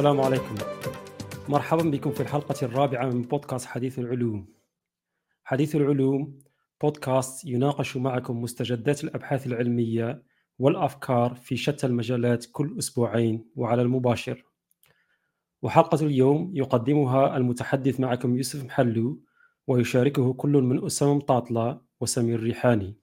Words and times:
السلام 0.00 0.20
عليكم. 0.20 0.54
مرحبا 1.48 1.82
بكم 1.82 2.10
في 2.10 2.20
الحلقة 2.20 2.54
الرابعة 2.62 3.06
من 3.06 3.22
بودكاست 3.22 3.66
حديث 3.66 3.98
العلوم. 3.98 4.46
حديث 5.44 5.76
العلوم 5.76 6.38
بودكاست 6.82 7.44
يناقش 7.44 7.96
معكم 7.96 8.42
مستجدات 8.42 9.04
الأبحاث 9.04 9.46
العلمية 9.46 10.22
والأفكار 10.58 11.34
في 11.34 11.56
شتى 11.56 11.86
المجالات 11.86 12.46
كل 12.52 12.78
أسبوعين 12.78 13.50
وعلى 13.56 13.82
المباشر. 13.82 14.44
وحلقة 15.62 16.06
اليوم 16.06 16.50
يقدمها 16.54 17.36
المتحدث 17.36 18.00
معكم 18.00 18.36
يوسف 18.36 18.64
محلو 18.64 19.20
ويشاركه 19.66 20.32
كل 20.32 20.50
من 20.50 20.84
أسامة 20.84 21.14
مطاطلة 21.14 21.80
وسمير 22.00 22.40
ريحاني. 22.40 22.96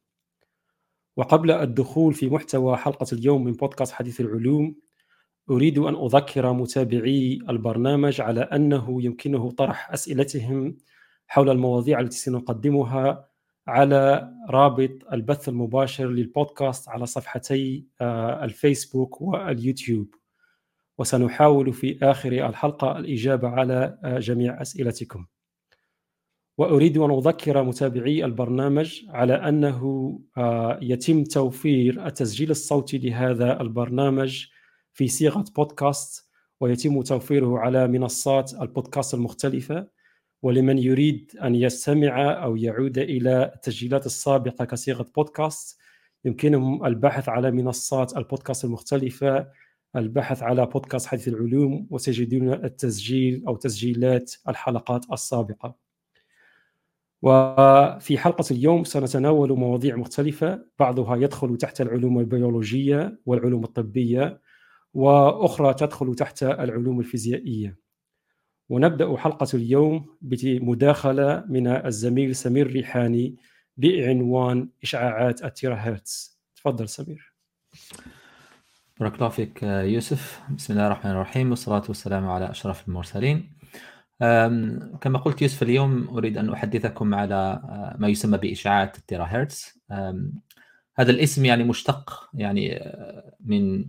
وقبل 1.17 1.51
الدخول 1.51 2.13
في 2.13 2.29
محتوى 2.29 2.77
حلقة 2.77 3.07
اليوم 3.13 3.43
من 3.43 3.51
بودكاست 3.51 3.93
حديث 3.93 4.21
العلوم 4.21 4.86
أريد 5.49 5.77
أن 5.77 5.95
أذكر 5.95 6.53
متابعي 6.53 7.39
البرنامج 7.49 8.21
على 8.21 8.41
أنه 8.41 9.03
يمكنه 9.03 9.51
طرح 9.51 9.91
أسئلتهم 9.93 10.77
حول 11.27 11.49
المواضيع 11.49 11.99
التي 11.99 12.17
سنقدمها 12.17 13.27
على 13.67 14.31
رابط 14.49 14.91
البث 15.13 15.49
المباشر 15.49 16.07
للبودكاست 16.09 16.89
على 16.89 17.05
صفحتي 17.05 17.85
آه، 18.01 18.43
الفيسبوك 18.43 19.21
واليوتيوب. 19.21 20.15
وسنحاول 20.97 21.73
في 21.73 21.99
آخر 22.03 22.31
الحلقة 22.31 22.99
الإجابة 22.99 23.47
على 23.47 23.99
آه، 24.03 24.19
جميع 24.19 24.61
أسئلتكم. 24.61 25.25
وأريد 26.57 26.97
أن 26.97 27.11
أذكر 27.11 27.63
متابعي 27.63 28.25
البرنامج 28.25 29.01
على 29.09 29.33
أنه 29.33 30.11
آه، 30.37 30.79
يتم 30.81 31.23
توفير 31.23 32.07
التسجيل 32.07 32.51
الصوتي 32.51 32.97
لهذا 32.97 33.61
البرنامج 33.61 34.45
في 34.97 35.07
صيغة 35.07 35.45
بودكاست 35.55 36.27
ويتم 36.59 37.01
توفيره 37.01 37.59
على 37.59 37.87
منصات 37.87 38.53
البودكاست 38.53 39.13
المختلفة. 39.13 39.87
ولمن 40.41 40.77
يريد 40.77 41.31
أن 41.43 41.55
يستمع 41.55 42.43
أو 42.43 42.55
يعود 42.55 42.97
إلى 42.97 43.51
التسجيلات 43.55 44.05
السابقة 44.05 44.65
كصيغة 44.65 45.05
بودكاست 45.15 45.79
يمكنهم 46.25 46.85
البحث 46.85 47.29
على 47.29 47.51
منصات 47.51 48.17
البودكاست 48.17 48.65
المختلفة 48.65 49.47
البحث 49.95 50.43
على 50.43 50.65
بودكاست 50.65 51.05
حديث 51.05 51.27
العلوم 51.27 51.87
وتجدون 51.89 52.53
التسجيل 52.53 53.43
أو 53.47 53.55
تسجيلات 53.55 54.33
الحلقات 54.49 55.05
السابقة. 55.13 55.75
وفي 57.21 58.17
حلقة 58.17 58.45
اليوم 58.51 58.83
سنتناول 58.83 59.57
مواضيع 59.57 59.95
مختلفة 59.95 60.65
بعضها 60.79 61.15
يدخل 61.15 61.57
تحت 61.57 61.81
العلوم 61.81 62.19
البيولوجية 62.19 63.19
والعلوم 63.25 63.63
الطبية. 63.63 64.46
وأخرى 64.97 65.73
تدخل 65.73 66.15
تحت 66.15 66.43
العلوم 66.43 66.99
الفيزيائية. 66.99 67.77
ونبدأ 68.69 69.17
حلقة 69.17 69.47
اليوم 69.53 70.17
بمداخلة 70.21 71.43
من 71.49 71.67
الزميل 71.67 72.35
سمير 72.35 72.67
ريحاني 72.67 73.35
بعنوان 73.77 74.69
إشعاعات 74.83 75.43
التيرا 75.43 75.75
هرتز. 75.75 76.39
تفضل 76.55 76.89
سمير. 76.89 77.33
بارك 78.99 79.15
الله 79.15 79.29
فيك 79.29 79.63
يوسف. 79.63 80.41
بسم 80.55 80.73
الله 80.73 80.87
الرحمن 80.87 81.11
الرحيم 81.11 81.49
والصلاة 81.49 81.83
والسلام 81.87 82.27
على 82.27 82.49
أشرف 82.49 82.87
المرسلين. 82.87 83.57
كما 85.01 85.19
قلت 85.25 85.41
يوسف 85.41 85.63
اليوم 85.63 86.07
أريد 86.07 86.37
أن 86.37 86.49
أحدثكم 86.49 87.15
على 87.15 87.61
ما 87.99 88.07
يسمى 88.07 88.37
بإشعاعات 88.37 88.97
التيرا 88.97 89.23
هرتز. 89.23 89.83
هذا 90.95 91.11
الاسم 91.11 91.45
يعني 91.45 91.63
مشتق 91.63 92.29
يعني 92.33 92.93
من 93.39 93.85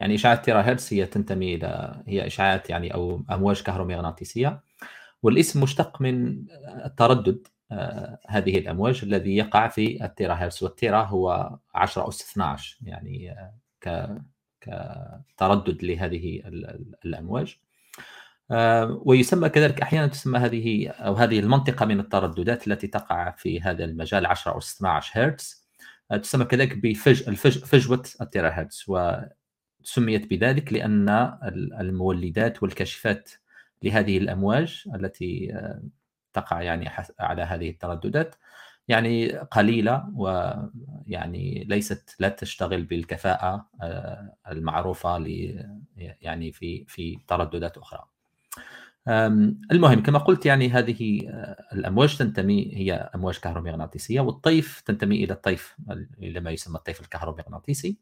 يعني 0.00 0.14
اشعاعات 0.14 0.44
تيرا 0.44 0.60
هرتز 0.60 0.94
هي 0.94 1.06
تنتمي 1.06 1.54
إلى 1.54 2.02
هي 2.06 2.26
اشعاعات 2.26 2.70
يعني 2.70 2.94
أو 2.94 3.22
أمواج 3.30 3.62
كهرومغناطيسية 3.62 4.60
والاسم 5.22 5.62
مشتق 5.62 6.00
من 6.00 6.44
التردد 6.84 7.46
آه، 7.72 8.18
هذه 8.28 8.58
الأمواج 8.58 9.00
الذي 9.02 9.36
يقع 9.36 9.68
في 9.68 10.04
التيرا 10.04 10.34
هرتز 10.34 10.62
والتيرا 10.62 11.02
هو 11.02 11.58
10 11.74 12.08
أس 12.08 12.30
12 12.30 12.78
يعني 12.82 13.30
آه، 13.32 13.54
ك 13.80 14.08
كتردد 14.60 15.84
لهذه 15.84 16.42
الأمواج. 17.04 17.58
آه، 18.50 19.02
ويسمى 19.04 19.48
كذلك 19.48 19.82
أحيانا 19.82 20.06
تسمى 20.06 20.38
هذه 20.38 20.88
أو 20.88 21.14
هذه 21.14 21.38
المنطقة 21.40 21.86
من 21.86 22.00
الترددات 22.00 22.68
التي 22.68 22.86
تقع 22.86 23.30
في 23.30 23.60
هذا 23.60 23.84
المجال 23.84 24.26
10 24.26 24.58
أس 24.58 24.76
12 24.76 25.20
هرتز. 25.20 25.66
تسمى 26.22 26.44
كذلك 26.44 26.78
بفج 26.78 27.34
فجوة 27.64 28.02
التيرا 28.20 28.48
هرتز 28.50 28.84
سميت 29.86 30.30
بذلك 30.30 30.72
لأن 30.72 31.08
المولدات 31.80 32.62
والكاشفات 32.62 33.30
لهذه 33.82 34.18
الأمواج 34.18 34.84
التي 34.94 35.54
آه، 35.54 35.82
تقع 36.32 36.62
يعني 36.62 36.90
على 37.20 37.42
هذه 37.42 37.70
الترددات 37.70 38.34
يعني 38.88 39.32
قليلة 39.32 40.10
ويعني 40.14 41.64
ليست 41.68 42.16
لا 42.18 42.28
تشتغل 42.28 42.82
بالكفاءة 42.82 43.68
آه، 43.82 44.34
المعروفة 44.50 45.24
يعني 45.96 46.52
في 46.52 46.84
في 46.88 47.18
ترددات 47.28 47.78
أخرى. 47.78 48.04
المهم 49.72 50.02
كما 50.02 50.18
قلت 50.18 50.46
يعني 50.46 50.68
هذه 50.68 51.28
آه، 51.28 51.64
الأمواج 51.72 52.16
تنتمي 52.16 52.72
هي 52.74 53.10
أمواج 53.14 53.38
كهرومغناطيسية 53.38 54.20
والطيف 54.20 54.80
تنتمي 54.80 55.24
إلى 55.24 55.32
الطيف 55.32 55.76
إلى 56.22 56.40
ما 56.40 56.50
يسمى 56.50 56.76
الطيف 56.76 57.00
الكهرومغناطيسي 57.00 57.98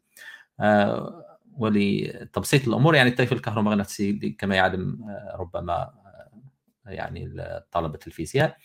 ولتبسيط 1.58 2.68
الأمور 2.68 2.94
يعني 2.94 3.10
الطيف 3.10 3.32
الكهرومغناطيسي 3.32 4.36
كما 4.38 4.54
يعلم 4.56 5.04
آه، 5.08 5.36
ربما 5.36 5.74
آه، 6.86 6.90
يعني 6.90 7.36
طلبه 7.72 7.98
الفيزياء 8.06 8.56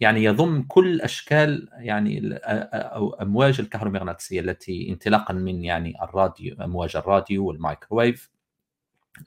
يعني 0.00 0.24
يضم 0.24 0.62
كل 0.62 1.00
أشكال 1.00 1.68
يعني 1.72 2.38
أو 2.74 3.14
أمواج 3.14 3.60
الكهرومغناطيسيه 3.60 4.40
التي 4.40 4.90
انطلاقا 4.90 5.34
من 5.34 5.64
يعني 5.64 6.02
الراديو 6.02 6.56
أمواج 6.64 6.96
الراديو 6.96 7.46
والمايكروويف 7.46 8.30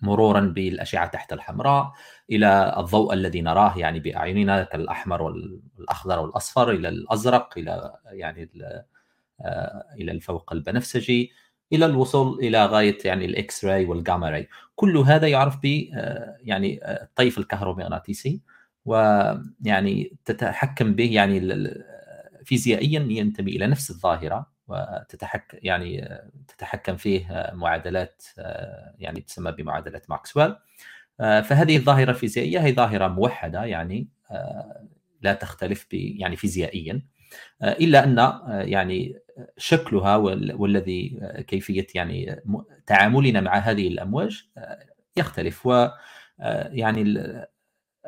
مرورا 0.01 0.39
بالأشعة 0.39 1.07
تحت 1.07 1.33
الحمراء 1.33 1.91
إلى 2.31 2.75
الضوء 2.77 3.13
الذي 3.13 3.41
نراه 3.41 3.77
يعني 3.77 3.99
بأعيننا 3.99 4.63
كالأحمر 4.63 5.21
والأخضر 5.21 6.19
والأصفر 6.19 6.71
إلى 6.71 6.89
الأزرق 6.89 7.57
إلى 7.57 7.95
يعني 8.05 8.49
آه، 9.41 9.85
إلى 9.99 10.11
الفوق 10.11 10.53
البنفسجي. 10.53 11.31
إلى 11.73 11.85
الوصول 11.85 12.39
إلى 12.39 12.65
غاية 12.65 12.97
يعني 13.05 13.25
ال 13.25 13.32
X-ray 13.32 13.65
وال 13.65 13.85
gamma 13.85 14.29
ray 14.29 14.47
كل 14.75 14.97
هذا 14.97 15.27
يعرف 15.27 15.57
ب 15.63 15.89
آه، 15.93 16.37
يعني 16.43 16.83
آه، 16.83 17.03
الطيف 17.03 17.37
الكهرومغناطيسي 17.37 18.41
ويعني 18.85 20.17
تتحكم 20.25 20.93
به 20.93 21.13
يعني 21.13 21.69
فيزيائيا 22.45 22.99
ينتمي 23.09 23.51
إلى 23.51 23.67
نفس 23.67 23.89
الظاهرة 23.91 24.47
وتتحكم 24.67 25.57
يعني 25.61 26.03
آه، 26.03 26.29
تتحكم 26.47 26.95
فيه 26.95 27.51
معادلات 27.53 28.23
يعني 28.99 29.21
تسمى 29.21 29.51
بمعادلات 29.51 30.09
ماكسويل. 30.09 30.55
فهذه 31.19 31.77
الظاهرة 31.77 32.09
الفيزيائية 32.09 32.59
هي 32.59 32.73
ظاهرة 32.73 33.07
موحدة 33.07 33.65
يعني 33.65 34.07
لا 35.21 35.33
تختلف 35.33 35.87
يعني 35.91 36.35
فيزيائيا 36.35 37.01
إلا 37.63 38.03
أن 38.03 38.17
يعني 38.67 39.19
شكلها 39.57 40.15
والذي 40.15 41.19
كيفية 41.47 41.87
يعني 41.95 42.41
تعاملنا 42.87 43.41
مع 43.41 43.57
هذه 43.57 43.87
الأمواج 43.87 44.43
يختلف. 45.17 45.65
و 45.65 45.87
يعني 46.71 47.15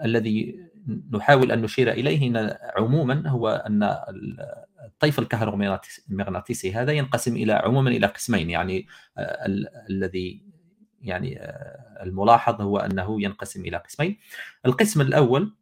الذي 0.03 0.69
نحاول 1.13 1.51
أن 1.51 1.61
نشير 1.61 1.91
إليه 1.91 2.57
عموما 2.77 3.29
هو 3.29 3.49
أن 3.49 3.95
الطيف 4.85 5.19
الكهرومغناطيسي 5.19 6.73
هذا 6.73 6.91
ينقسم 6.91 7.35
إلى 7.35 7.53
عموما 7.53 7.89
إلى 7.89 8.07
قسمين. 8.07 8.49
يعني 8.49 8.87
الذي 9.89 10.43
يعني 11.01 11.39
الملاحظ 12.01 12.61
هو 12.61 12.77
أنه 12.77 13.21
ينقسم 13.21 13.65
إلى 13.65 13.77
قسمين. 13.77 14.17
القسم 14.65 15.01
الأول 15.01 15.55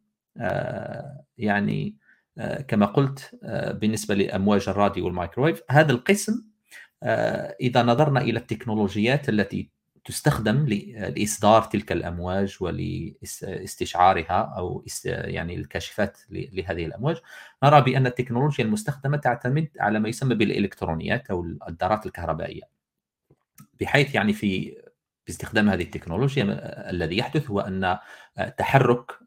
يعني 1.38 1.96
آه، 1.96 1.97
كما 2.38 2.86
قلت 2.86 3.38
آه، 3.42 3.72
بالنسبة 3.72 4.14
لأمواج 4.14 4.68
الراديو 4.68 5.04
والمايكرويف 5.04 5.62
هذا 5.70 5.92
القسم 5.92 6.44
آه، 7.02 7.56
إذا 7.60 7.82
نظرنا 7.82 8.20
إلى 8.20 8.38
التكنولوجيات 8.38 9.28
التي 9.28 9.70
تستخدم 10.04 10.66
لإصدار 10.66 11.62
تلك 11.62 11.92
الأمواج 11.92 12.56
ولإستشعارها 12.60 14.54
أو 14.56 14.84
يعني 15.04 15.54
الكاشفات 15.54 16.18
لهذه 16.30 16.84
الأمواج 16.84 17.16
نرى 17.62 17.80
بأن 17.80 18.06
التكنولوجيا 18.06 18.64
المستخدمة 18.64 19.16
تعتمد 19.16 19.68
على 19.80 20.00
ما 20.00 20.08
يسمى 20.08 20.34
بالإلكترونيات 20.34 21.30
أو 21.30 21.46
الذرات 21.68 22.06
الكهربائية. 22.06 22.62
بحيث 23.80 24.14
يعني 24.14 24.32
في 24.32 24.76
باستخدام 25.26 25.68
هذه 25.68 25.82
التكنولوجيا 25.82 26.44
الذي 26.90 27.18
يحدث 27.18 27.50
هو 27.50 27.60
أن 27.60 27.98
تحرك 28.58 29.18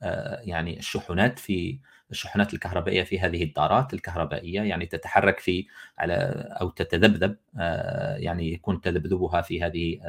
يعني 0.44 0.80
الشحنات 0.80 1.40
في 1.40 1.80
الشحنات 2.12 2.54
الكهربائية 2.54 3.04
في 3.04 3.19
هذه 3.19 3.44
الدارات 3.44 3.94
الكهربائية 3.94 4.62
يعني 4.62 4.86
تتحرك 4.86 5.40
في 5.40 5.68
على 5.98 6.13
أو 6.62 6.69
تتذبذب 6.69 7.38
آه، 7.60 8.18
يعني 8.18 8.54
يكون 8.54 8.81
تذبذبها 8.81 9.42
في 9.42 9.63
هذه 9.63 10.00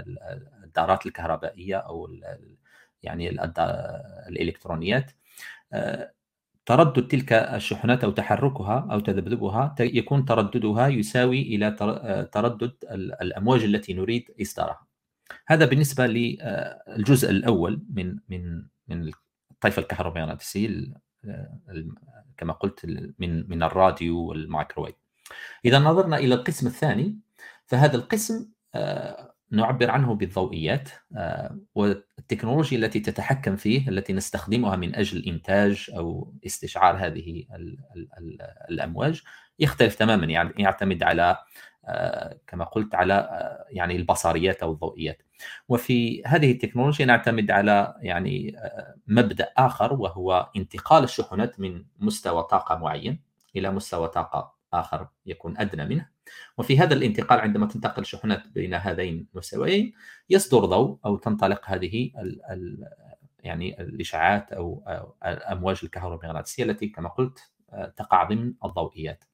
الدارات 0.64 1.06
الكهربائية 1.06 1.76
أو 1.76 2.08
يعني 3.02 3.31
الإلكترونيات 4.28 5.10
تردد 6.66 7.08
تلك 7.08 7.32
الشحنات 7.32 8.05
أو 8.05 8.10
تحركها 8.10 8.88
أو 8.93 9.00
تذبذبها 9.00 9.75
يكون 9.81 10.25
ترددها 10.25 10.88
يساوي 10.88 11.43
إلى 11.43 11.70
تردد 12.32 12.72
الأمواج 13.22 13.64
التي 13.64 13.94
نريد 13.94 14.31
إصدارها. 14.43 14.87
هذا 15.46 15.64
بالنسبة 15.64 16.06
للجزء 16.06 17.31
الأول 17.31 17.82
من 17.90 18.19
من 18.28 18.66
من 18.88 19.12
الطيف 19.50 19.78
الكهرومغناطيسي 19.78 20.93
كما 22.36 22.52
قلت 22.52 22.86
من 23.19 23.50
من 23.50 23.62
الراديو 23.62 24.20
والمايكرويف. 24.20 24.94
إذا 25.64 25.78
نظرنا 25.78 26.16
إلى 26.16 26.34
القسم 26.34 26.66
الثاني 26.66 27.19
فهذا 27.66 27.96
القسم 27.96 28.48
آه، 28.74 29.34
نعبر 29.50 29.90
عنه 29.90 30.14
بالضوئيات 30.14 30.88
آه، 31.16 31.58
والتكنولوجيا 31.74 32.78
التي 32.78 33.00
تتحكم 33.00 33.56
فيه 33.56 33.88
التي 33.88 34.12
نستخدمها 34.12 34.76
من 34.76 34.94
أجل 34.94 35.24
إنتاج 35.24 35.90
أو 35.96 36.34
استشعار 36.46 36.96
هذه 36.96 37.44
الأمواج 38.70 39.22
يختلف 39.58 39.94
تماما 39.94 40.26
يعني 40.26 40.52
يعتمد 40.58 41.02
على 41.02 41.38
آه، 41.84 42.38
كما 42.46 42.64
قلت 42.64 42.94
على 42.94 43.28
يعني 43.70 43.96
البصريات 43.96 44.62
أو 44.62 44.72
الضوئيات 44.72 45.22
وفي 45.68 46.24
هذه 46.24 46.52
التكنولوجيا 46.52 47.06
نعتمد 47.06 47.50
على 47.50 47.94
يعني 48.00 48.56
مبدأ 49.06 49.52
آخر 49.56 49.92
وهو 49.92 50.50
انتقال 50.56 51.04
الشحنات 51.04 51.60
من 51.60 51.84
مستوى 51.98 52.42
طاقة 52.42 52.78
معين 52.78 53.20
إلى 53.56 53.70
مستوى 53.70 54.08
طاقة 54.08 54.54
آخر 54.72 55.08
يكون 55.26 55.58
أدنى 55.58 55.86
منه 55.86 56.08
وفي 56.58 56.78
هذا 56.78 56.94
الانتقال 56.94 57.40
عندما 57.40 57.66
تنتقل 57.66 58.06
شحنات 58.06 58.48
بين 58.48 58.74
هذين 58.74 59.26
المستويين 59.34 59.92
يصدر 60.30 60.64
ضوء 60.64 60.98
أو 61.04 61.16
تنطلق 61.16 61.60
هذه 61.66 62.10
ال 62.18 62.44
ال 62.44 62.88
يعني 63.42 63.80
الإشعاعات 63.80 64.52
أو 64.52 64.84
الأمواج 65.26 65.80
الكهرومغناطيسية 65.82 66.64
التي 66.64 66.88
كما 66.88 67.08
قلت 67.08 67.50
تقع 67.96 68.24
ضمن 68.24 68.54
الضوئيات. 68.64 69.24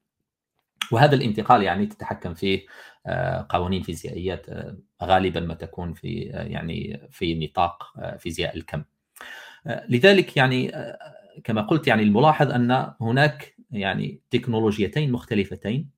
وهذا 0.92 1.14
الانتقال 1.14 1.62
يعني 1.62 1.86
تتحكم 1.86 2.34
فيه 2.34 2.66
آه، 3.06 3.46
قوانين 3.48 3.82
فيزيائيات 3.82 4.48
آه، 4.48 4.76
غالبا 5.02 5.40
ما 5.40 5.54
تكون 5.54 5.92
في 5.92 6.30
آه، 6.34 6.42
يعني 6.42 7.08
في 7.10 7.34
نطاق 7.46 7.92
فيزياء 8.19 8.56
الكم. 8.56 8.84
لذلك 9.88 10.36
يعني 10.36 10.72
كما 11.44 11.62
قلت 11.62 11.86
يعني 11.86 12.02
الملاحظ 12.02 12.50
أن 12.50 12.92
هناك 13.00 13.56
يعني 13.70 14.20
تكنولوجيتين 14.30 15.12
مختلفتين 15.12 15.90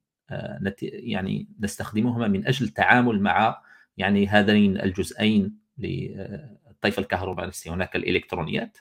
يعني 0.82 1.48
نستخدمهما 1.60 2.28
من 2.28 2.46
أجل 2.46 2.66
التعامل 2.66 3.20
مع 3.20 3.62
يعني 3.96 4.26
هذين 4.26 4.80
الجزئين 4.80 5.58
للطيف 5.78 6.98
الكهرومغناطيسي 6.98 7.70
هناك 7.70 7.96
الإلكترونيات 7.96 8.78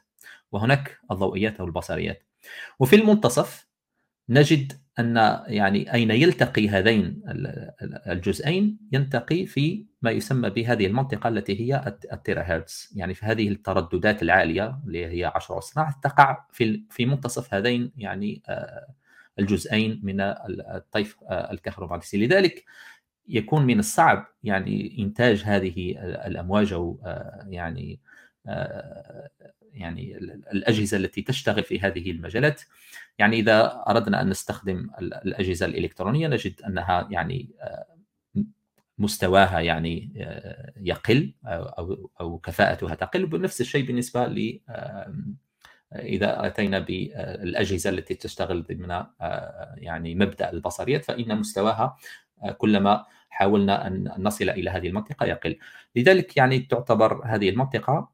وهناك 0.51 0.99
الضوئيات 1.11 1.59
أو 1.59 1.65
البصريات 1.65 2.23
وفي 2.79 2.95
المنتصف 2.95 3.67
نجد 4.29 4.73
أن 4.99 5.15
يعني 5.47 5.93
أين 5.93 6.11
يلتقي 6.11 6.69
هذين 6.69 7.21
الجزئين 8.07 8.77
يلتقي 8.91 9.45
في 9.45 9.85
ما 10.01 10.11
يسمى 10.11 10.49
بهذه 10.49 10.85
المنطقة 10.85 11.27
التي 11.27 11.59
هي 11.61 11.97
التيرا 12.13 12.41
هرتز 12.41 12.93
يعني 12.95 13.13
في 13.13 13.25
هذه 13.25 13.47
الترددات 13.49 14.23
العالية 14.23 14.79
اللي 14.87 15.05
هي 15.05 15.25
10 15.25 15.57
أصناع 15.57 15.91
تقع 16.03 16.45
في 16.51 16.83
في 16.89 17.05
منتصف 17.05 17.53
هذين 17.53 17.91
يعني 17.97 18.41
آه، 18.49 18.93
الجزئين 19.39 19.99
من 20.03 20.21
الطيف 20.21 21.17
آه، 21.29 21.51
الكهرومغناطيسي. 21.51 22.17
لذلك 22.25 22.63
يكون 23.27 23.65
من 23.65 23.79
الصعب 23.79 24.27
يعني 24.43 24.95
إنتاج 24.99 25.43
هذه 25.45 25.95
الأمواج 26.27 26.73
أو 26.73 27.01
آه، 27.05 27.47
يعني 27.49 27.99
يعني 29.73 30.17
الأجهزة 30.53 30.97
التي 30.97 31.21
تشتغل 31.21 31.63
في 31.63 31.79
هذه 31.79 32.11
المجالات. 32.11 32.61
يعني 33.19 33.39
إذا 33.39 33.83
أردنا 33.88 34.21
أن 34.21 34.30
نستخدم 34.30 34.89
الأجهزة 35.01 35.66
الإلكترونية 35.66 36.27
نجد 36.27 36.62
أنها 36.62 37.07
يعني 37.12 37.50
آه، 37.62 37.86
مستواها 38.98 39.60
يعني 39.60 40.13
آه، 40.18 40.74
يقل 40.77 41.33
أو 41.45 42.10
أو 42.21 42.38
كفاءتها 42.38 42.95
تقل 42.95 43.25
بنفس 43.25 43.62
الشيء 43.62 43.86
بالنسبة 43.86 44.27
ل 44.27 44.60
إذا 45.95 46.48
أتينا 46.48 46.80
بالاجهزه 46.80 47.89
التي 47.89 48.16
تشتغل 48.16 48.63
ضمن 48.63 48.92
آه، 48.92 49.75
يعني 49.77 50.16
مبدأ 50.16 50.51
البصريات 50.51 51.06
فإن 51.06 51.39
مستواها 51.39 51.98
كلما 52.57 53.06
حاولنا 53.30 53.88
أن 53.88 54.13
نصل 54.18 54.50
إلى 54.50 54.69
هذه 54.69 54.88
المنطقة 54.88 55.25
يقل. 55.25 55.57
لذلك 55.95 56.38
يعني 56.38 56.60
تعتبر 56.60 57.25
هذه 57.25 57.50
المنطقة 57.50 58.12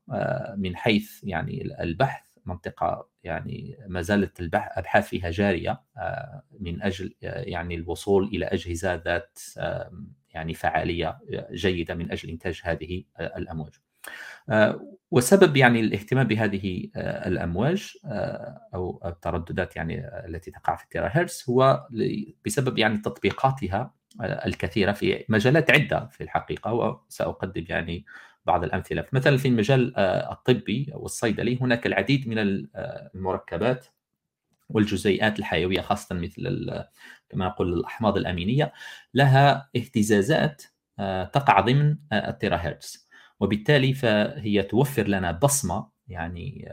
من 0.57 0.75
حيث 0.75 1.23
يعني 1.23 1.75
البحث 1.81 2.23
منطقة 2.45 3.07
يعني 3.25 3.77
ما 3.87 4.01
زالت 4.01 4.39
الابحاث 4.39 5.07
فيها 5.07 5.29
جارية 5.31 5.81
آه، 5.97 6.43
من 6.59 6.81
أجل 6.81 7.13
آه، 7.23 7.41
يعني 7.41 7.75
الوصول 7.75 8.27
إلى 8.27 8.45
أجهزة 8.45 8.95
ذات 8.95 9.39
يعني 10.33 10.53
فعالية 10.53 11.19
جيدة 11.51 11.95
من 11.95 12.11
أجل 12.11 12.29
إنتاج 12.29 12.61
هذه 12.63 13.03
آه، 13.17 13.37
الأمواج. 13.37 13.73
وسبب 15.11 15.57
يعني 15.57 15.79
الاهتمام 15.79 16.27
بهذه 16.27 16.89
الأمواج 16.97 17.93
أو 18.73 19.01
الترددات 19.05 19.75
يعني 19.75 20.07
التي 20.07 20.51
تقع 20.51 20.75
في 20.75 20.83
التيرا 20.83 21.07
هرتز 21.07 21.45
هو 21.49 21.87
بسبب 22.45 22.77
يعني 22.77 22.97
تطبيقاتها 22.97 23.93
الكثيرة 24.21 24.91
في 24.91 25.25
مجالات 25.29 25.71
عدة 25.71 26.05
في 26.05 26.23
الحقيقة 26.23 26.73
وسأقدم 26.73 27.65
يعني 27.69 28.05
بعض 28.45 28.63
الأمثلة 28.63 29.05
مثلا 29.11 29.37
في 29.37 29.47
المجال 29.47 29.97
آه، 29.97 30.31
الطبي 30.31 30.91
والصيدلي 30.93 31.57
هناك 31.61 31.85
العديد 31.85 32.27
من 32.27 32.37
آه، 32.75 33.11
المركبات 33.15 33.85
والجزيئات 34.69 35.39
الحيوية 35.39 35.81
خاصة 35.81 36.15
مثل 36.15 36.69
كما 37.29 37.45
نقول 37.45 37.73
الأحماض 37.73 38.17
الأمينية 38.17 38.73
لها 39.13 39.69
اهتزازات 39.75 40.63
آه، 40.99 41.23
تقع 41.23 41.59
ضمن 41.59 41.97
التيرا 42.13 42.55
هرتز 42.55 43.07
وبالتالي 43.39 43.93
فهي 43.93 44.63
توفر 44.63 45.07
لنا 45.07 45.31
بصمة 45.31 45.89
يعني 46.07 46.69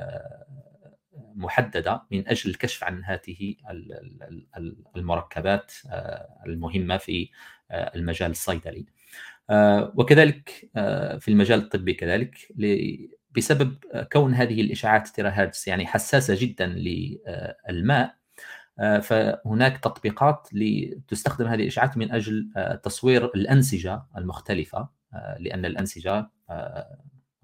محددة 1.35 2.03
من 2.11 2.29
أجل 2.29 2.51
الكشف 2.51 2.85
عن 2.85 3.05
هذه 3.05 3.55
المركبات 4.97 5.73
المهمة 6.47 6.97
في 6.97 7.29
المجال 7.71 8.31
الصيدلي. 8.31 8.87
آه، 9.51 9.93
وكذلك 9.97 10.71
آه، 10.77 11.19
في 11.19 11.29
المجال 11.31 11.59
الطبي 11.59 11.95
كذلك 11.95 12.53
بسبب 13.37 13.77
كون 14.13 14.35
هذه 14.35 14.61
الاشعاعات 14.61 15.09
تيرا 15.09 15.31
هرتز 15.31 15.65
يعني 15.67 15.87
حساسة 15.87 16.37
جدا 16.39 16.67
للماء 16.67 18.15
آه، 18.79 18.99
فهناك 18.99 19.79
تطبيقات 19.79 20.49
لتستخدم 20.53 21.47
هذه 21.47 21.63
الاشعاعات 21.63 21.97
من 21.97 22.13
أجل 22.13 22.51
تصوير 22.83 23.25
الأنسجة 23.25 24.03
المختلفة 24.17 24.89
لأن 25.39 25.65
الأنسجة 25.65 26.31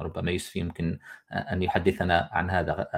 ربما 0.01 0.31
يوسف 0.31 0.57
يمكن 0.57 0.99
أن 1.33 1.63
يحدثنا 1.63 2.29
عن 2.33 2.51
هذا 2.51 2.89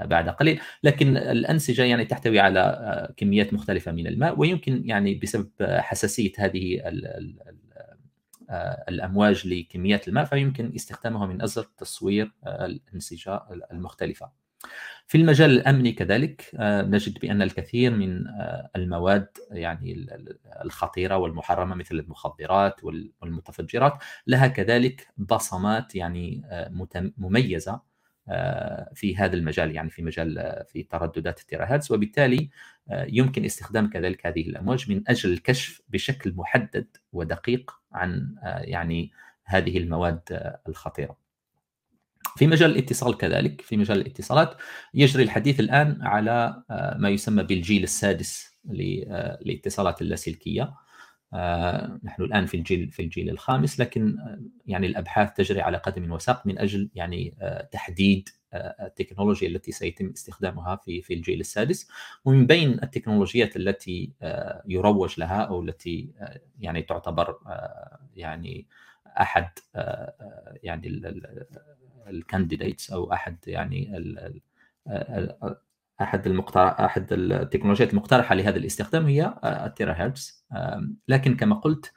بعد 0.00 0.28
قليل 0.28 0.60
لكن 0.82 1.16
الأنسجة 1.16 1.84
يعني 1.84 2.04
تحتوي 2.04 2.40
على 2.40 2.60
آه، 2.60 3.12
كميات 3.16 3.54
مختلفة 3.54 3.92
من 3.92 4.06
الماء 4.06 4.40
ويمكن 4.40 4.82
يعني 4.84 5.14
بسبب 5.14 5.50
حساسية 5.60 6.32
هذه 6.38 6.80
آه، 8.50 8.84
الأمواج 8.88 9.46
لكميات 9.46 10.08
الماء 10.08 10.24
فيمكن 10.24 10.72
استخدامها 10.76 11.26
من 11.26 11.42
أجل 11.42 11.64
تصوير 11.64 12.32
آه، 12.44 12.66
الأنسجة 12.66 13.42
المختلفة. 13.72 14.30
في 15.06 15.18
المجال 15.18 15.50
الأمني 15.50 15.92
كذلك 15.92 16.50
نجد 16.60 17.18
بأن 17.18 17.42
الكثير 17.42 17.90
من 17.90 18.24
المواد 18.76 19.28
يعني 19.50 20.06
الخطيرة 20.64 21.16
والمحرمة 21.16 21.74
مثل 21.74 21.94
المخدرات 21.94 22.84
والمتفجرات 23.22 23.92
لها 24.26 24.46
كذلك 24.46 25.08
بصمات 25.18 25.94
يعني 25.94 26.42
مميزة 27.18 27.72
آه، 27.72 27.82
في 28.94 29.16
هذا 29.16 29.36
المجال 29.36 29.74
يعني 29.74 29.90
في 29.90 30.02
مجال 30.02 30.38
آه، 30.38 30.62
في 30.62 30.82
ترددات 30.82 31.40
التيراهرتز 31.40 31.92
وبالتالي 31.92 32.50
آه، 32.90 33.06
يمكن 33.08 33.44
استخدام 33.44 33.90
كذلك 33.90 34.26
هذه 34.26 34.40
الأمواج 34.40 34.90
من 34.90 35.02
أجل 35.08 35.32
الكشف 35.32 35.82
بشكل 35.88 36.32
محدد 36.36 36.86
ودقيق 37.12 37.70
عن 37.92 38.34
يعني 38.44 39.10
هذه 39.44 39.78
المواد 39.78 40.20
الخطيرة. 40.68 41.16
في 42.36 42.46
مجال 42.46 42.70
الاتصال 42.70 43.16
كذلك 43.16 43.60
في 43.60 43.76
مجال 43.76 44.00
الاتصالات 44.00 44.54
يجري 44.94 45.22
الحديث 45.22 45.60
الآن 45.60 45.98
على 46.02 46.62
ما 46.98 47.08
يسمى 47.08 47.42
بالجيل 47.42 47.82
السادس 47.82 48.58
للاتصالات 48.64 50.02
اللاسلكية 50.02 50.62
آه، 50.62 50.76
نحن 52.04 52.22
الآن 52.22 52.46
في 52.46 52.56
الجيل 52.56 52.90
في 52.90 53.02
الجيل 53.02 53.30
الخامس 53.30 53.80
لكن 53.80 54.18
آه، 54.18 54.40
يعني 54.66 54.86
الأبحاث 54.86 55.32
تجري 55.32 55.60
على 55.60 55.76
قدم 55.76 56.12
وساق 56.12 56.46
من 56.46 56.58
أجل 56.58 56.90
يعني 56.94 57.34
آه، 57.40 57.68
تحديد 57.72 58.28
التكنولوجيا 58.54 59.48
التي 59.48 59.72
سيتم 59.72 60.10
استخدامها 60.16 60.76
في 60.76 61.02
في 61.02 61.14
الجيل 61.14 61.40
السادس. 61.40 61.88
ومن 62.24 62.46
بين 62.46 62.70
التكنولوجيات 62.82 63.56
التي 63.56 64.12
يروج 64.68 65.20
لها 65.20 65.42
أو 65.42 65.62
التي 65.62 66.10
يعني 66.60 66.82
تعتبر 66.82 67.38
يعني 68.16 68.66
أحد 69.20 69.48
يعني 70.62 71.02
الكانديديتس 72.06 72.90
أو 72.90 73.12
أحد 73.12 73.36
يعني 73.46 73.90
أحد 76.00 76.26
المقترح 76.26 76.80
أحد 76.80 77.12
التكنولوجيات 77.12 77.90
المقترحة 77.90 78.34
لهذا 78.34 78.56
الاستخدام 78.56 79.06
هي 79.06 79.34
التيرا 79.44 79.92
هرتز 79.92 80.46
لكن 81.08 81.36
كما 81.36 81.54
قلت 81.54 81.92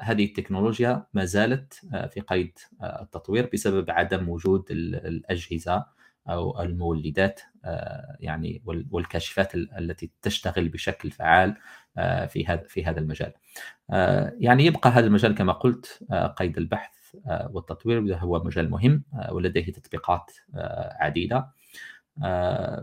هذه 0.00 0.24
التكنولوجيا 0.24 1.06
ما 1.14 1.24
زالت 1.24 1.74
في 2.10 2.20
قيد 2.20 2.58
التطوير 2.82 3.50
بسبب 3.52 3.90
عدم 3.90 4.28
وجود 4.28 4.64
الأجهزة 4.70 5.84
أو 6.28 6.62
المولدات 6.62 7.40
يعني 8.20 8.62
والكاشفات 8.90 9.54
التي 9.54 10.10
تشتغل 10.22 10.68
بشكل 10.68 11.10
فعال 11.10 11.56
في 12.28 12.46
هذا 12.48 12.62
في 12.68 12.84
هذا 12.84 13.00
المجال. 13.00 13.32
يعني 14.38 14.66
يبقى 14.66 14.90
هذا 14.90 15.06
المجال 15.06 15.34
كما 15.34 15.52
قلت 15.52 16.04
قيد 16.36 16.58
البحث 16.58 16.92
والتطوير 17.50 18.16
هو 18.16 18.44
مجال 18.44 18.70
مهم 18.70 19.04
ولديه 19.30 19.72
تطبيقات 19.72 20.30
عديدة 21.00 21.52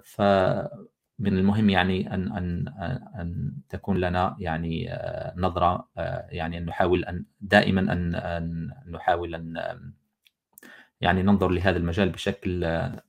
فمن 0.03 1.37
المهم 1.37 1.69
يعني 1.69 2.13
أن 2.13 2.31
أن 2.31 2.67
أن 3.19 3.53
تكون 3.69 3.97
لنا 3.97 4.35
يعني 4.39 4.89
نظرة 5.35 5.89
يعني 6.29 6.57
ان 6.57 6.65
نحاول 6.65 7.05
أن 7.05 7.25
دائما 7.41 7.81
أن 7.93 8.15
أن 8.15 8.71
نحاول 8.87 9.35
أن 9.35 9.93
يعني 11.01 11.23
ننظر 11.23 11.49
لهذا 11.49 11.77
المجال 11.77 12.09
بشكل 12.09 12.59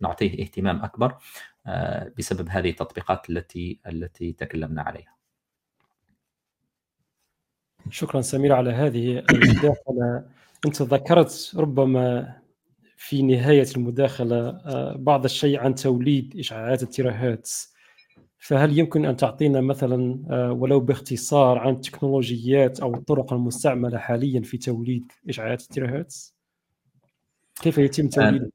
نعطيه 0.00 0.43
اهتمام 0.43 0.83
أكبر 0.85 1.17
بسبب 2.19 2.49
هذه 2.49 2.71
التطبيقات 2.71 3.31
التي 3.31 3.81
التي 3.87 4.33
تكلمنا 4.33 4.83
عليها. 4.83 5.17
شكرا 7.91 8.21
سمير 8.21 8.53
على 8.53 8.71
هذه 8.71 9.19
المداخله 9.31 10.25
أنت 10.67 10.83
ذكرت 10.83 11.53
ربما 11.57 12.35
في 13.02 13.23
نهاية 13.23 13.66
المداخلة 13.76 14.49
آه، 14.49 14.97
بعض 14.99 15.25
الشيء 15.25 15.59
عن 15.61 15.75
توليد 15.75 16.37
إشعاعات 16.38 16.83
التيراهرتز 16.83 17.75
فهل 18.38 18.78
يمكن 18.78 19.04
أن 19.04 19.16
تعطينا 19.16 19.61
مثلا 19.61 20.23
آه، 20.30 20.52
ولو 20.52 20.80
باختصار 20.80 21.59
عن 21.59 21.73
التكنولوجيات 21.73 22.80
أو 22.80 22.95
الطرق 22.95 23.33
المستعملة 23.33 23.99
حاليا 23.99 24.40
في 24.42 24.59
توليد 24.59 25.12
إشعاعات 25.28 25.62
التيراهرتز 25.62 26.37
كيف 27.62 27.78
يتم 27.78 28.09
توليدها؟ 28.09 28.50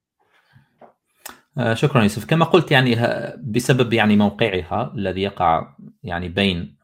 شكرا 1.73 2.01
يوسف. 2.01 2.25
كما 2.25 2.45
قلت 2.45 2.71
يعني 2.71 2.95
بسبب 3.37 3.93
يعني 3.93 4.15
موقعها 4.15 4.93
الذي 4.95 5.21
يقع 5.21 5.75
يعني 6.03 6.29
بين 6.29 6.77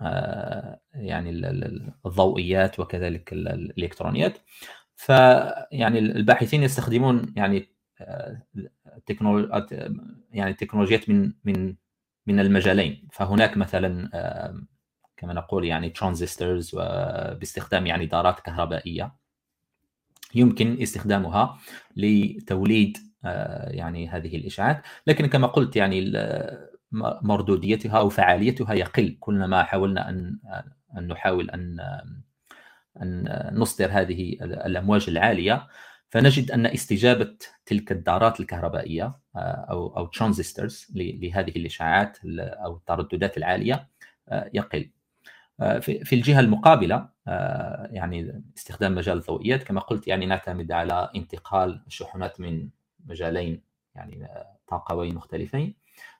يعني 0.93 1.29
الضوئيات 2.05 2.79
وكذلك 2.79 3.33
الإلكترونيات 3.33 4.37
فيعني 5.01 5.99
الباحثين 5.99 6.63
يستخدمون 6.63 7.33
يعني 7.35 7.69
آه، 8.01 8.41
تكنولوجيات 9.05 9.71
يعني 10.31 10.53
تكنولوجيات 10.53 11.09
من 11.09 11.33
من 11.43 11.75
من 12.27 12.39
المجالين. 12.39 13.07
فهناك 13.11 13.57
مثلا 13.57 14.09
كما 15.17 15.33
نقول 15.33 15.65
يعني 15.65 15.89
ترانزستورز 15.89 16.75
باستخدام 17.39 17.87
يعني 17.87 18.05
دارات 18.05 18.39
كهربائية. 18.39 19.15
يمكن 20.35 20.81
استخدامها 20.81 21.57
لتوليد 21.95 22.97
آه، 23.25 23.69
يعني 23.69 24.09
هذه 24.09 24.35
الاشعاعات 24.35 24.81
لكن 25.07 25.25
كما 25.25 25.47
قلت 25.47 25.75
يعني 25.75 26.11
مردوديتها 27.21 27.97
أو 27.99 28.09
فعاليتها 28.09 28.73
يقل. 28.73 29.17
كلما 29.19 29.63
حاولنا 29.63 30.09
أن 30.09 30.39
أن 30.97 31.07
نحاول 31.07 31.49
أن 31.49 31.77
أن 33.01 33.49
نصدر 33.53 33.89
هذه 33.91 34.37
الأمواج 34.41 35.05
العالية 35.09 35.67
فنجد 36.11 36.51
أن 36.51 36.65
استجابة 36.65 37.37
تلك 37.65 37.91
الدارات 37.91 38.39
الكهربائية 38.39 39.19
آه، 39.35 39.39
أو 39.69 39.97
أو 39.97 40.05
ترانزستورز 40.05 40.87
لهذه 40.95 41.49
الإشعاعات 41.49 42.17
أو 42.39 42.75
الترددات 42.75 43.37
العالية 43.37 43.87
آه، 44.29 44.49
يقل. 44.53 44.89
آه، 45.59 45.79
في 45.79 46.15
الجهة 46.15 46.39
المقابلة 46.39 47.09
يعني 47.91 48.43
استخدام 48.57 48.95
مجال 48.95 49.17
الضوئيات 49.17 49.63
كما 49.63 49.81
قلت 49.81 50.07
يعني 50.07 50.25
نعتمد 50.25 50.71
على 50.71 51.11
انتقال 51.15 51.83
الشحنات 51.87 52.39
من 52.39 52.69
مجالين 53.05 53.61
يعني 53.95 54.27
طاقوين 54.67 55.15
مختلفين 55.15 55.75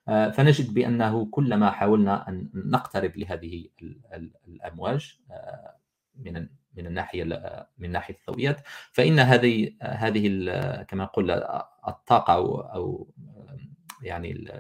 فنجد 0.07 0.73
بأنه 0.73 1.25
كلما 1.25 1.71
حاولنا 1.71 2.29
أن 2.29 2.49
نقترب 2.53 3.17
لهذه 3.17 3.65
الأمواج 4.47 5.19
من 6.15 6.47
من 6.77 6.87
الناحية 6.87 7.23
من 7.77 7.91
ناحية 7.91 8.15
الضوئيات 8.27 8.61
فإن 8.91 9.19
هذه 9.19 9.73
هذه 9.81 10.27
كما 10.87 11.03
نقول 11.03 11.31
الطاقة 11.87 12.33
أو 12.33 12.59
أو 12.61 13.07
يعني 14.01 14.51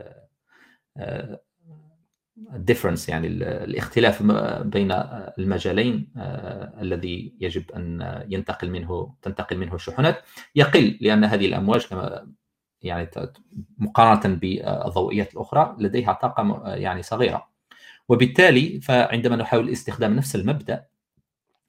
الديفرنس 2.53 3.09
يعني 3.09 3.27
الاختلاف 3.27 4.23
بين 4.63 4.91
المجالين 5.39 6.13
الذي 6.81 7.33
يجب 7.39 7.71
أن 7.71 8.23
ينتقل 8.29 8.69
منه 8.69 9.15
تنتقل 9.21 9.57
منه 9.57 9.75
الشحنات 9.75 10.23
يقل 10.55 10.97
لأن 11.01 11.23
هذه 11.23 11.45
الأمواج 11.45 11.87
كما 11.87 12.27
يعني 12.81 13.09
مقارنة 13.77 14.35
بالضوئيات 14.35 15.33
الأخرى 15.33 15.75
لديها 15.79 16.13
طاقة 16.13 16.63
يعني 16.75 17.03
صغيرة. 17.03 17.51
وبالتالي 18.09 18.81
فعندما 18.81 19.35
نحاول 19.35 19.69
استخدام 19.69 20.15
نفس 20.15 20.35
المبدأ 20.35 20.85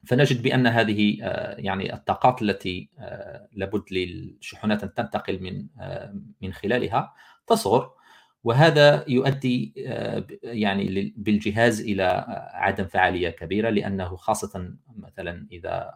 فنجد 0.07 0.43
بأن 0.43 0.67
هذه 0.67 1.19
آه، 1.23 1.57
يعني 1.59 1.95
الطاقات 1.95 2.43
التي 2.43 2.89
آه، 2.99 3.49
لابد 3.53 3.83
للشحنات 3.91 4.83
ان 4.83 4.95
تنتقل 4.95 5.43
من 5.43 5.67
آه، 5.81 6.15
من 6.41 6.53
خلالها 6.53 7.15
تصغر 7.47 7.91
وهذا 8.45 9.05
يؤدي 9.09 9.73
يعني 10.43 11.15
بالجهاز 11.17 11.81
إلى 11.81 12.25
عدم 12.55 12.85
فعالية 12.85 13.31
كبيرة 13.31 13.71
لأنه 13.71 14.17
خاصة 14.17 14.75
مثلا 14.97 15.47
إذا 15.53 15.91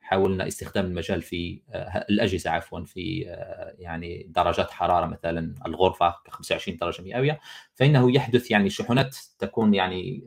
حاولنا 0.00 0.46
استخدام 0.46 0.84
المجال 0.84 1.22
في 1.22 1.62
الأجهزة 2.10 2.50
عفوا 2.50 2.84
في 2.84 3.36
يعني 3.78 4.26
درجات 4.30 4.70
حرارة 4.70 5.06
مثلا 5.06 5.54
الغرفة 5.66 6.14
25 6.28 6.78
درجة 6.78 7.02
مئوية 7.02 7.40
فإنه 7.74 8.14
يحدث 8.14 8.50
يعني 8.50 8.70
شحنات 8.70 9.16
تكون 9.38 9.74
يعني 9.74 10.24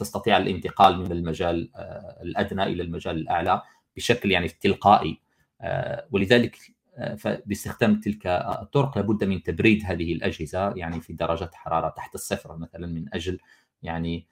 تستطيع 0.00 0.36
الانتقال 0.36 0.98
من 0.98 1.12
المجال 1.12 1.70
آه، 1.76 2.18
الأدنى 2.22 2.62
إلى 2.62 2.82
المجال 2.82 3.16
الأعلى 3.16 3.62
بشكل 3.96 4.30
يعني 4.30 4.48
تلقائي 4.48 5.20
آه، 5.60 6.06
ولذلك 6.10 6.56
آه، 6.96 7.42
باستخدام 7.46 8.00
تلك 8.00 8.26
الطرق 8.26 8.98
لابد 8.98 9.24
من 9.24 9.42
تبريد 9.42 9.82
هذه 9.84 10.12
الأجهزة 10.12 10.72
يعني 10.76 11.00
في 11.00 11.12
درجات 11.12 11.54
حرارة 11.54 11.88
تحت 11.88 12.14
الصفر 12.14 12.56
مثلا 12.56 12.86
من 12.86 13.14
أجل 13.14 13.38
يعني 13.82 14.26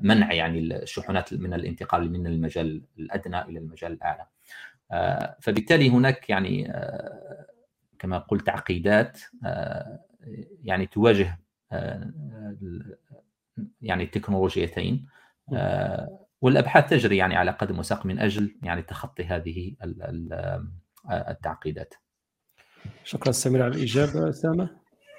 منع 0.00 0.32
يعني 0.32 0.58
الشحنات 0.58 1.34
من 1.34 1.54
الانتقال 1.54 2.12
من 2.12 2.26
المجال 2.26 2.82
الأدنى 2.98 3.42
إلى 3.42 3.58
المجال 3.58 3.92
الأعلى. 3.92 4.26
فبالتالي 5.40 5.90
هناك 5.90 6.30
يعني 6.30 6.72
كما 7.98 8.18
قلت 8.18 8.46
تعقيدات 8.46 9.20
يعني 10.64 10.86
تواجه 10.86 11.38
يعني 13.80 14.04
التكنولوجيتين 14.04 15.06
آه، 15.54 16.26
والأبحاث 16.40 16.90
تجري 16.90 17.16
يعني 17.16 17.36
على 17.36 17.50
قدم 17.50 17.78
وساق 17.78 18.06
من 18.06 18.18
أجل 18.18 18.58
يعني 18.62 18.82
تخطي 18.82 19.24
هذه 19.24 19.76
آه، 19.82 20.66
التعقيدات. 21.10 21.94
شكرا 23.04 23.32
سمير 23.32 23.62
على 23.62 23.76
الإجابة 23.76 24.28
أسامة. 24.28 24.70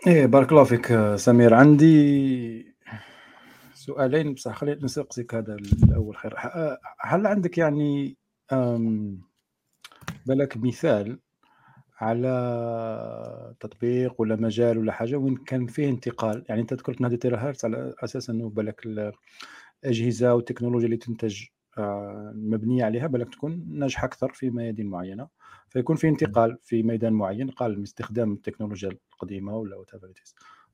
إيه 0.08 0.26
بارك 0.26 0.52
الله 0.52 0.64
فيك 0.64 1.16
سمير 1.16 1.54
عندي 1.54 2.76
سؤالين 3.74 4.34
بصح 4.34 4.56
خليني 4.56 4.84
نسقسك 4.84 5.36
هذا 5.36 5.56
الأول 5.56 6.18
خير 6.18 6.34
هل 7.02 7.28
عندك 7.28 7.58
يعني 7.58 8.18
بالك 10.26 10.58
مثال 10.58 11.20
على 12.02 13.56
تطبيق 13.60 14.22
ولا 14.22 14.36
مجال 14.36 14.78
ولا 14.78 14.92
حاجة 14.92 15.16
وين 15.16 15.36
كان 15.36 15.68
فيه 15.68 15.90
انتقال. 15.90 16.46
يعني 16.50 16.62
أنت 16.62 16.74
ذكرت 16.74 17.02
نادي 17.02 17.18
تيرا 17.18 17.38
هرتز 17.38 17.66
على 17.66 17.94
أساس 18.04 18.30
إنه 18.30 18.50
بالك 18.50 18.86
الأجهزة 19.84 20.34
والتكنولوجيا 20.36 20.86
اللي 20.86 20.98
تنتج 20.98 21.44
آه، 21.78 22.34
مبنية 22.36 22.86
عليها 22.86 23.08
بالك 23.08 23.34
تكون 23.34 23.66
ناجحة 23.70 24.06
أكثر 24.06 24.34
في 24.34 24.50
ميادين 24.50 24.88
معينة. 24.88 25.28
فيكون 25.70 25.96
في 25.96 26.08
انتقال 26.10 26.58
في 26.64 26.84
ميدان 26.84 27.14
معين 27.14 27.50
قال 27.52 27.78
من 27.78 27.84
استخدام 27.84 28.34
التكنولوجيا 28.34 28.90
القديمة 29.14 29.58
ولا 29.58 29.76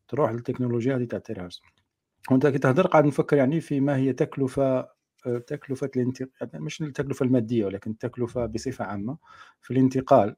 تروح 0.08 0.32
للتكنولوجيا 0.32 0.96
هذه 0.96 1.04
تاع 1.06 1.20
تيرا 1.20 1.44
هرتز 1.44 1.62
وأنت 2.32 2.48
كي 2.48 2.58
تهضر 2.60 2.88
قاعد 2.88 3.06
نفكر 3.06 3.38
يعني 3.38 3.62
في 3.62 3.80
ما 3.80 3.96
هي 3.98 4.14
تكلفة 4.14 4.80
آه، 5.28 5.38
تكلفة 5.48 5.90
الانتقال 5.96 6.50
يعني 6.54 6.66
مش 6.66 6.82
التكلفة 6.82 7.26
المادية 7.26 7.66
ولكن 7.66 7.92
التكلفه 7.92 8.46
بصفة 8.46 8.86
عامة 8.86 9.18
في 9.62 9.72
الانتقال. 9.72 10.36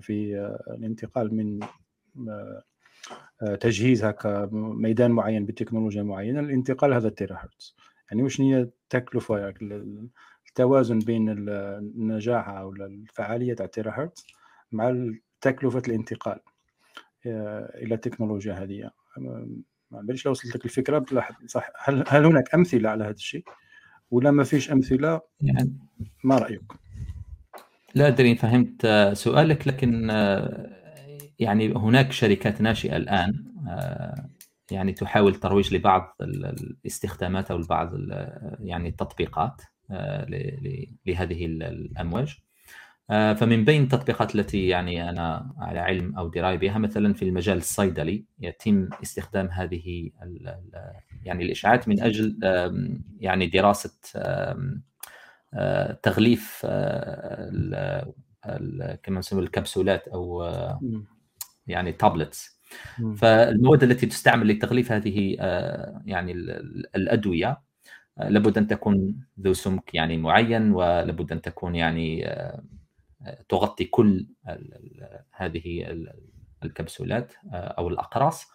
في 0.00 0.36
آه، 0.36 0.74
الانتقال 0.74 1.34
من 1.34 1.60
آه، 2.28 3.54
تجهيز 3.54 4.04
هكا 4.04 4.48
ميدان 4.52 5.10
معين 5.10 5.46
بتكنولوجيا 5.46 6.02
معينة 6.02 6.40
الانتقال 6.40 6.92
هذا 6.92 7.08
التيرا 7.08 7.36
هرتز. 7.36 7.76
يعني 8.10 8.22
وش 8.22 8.40
هي 8.40 8.60
التكلفه 8.60 9.38
يعني 9.38 10.08
التوازن 10.48 10.98
بين 10.98 11.48
النجاح 11.48 12.48
أو 12.48 12.72
الفعالية 12.72 13.54
تاع 13.54 13.66
تيرا 13.66 13.90
هرتز 13.90 14.26
مع 14.72 15.12
تكلفة 15.40 15.82
الانتقال 15.88 16.40
آه، 17.26 17.78
إلى 17.78 17.94
التكنولوجيا 17.94 18.54
هذه. 18.54 18.90
ما 19.90 20.02
باليش 20.02 20.26
لو 20.26 20.32
وصلت 20.32 20.56
لك 20.56 20.64
الفكرة 20.64 21.04
صح. 21.46 21.70
هل 21.76 22.04
هل 22.08 22.24
هناك 22.24 22.54
أمثلة 22.54 22.90
على 22.90 23.04
هذا 23.04 23.10
الشيء؟ 23.10 23.44
ولا 24.10 24.30
ما 24.30 24.44
فيش 24.44 24.72
أمثلة؟ 24.72 25.20
يعني 25.40 25.78
ما 26.24 26.38
رأيك؟ 26.38 26.72
لا 27.94 28.08
أدري 28.08 28.36
فهمت 28.36 28.86
سؤالك 29.12 29.68
لكن 29.68 30.10
يعني 31.38 31.72
هناك 31.74 32.12
شركات 32.12 32.60
ناشئة 32.60 32.96
الآن 32.96 33.44
يعني 34.70 34.92
تحاول 34.92 35.34
ترويج 35.34 35.74
لبعض 35.74 36.16
الاستخدامات 36.20 37.50
أو 37.50 37.58
بعض 37.58 37.92
يعني 38.60 38.88
التطبيقات 38.88 39.62
لهذه 41.06 41.46
الأمواج. 41.46 42.38
آه، 43.10 43.32
فمن 43.32 43.64
بين 43.64 43.82
التطبيقات 43.82 44.34
التي 44.34 44.68
يعني 44.68 45.10
أنا 45.10 45.54
على 45.58 45.78
علم 45.78 46.16
أو 46.16 46.28
دراية 46.28 46.56
بها 46.56 46.78
مثلا 46.78 47.14
في 47.14 47.22
المجال 47.22 47.56
الصيدلي 47.56 48.24
يتم 48.40 48.88
استخدام 49.02 49.46
هذه 49.46 50.10
يعني 51.24 51.44
الاشعاعات 51.44 51.88
من 51.88 52.00
أجل 52.00 52.38
يعني 53.20 53.46
دراسة 53.46 53.98
آه، 55.54 55.92
تغليف 56.02 56.62
آه، 56.64 58.12
كما 59.02 59.18
نسمي 59.18 59.42
الكبسولات 59.42 60.08
أو 60.08 60.50
يعني 61.66 61.92
تابلتس 61.92 62.60
فالمواد 63.16 63.82
التي 63.82 64.06
تستعمل 64.06 64.48
لتغليف 64.48 64.92
هذه 64.92 65.36
يعني 66.04 66.32
الأدوية 66.96 67.60
لابد 68.18 68.58
أن 68.58 68.66
تكون 68.66 69.26
ذو 69.40 69.52
سمك 69.52 69.94
يعني 69.94 70.16
معين 70.16 70.72
ولابد 70.72 71.32
أن 71.32 71.42
تكون 71.42 71.74
يعني 71.74 72.34
تغطي 73.48 73.84
كل 73.84 74.26
هذه 75.32 75.86
الكبسولات 76.64 77.32
آه، 77.52 77.74
أو 77.78 77.88
الأقراص 77.88 78.46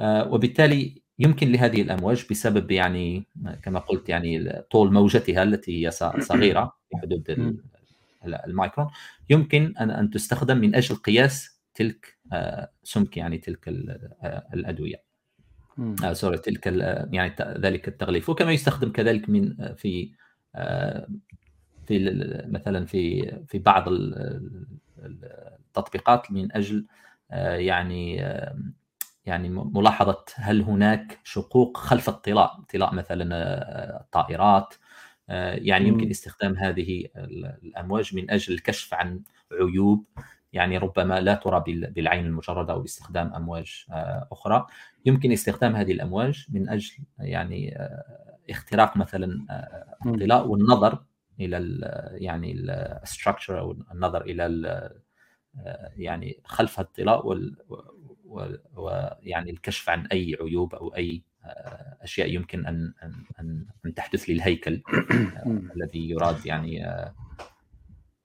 آه، 0.00 0.32
وبالتالي 0.32 1.02
يمكن 1.18 1.52
لهذه 1.52 1.82
الأمواج 1.82 2.26
بسبب 2.30 2.70
يعني 2.70 3.26
كما 3.62 3.78
قلت 3.78 4.08
يعني 4.08 4.52
طول 4.70 4.92
موجتها 4.92 5.42
التي 5.42 5.86
هي 5.86 5.90
صغيرة 6.20 6.76
في 6.90 6.96
حدود 6.96 7.58
المايكرون. 8.24 8.88
يمكن 9.30 9.74
أن 9.80 9.90
أن 9.90 10.10
تستخدم 10.10 10.58
من 10.58 10.74
أجل 10.74 10.96
قياس 10.96 11.60
تلك 11.74 12.18
آه، 12.32 12.70
سمك 12.82 13.16
يعني 13.16 13.38
تلك 13.38 13.68
الأدوية. 14.54 15.02
سوري 16.12 16.38
تلك 16.38 16.66
يعني 17.12 17.34
ذلك 17.40 17.88
التغليف. 17.88 18.28
وكما 18.28 18.52
يستخدم 18.52 18.92
كذلك 18.92 19.28
من 19.28 19.74
في 19.74 20.10
في 21.86 21.98
مثلا 22.48 22.86
في 22.86 23.32
في 23.48 23.58
بعض 23.58 23.84
التطبيقات 24.98 26.32
من 26.32 26.52
أجل 26.52 26.86
آه، 27.30 27.56
يعني 27.56 28.22
يعني 29.26 29.48
ملاحظة 29.48 30.24
هل 30.36 30.62
هناك 30.62 31.20
شقوق 31.24 31.76
خلف 31.76 32.08
الطلاء 32.08 32.60
طلاء 32.72 32.94
مثلا 32.94 33.36
آه، 33.36 34.00
الطائرات 34.00 34.74
آه، 35.30 35.54
يعني 35.54 35.88
يمكن 35.88 36.10
استخدام 36.10 36.56
هذه 36.56 37.04
الأمواج 37.16 38.16
من 38.16 38.30
أجل 38.30 38.54
الكشف 38.54 38.94
عن 38.94 39.22
عيوب 39.52 40.04
يعني 40.52 40.78
ربما 40.78 41.20
لا 41.20 41.34
ترى 41.34 41.64
بالعين 41.66 42.26
المجردة 42.26 42.72
أو 42.72 42.80
باستخدام 42.80 43.34
أمواج 43.34 43.86
أخرى. 44.32 44.66
يمكن 45.06 45.32
استخدام 45.32 45.76
هذه 45.76 45.92
الأمواج 45.92 46.46
من 46.48 46.68
أجل 46.68 46.92
يعني 47.18 47.78
اختراق 48.50 48.96
مثلا 48.96 49.46
الطلاء 50.06 50.46
والنظر 50.46 51.04
إلى 51.40 51.78
يعني 52.12 52.52
الستراكشر 53.02 53.58
أو 53.58 53.76
النظر 53.92 54.22
إلى 54.22 54.90
يعني 55.96 56.40
خلف 56.44 56.80
الطلاء 56.80 57.26
ويعني 58.76 59.50
الكشف 59.50 59.90
عن 59.90 60.06
أي 60.06 60.36
عيوب 60.40 60.74
أو 60.74 60.88
أي 60.88 61.22
أشياء 62.02 62.30
يمكن 62.30 62.66
أن 62.66 62.92
أن 63.40 63.66
أن 63.86 63.94
تحدث 63.94 64.24
للهيكل 64.30 64.82
الذي 65.76 66.10
يراد 66.10 66.46
يعني 66.46 66.86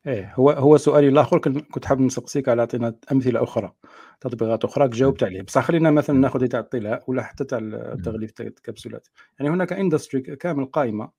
إيه 0.08 0.34
هو 0.36 0.52
هو 0.52 0.78
سؤالي 0.78 1.08
الآخر 1.08 1.38
كنت 1.72 1.86
حاب 1.86 2.02
نسقسيك 2.02 2.50
على 2.50 2.62
أعطينا 2.62 2.96
أمثلة 3.12 3.44
أخرى 3.44 3.74
تطبيقات 4.22 4.66
أخرى 4.66 4.88
جاوبت 4.88 5.24
عليه 5.24 5.42
بصح 5.42 5.64
خلينا 5.64 5.92
مثلا 5.92 6.20
نأخذ 6.20 6.48
تاع 6.48 6.60
الطلاء 6.60 7.04
ولا 7.08 7.24
حتى 7.24 7.44
تاع 7.44 7.60
تغليف 8.04 8.42
الكبسولات 8.42 9.08
يعني 9.40 9.52
هناك 9.52 9.74
industry 9.74 10.22
كامل 10.22 10.66
قائمة 10.66 11.12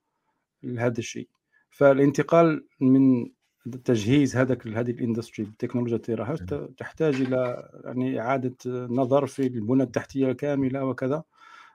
لهذا 0.63 0.99
الشيء. 0.99 1.29
فالانتقال 1.71 2.67
من 2.81 3.31
تجهيز 3.85 4.37
هذاك 4.37 4.67
هذه 4.67 4.91
ال 4.91 4.97
industry 4.97 5.45
بتكنولوجيا 5.47 5.97
tera 5.97 6.37
تحتاج 6.79 7.15
إلى 7.15 7.71
يعني 7.85 8.21
إعادة 8.21 8.57
نظر 8.67 9.27
في 9.27 9.47
البنى 9.47 9.83
التحتية 9.83 10.31
الكاملة 10.31 10.85
وكذا 10.85 11.23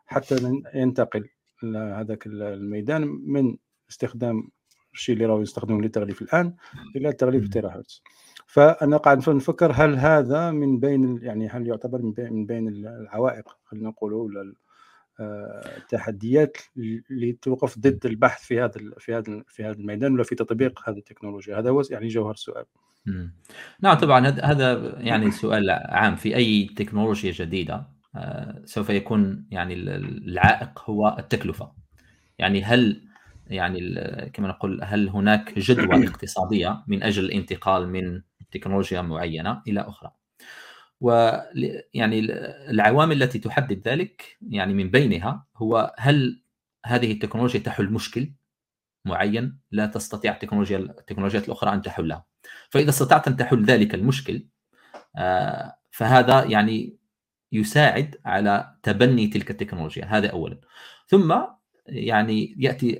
حتى 0.06 0.62
ينتقل 0.76 1.30
هذاك 1.74 2.28
الميدان 2.28 3.02
من 3.26 3.58
استخدام 3.89 4.50
الشيء 4.93 5.15
اللي 5.15 5.26
راهو 5.26 5.41
يستخدمه 5.41 5.82
للتغليف 5.82 6.21
الآن 6.21 6.56
إلى 6.95 7.13
تغليف 7.13 7.48
تيرا 7.48 7.69
هرتز 7.69 8.04
فأنا 8.48 8.98
قاعد 8.98 9.30
نفكر 9.30 9.71
هل 9.76 9.95
هذا 9.95 10.52
من 10.52 10.80
بين 10.80 11.19
يعني 11.21 11.48
هل 11.48 11.67
يعتبر 11.67 12.02
من 12.17 12.45
بين 12.45 12.67
العوائق 12.67 13.58
خلينا 13.65 13.89
نقولوا 13.89 14.24
ولا 14.24 14.54
التحديات 15.19 16.58
اللي 17.12 17.38
توقف 17.41 17.80
ضد 17.80 18.06
البحث 18.06 18.45
في 18.45 18.62
هذا 18.62 18.71
في 18.99 19.13
هذا 19.15 19.43
في 19.47 19.63
هذا 19.63 19.78
الميدان 19.80 20.13
ولا 20.13 20.23
في 20.23 20.36
تطبيق 20.36 20.89
هذه 20.89 20.97
التكنولوجيا؟ 20.97 21.60
هذا 21.60 21.69
هو 21.69 21.82
يعني 21.91 22.08
جوهر 22.08 22.32
السؤال 22.34 22.65
نعم 23.82 23.97
طبعا 23.97 24.28
هذا 24.28 24.95
يعني 24.99 25.32
سؤال 25.32 25.69
عام. 25.69 26.15
في 26.15 26.36
أي 26.36 26.65
تكنولوجيا 26.75 27.32
جديدة 27.32 27.88
آه، 28.15 28.62
سوف 28.65 28.89
يكون 28.89 29.45
يعني 29.51 29.73
العائق 29.73 30.89
هو 30.89 31.15
التكلفة. 31.19 31.71
يعني 32.39 32.63
هل 32.63 33.01
يعني 33.47 33.80
كما 34.34 34.47
نقول 34.47 34.84
هل 34.84 35.10
هناك 35.10 35.60
جدوى 35.60 36.06
اقتصادية 36.08 36.84
من 36.88 37.04
أجل 37.04 37.25
الانتقال 37.25 37.89
من 37.89 38.21
تكنولوجيا 38.51 39.01
معينة 39.01 39.62
إلى 39.67 39.82
أخرى؟ 39.82 40.12
ويعني 41.01 42.19
العوامل 42.69 43.23
التي 43.23 43.39
تحدد 43.39 43.88
ذلك 43.88 44.38
يعني 44.49 44.73
من 44.73 44.91
بينها 44.91 45.45
هو 45.58 45.95
هل 45.97 46.43
هذه 46.86 47.12
التكنولوجيا 47.12 47.60
تحل 47.60 47.86
مشكل 47.86 48.31
معين؟ 49.05 49.60
لا 49.71 49.86
تستطيع 49.86 50.34
التكنولوجيا 50.34 50.77
التكنولوجيات 50.77 51.45
الأخرى 51.45 51.73
أن 51.73 51.81
تحله 51.81 52.23
فإذا 52.69 52.89
استطعت 52.89 53.27
أن 53.27 53.38
تحل 53.38 53.65
ذلك 53.65 53.95
المشكل 53.95 54.47
آه، 55.17 55.77
فهذا 55.91 56.43
يعني 56.43 56.97
يساعد 57.51 58.15
على 58.25 58.75
تبني 58.84 59.27
تلك 59.27 59.51
التكنولوجيا. 59.51 60.05
هذا 60.05 60.27
اولا. 60.27 60.60
ثم 61.08 61.36
يعني 61.88 62.55
يأتي 62.60 62.99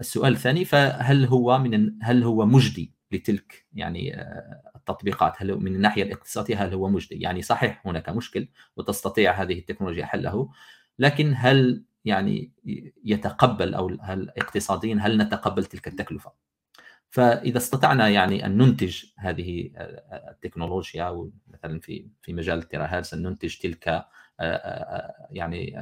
السؤال 0.00 0.32
الثاني 0.32 0.64
فهل 0.64 1.24
هو 1.24 1.58
من 1.58 2.02
هل 2.02 2.22
هو 2.22 2.46
مجدي 2.46 2.94
لتلك 3.12 3.66
يعني 3.72 4.16
آه، 4.16 4.77
التطبيقات 4.90 5.32
هل 5.36 5.56
من 5.56 5.74
الناحية 5.74 6.02
الاقتصادية 6.02 6.64
هل 6.64 6.74
هو 6.74 6.88
مجدي؟ 6.88 7.20
يعني 7.20 7.42
صحيح 7.42 7.82
هناك 7.86 8.08
مشكل 8.08 8.48
وتستطيع 8.76 9.32
هذه 9.32 9.58
التكنولوجيا 9.58 10.04
حله 10.04 10.48
لكن 10.98 11.34
هل 11.36 11.84
يعني 12.04 12.52
يتقبل 13.04 13.74
أو 13.74 13.96
هل 14.02 14.30
اقتصاديا 14.38 14.98
هل 15.00 15.18
نتقبل 15.18 15.64
تلك 15.64 15.88
التكلفة؟ 15.88 16.32
فإذا 17.10 17.58
استطعنا 17.58 18.08
يعني 18.08 18.46
أن 18.46 18.58
ننتج 18.58 19.04
هذه 19.16 19.70
التكنولوجيا 20.30 21.30
مثلا 21.48 21.80
في 21.80 22.06
في 22.22 22.32
مجال 22.32 22.58
التيراهرتز 22.58 23.14
أن 23.14 23.22
ننتج 23.22 23.56
تلك 23.56 24.04
يعني 25.30 25.80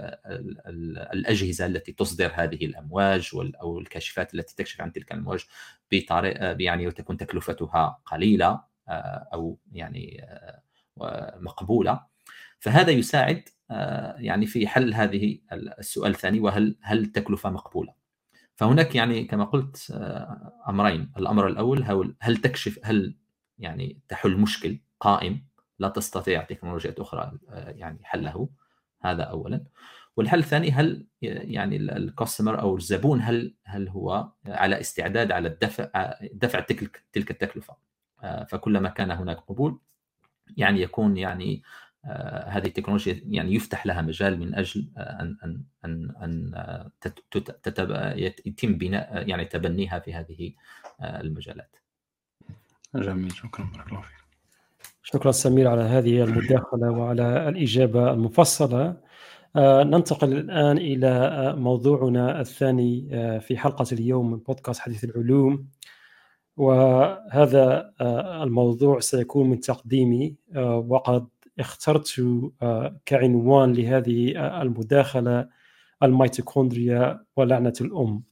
الأجهزة 1.13 1.67
التي 1.67 1.93
تصدر 1.93 2.33
هذه 2.35 2.65
الأمواج 2.67 3.31
أو 3.35 3.79
الكاشفات 3.79 4.35
التي 4.35 4.57
تكشف 4.57 4.81
عن 4.81 4.93
تلك 4.93 5.13
الأمواج 5.13 5.47
بطريقه 5.93 6.57
يعني 6.61 6.87
وتكون 6.87 7.17
تكلفتها 7.17 7.99
قليلة 8.07 8.47
آه، 8.47 8.69
أو 8.89 9.59
يعني 9.73 10.27
آه، 11.01 11.39
مقبولة. 11.41 12.01
فهذا 12.59 12.91
يساعد 12.91 13.43
آه، 13.71 14.17
يعني 14.19 14.47
في 14.47 14.67
حل 14.67 14.95
هذه 14.95 15.39
السؤال 15.53 16.11
الثاني 16.11 16.41
وهل 16.41 16.77
هل 16.83 16.99
التكلفه 16.99 17.51
مقبولة؟ 17.51 17.95
فهناك 18.55 18.95
يعني 18.95 19.25
كما 19.25 19.45
قلت 19.45 19.91
أمرين، 20.69 21.13
الأمر 21.17 21.47
الأول 21.47 22.17
هل 22.21 22.37
تكشف 22.37 22.81
هل 22.85 23.17
يعني 23.59 24.01
تحل 24.09 24.37
مشكل 24.37 24.79
قائم؟ 25.01 25.47
لا 25.79 25.89
تستطيع 25.89 26.43
تكنولوجيات 26.43 27.01
أخرى 27.01 27.39
يعني 27.51 27.99
حله. 28.03 28.49
هذا 29.03 29.23
اولا. 29.23 29.65
والحل 30.17 30.39
الثاني 30.39 30.71
هل 30.71 31.07
يعني 31.23 31.77
الكاستمر 31.77 32.61
أو 32.61 32.77
الزبون 32.77 33.21
هل 33.21 33.55
هل 33.65 33.89
هو 33.89 34.33
على 34.47 34.81
استعداد 34.81 35.33
على 35.33 35.49
الدفع 35.49 36.15
دفع 36.33 36.61
تلك 36.61 37.05
تلك 37.13 37.31
التكلفة؟ 37.31 37.73
آه، 37.73 37.86
فكلما 38.49 38.89
كان 38.89 39.11
هناك 39.11 39.37
قبول 39.37 39.79
يعني 40.57 40.83
يكون 40.83 41.17
يعني 41.17 41.63
هذه 42.47 42.67
التكنولوجيا 42.67 43.21
يعني 43.29 43.55
يفتح 43.55 43.87
لها 43.87 44.03
مجال 44.03 44.39
من 44.41 44.55
أجل 44.55 44.89
أن 44.97 45.37
أن 45.45 45.65
أن 45.85 46.15
أن 46.23 46.53
يتم 48.47 48.79
بناء 48.79 49.29
يعني 49.29 49.45
تبنيها 49.45 49.99
في 49.99 50.15
هذه 50.15 50.53
المجالات. 51.03 51.77
جميل 52.95 53.33
شكرا 53.33 53.71
بارك 53.75 53.89
الله 53.89 54.01
فيك. 54.01 54.17
شكرا 55.03 55.33
سمير 55.33 55.69
على 55.69 55.83
هذه 55.83 56.25
المداخلة 56.25 56.91
وعلى 56.91 57.49
الإجابة 57.49 58.11
المفصلة 58.11 58.97
آه، 59.57 59.83
ننتقل 59.83 60.33
الآن 60.33 60.79
إلى 60.79 61.09
آه، 61.09 61.55
موضوعنا 61.55 62.41
الثاني 62.41 63.09
آه، 63.13 63.39
في 63.39 63.57
حلقة 63.57 63.87
اليوم 63.93 64.31
من 64.31 64.39
بودكاست 64.39 64.81
حديث 64.81 65.05
العلوم 65.05 65.69
وهذا 66.57 67.93
الموضوع 68.43 69.01
سيكون 69.01 69.51
من 69.51 69.61
تقديمي. 69.61 70.37
وقد 70.89 71.27
اخترت 71.59 72.21
كعنوان 73.07 73.73
لهذه 73.73 74.33
المداخلة 74.63 75.49
الميتوكوندريا 76.03 77.25
ولعنة 77.37 77.73
الأم. 77.81 78.23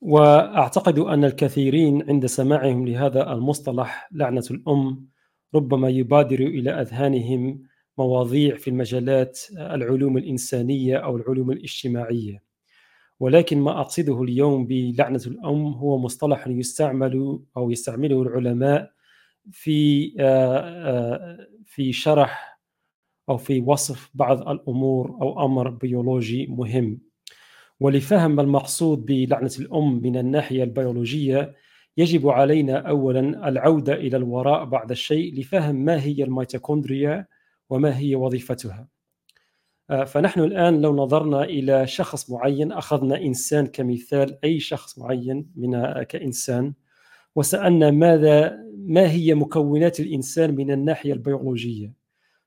وأعتقد 0.00 0.98
أن 0.98 1.24
الكثيرين 1.24 2.10
عند 2.10 2.26
سماعهم 2.26 2.88
لهذا 2.88 3.32
المصطلح 3.32 4.08
لعنة 4.12 4.44
الأم 4.50 5.06
ربما 5.54 5.88
يبادر 5.88 6.40
إلى 6.40 6.70
أذهانهم 6.70 7.62
مواضيع 7.98 8.56
في 8.56 8.70
المجالات 8.70 9.40
العلوم 9.58 10.16
الإنسانية 10.18 10.96
أو 10.96 11.16
العلوم 11.16 11.50
الاجتماعية. 11.50 12.45
ولكن 13.20 13.60
ما 13.60 13.80
أقصده 13.80 14.22
اليوم 14.22 14.66
بلعنة 14.66 15.20
الأم 15.26 15.66
هو 15.66 15.98
مصطلح 15.98 16.48
يستعمل 16.48 17.38
أو 17.56 17.70
يستعمله 17.70 18.22
العلماء 18.22 18.90
في 19.52 20.12
آه، 20.20 20.58
آه، 20.58 21.48
في 21.66 21.92
شرح 21.92 22.60
أو 23.28 23.36
في 23.36 23.60
وصف 23.60 24.10
بعض 24.14 24.48
الأمور 24.48 25.10
أو 25.22 25.44
أمر 25.44 25.70
بيولوجي 25.70 26.46
مهم. 26.46 27.00
ولفهم 27.80 28.40
المقصود 28.40 29.06
بلعنة 29.06 29.50
الأم 29.58 30.02
من 30.02 30.16
الناحية 30.16 30.64
البيولوجية 30.64 31.54
يجب 31.96 32.28
علينا 32.28 32.78
اولا 32.88 33.48
العودة 33.48 33.94
إلى 33.94 34.16
الوراء 34.16 34.64
بعض 34.64 34.90
الشيء 34.90 35.40
لفهم 35.40 35.74
ما 35.76 36.02
هي 36.02 36.24
الميتوكوندريا 36.24 37.26
وما 37.70 37.98
هي 37.98 38.14
وظيفتها. 38.14 38.88
فنحن 40.06 40.40
الآن 40.40 40.80
لو 40.80 40.96
نظرنا 40.96 41.44
إلى 41.44 41.86
شخص 41.86 42.30
معين 42.30 42.72
أخذنا 42.72 43.22
إنسان 43.22 43.66
كمثال 43.66 44.38
أي 44.44 44.60
شخص 44.60 44.98
معين 44.98 45.50
من 45.56 46.02
كإنسان 46.02 46.72
وسألنا 47.36 47.90
ماذا 47.90 48.58
ما 48.76 49.10
هي 49.10 49.34
مكونات 49.34 50.00
الإنسان 50.00 50.54
من 50.54 50.70
الناحية 50.70 51.12
البيولوجية؟ 51.12 51.92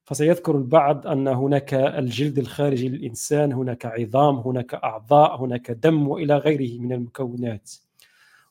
فسيذكر 0.04 0.58
البعض 0.58 1.08
أن 1.08 1.28
هناك 1.28 1.74
الجلد 1.74 2.40
الخارجي 2.40 2.90
للإنسان 2.90 3.54
هناك 3.54 3.86
عظام 3.86 4.36
هناك 4.36 4.74
أعضاء 4.74 5.42
هناك 5.42 5.72
دم 5.72 6.08
وإلى 6.08 6.38
غيره 6.38 6.80
من 6.80 6.94
المكونات. 6.94 7.72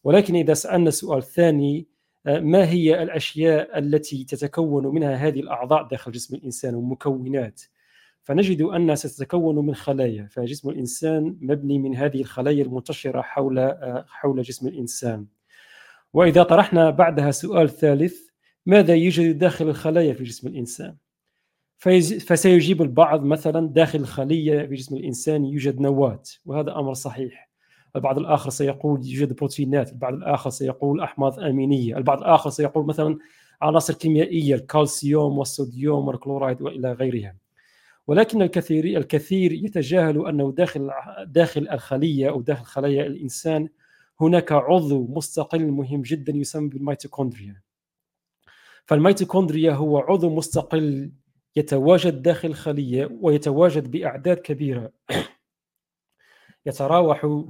ولكن 0.05 0.37
إذا 0.37 0.55
سألنا 0.55 0.91
سؤال 0.91 1.23
ثاني 1.23 1.87
آه، 2.27 2.41
ما 2.41 2.69
هي 2.69 3.03
الأشياء 3.03 3.79
التي 3.79 4.25
تتكون 4.25 4.87
منها 4.87 5.15
هذه 5.15 5.41
الأعضاء 5.41 5.89
داخل 5.89 6.13
جسم 6.13 6.37
الإنسان؟ 6.37 6.75
ومكونات. 6.75 7.63
فنجد 8.29 8.63
أنها 8.63 8.95
ستتكون 8.95 9.67
من 9.67 9.75
خلايا 9.75 10.29
فجسم 10.31 10.71
الإنسان 10.71 11.37
مبني 11.41 11.79
من 11.79 11.97
هذه 11.97 12.21
الخلايا 12.21 12.65
المنتشرة 12.65 13.21
حول 13.21 13.59
آه، 13.59 14.05
حول 14.09 14.43
جسم 14.43 14.69
الإنسان. 14.69 15.27
وإذا 16.13 16.43
طرحنا 16.43 16.91
بعدها 16.91 17.31
سؤال 17.31 17.69
ثالث 17.69 18.19
ماذا 18.67 18.95
يوجد 18.95 19.39
داخل 19.39 19.69
الخلايا 19.69 20.15
في 20.15 20.25
جسم 20.25 20.49
الإنسان؟ 20.49 20.97
فسيجيب 22.27 22.83
البعض 22.83 23.25
مثلا 23.25 23.69
داخل 23.69 23.99
الخلية 24.01 24.67
في 24.67 24.75
جسم 24.75 24.97
الإنسان 24.97 25.45
يوجد 25.45 25.81
نواة 25.81 26.23
وهذا 26.47 26.77
أمر 26.79 26.95
صحيح. 26.95 27.51
البعض 27.97 28.19
الآخر 28.19 28.51
سيقول 28.51 29.01
يوجد 29.07 29.37
بروتينات 29.37 29.93
البعض 29.93 30.15
الآخر 30.15 30.51
سيقول 30.51 31.01
أحماض 31.01 31.41
أمينية 31.41 31.97
البعض 31.97 32.19
الآخر 32.19 32.51
سيقول 32.51 32.87
مثلا 32.87 33.19
عناصر 33.63 33.95
كيميائية 33.95 34.55
الكالسيوم 34.55 35.39
والصوديوم 35.39 36.09
والكلورايد 36.09 36.63
وإلى 36.63 36.93
غيرها. 36.93 37.48
ولكن 38.09 38.43
الكثير 38.43 38.85
الكثير 38.85 39.53
يتجاهل 39.53 40.27
أنه 40.29 40.53
داخل 40.53 40.91
داخل 41.27 41.69
الخلية 41.69 42.31
أو 42.31 42.41
داخل 42.41 42.65
خلايا 42.65 43.07
الإنسان 43.07 43.69
هناك 44.21 44.53
عضو 44.53 45.07
مستقل 45.07 45.67
مهم 45.67 46.03
جدا 46.03 46.33
يسمى 46.33 46.69
بالميتوكوندريا. 46.69 47.63
فالميتوكوندريا 48.87 49.73
هو 49.73 49.99
عضو 49.99 50.31
مستقل 50.37 51.13
يتواجد 51.57 52.23
داخل 52.23 52.49
الخلية 52.49 53.19
ويتواجد 53.21 53.91
بأعداد 53.91 54.37
كبيرة. 54.37 54.93
يتراوح 56.67 57.45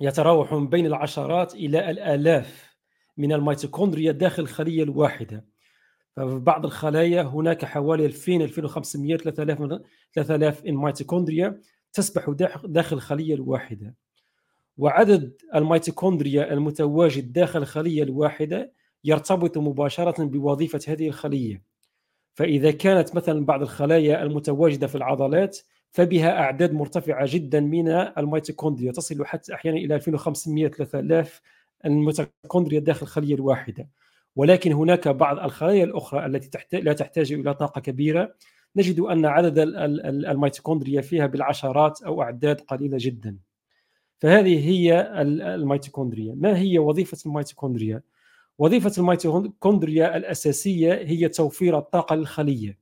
يتراوح 0.00 0.54
بين 0.54 0.86
العشرات 0.86 1.54
إلى 1.54 1.90
الآلاف 1.90 2.76
من 3.16 3.32
الميتوكوندريا 3.32 4.12
داخل 4.12 4.42
الخلية 4.42 4.82
الواحدة. 4.82 5.53
ففي 6.16 6.38
بعض 6.38 6.64
الخلايا 6.64 7.22
هناك 7.22 7.64
حوالي 7.64 8.06
2000 8.06 8.36
2500 8.36 9.16
3000 9.16 9.80
3000 10.14 10.62
ميتوكوندريا 10.66 11.60
تسبح 11.92 12.30
داخل 12.64 12.96
الخلية 12.96 13.34
الواحدة. 13.34 13.94
وعدد 14.78 15.32
الميتوكوندريا 15.54 16.52
المتواجد 16.52 17.32
داخل 17.32 17.62
الخلية 17.62 18.02
الواحدة 18.02 18.72
يرتبط 19.04 19.58
مباشرة 19.58 20.24
بوظيفة 20.24 20.80
هذه 20.88 21.08
الخلية. 21.08 21.62
فإذا 22.34 22.70
كانت 22.70 23.16
مثلا 23.16 23.44
بعض 23.46 23.62
الخلايا 23.62 24.22
المتواجدة 24.22 24.86
في 24.86 24.94
العضلات 24.94 25.58
فبها 25.90 26.40
أعداد 26.40 26.72
مرتفعة 26.72 27.26
جدا 27.30 27.60
من 27.60 27.88
الميتوكوندريا 27.88 28.92
تصل 28.92 29.24
حتى 29.26 29.54
أحيانا 29.54 29.78
إلى 29.78 29.94
2500 29.94 30.68
3000 30.68 31.40
الميتوكوندريا 31.84 32.80
داخل 32.80 33.02
الخلية 33.02 33.34
الواحدة. 33.34 33.88
ولكن 34.36 34.72
هناك 34.72 35.08
بعض 35.08 35.38
الخلايا 35.38 35.84
الأخرى 35.84 36.26
التي 36.26 36.80
لا 36.80 36.92
تحتاج 36.92 37.32
إلى 37.32 37.54
طاقة 37.54 37.80
كبيرة. 37.80 38.34
نجد 38.76 39.00
أن 39.00 39.26
عدد 39.26 39.58
الميتوكوندريا 40.28 41.00
فيها 41.00 41.26
بالعشرات 41.26 42.02
أو 42.02 42.22
أعداد 42.22 42.60
قليلة 42.60 42.96
جدا. 43.00 43.38
فهذه 44.18 44.68
هي 44.68 45.12
الميتوكوندريا. 45.54 46.34
ما 46.34 46.58
هي 46.58 46.78
وظيفة 46.78 47.18
الميتوكوندريا؟ 47.26 48.02
وظيفة 48.58 48.92
الميتوكوندريا 48.98 50.16
الأساسية 50.16 50.94
هي 50.94 51.28
توفير 51.28 51.78
الطاقة 51.78 52.16
للخليه 52.16 52.78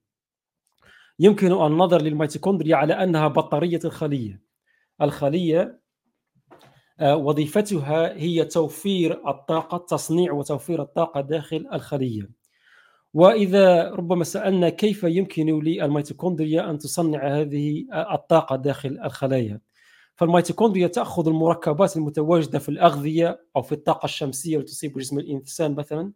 يمكن 1.19 1.53
النظر 1.53 2.03
للميتوكوندريا 2.03 2.77
على 2.77 2.95
أنها 2.95 3.29
بطارية 3.29 3.81
الخلية. 3.85 4.41
الخلية 5.03 5.61
آه، 5.61 5.82
وظيفتها 7.03 8.17
هي 8.17 8.45
توفير 8.45 9.29
الطاقة 9.29 9.79
تصنيع 9.79 10.33
وتوفير 10.33 10.83
الطاقة 10.83 11.21
داخل 11.21 11.67
الخلية. 11.73 12.31
وإذا 13.15 13.91
ربما 13.91 14.25
سألنا 14.25 14.69
كيف 14.69 15.03
يمكن 15.05 15.61
للميتوكوندريا 15.61 16.71
أن 16.71 16.79
تصنع 16.79 17.41
هذه 17.41 17.85
الطاقة 18.13 18.57
داخل 18.57 18.99
الخلايا؟ 19.05 19.61
فالميتوكوندريا 20.17 20.87
تأخذ 20.87 21.29
المركبات 21.29 21.97
المتواجدة 21.97 22.59
في 22.59 22.69
الأغذية 22.69 23.41
أو 23.57 23.63
في 23.63 23.73
الطاقة 23.73 24.05
الشمسية 24.05 24.59
التي 24.59 24.73
تصيب 24.73 24.99
جسم 24.99 25.19
الإنسان 25.19 25.75
مثلا 25.75 26.13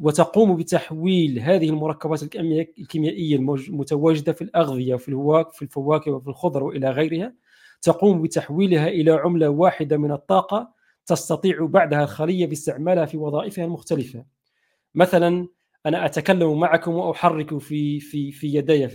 وتقوم 0.00 0.56
بتحويل 0.56 1.38
هذه 1.40 1.68
المركبات 1.68 2.22
الكيميائية 2.22 3.36
المتواجدة 3.36 4.32
في 4.32 4.42
الأغذية 4.42 4.96
في 4.96 5.08
الهواك 5.08 5.52
في 5.52 5.62
الفواكه 5.62 6.10
وفي 6.10 6.28
الخضر 6.28 6.64
وإلى 6.64 6.90
غيرها. 6.90 7.34
تقوم 7.84 8.22
بتحويلها 8.22 8.88
إلى 8.88 9.10
عملة 9.10 9.48
واحدة 9.48 9.96
من 9.96 10.12
الطاقة 10.12 10.72
تستطيع 11.06 11.66
بعدها 11.66 12.04
الخلية 12.04 12.46
باستعمالها 12.46 13.04
في 13.04 13.16
وظائفها 13.16 13.64
المختلفة. 13.64 14.24
مثلا 14.94 15.48
أنا 15.86 16.06
أتكلم 16.06 16.60
معكم 16.60 16.94
وأحرك 16.94 17.58
في 17.58 18.00
في 18.00 18.32
في 18.32 18.54
يدي 18.54 18.88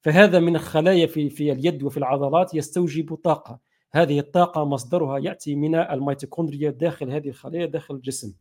فهذا 0.00 0.40
من 0.40 0.56
الخلايا 0.56 1.06
في 1.06 1.30
في 1.30 1.52
اليد 1.52 1.82
وفي 1.82 1.96
العضلات 1.96 2.54
يستوجب 2.54 3.14
طاقة. 3.14 3.60
هذه 3.92 4.18
الطاقة 4.18 4.64
مصدرها 4.64 5.18
يأتي 5.18 5.54
من 5.54 5.74
الميتوكوندريا 5.74 6.70
داخل 6.70 7.10
هذه 7.10 7.28
الخلايا 7.28 7.66
داخل 7.66 7.94
الجسم. 7.94 8.34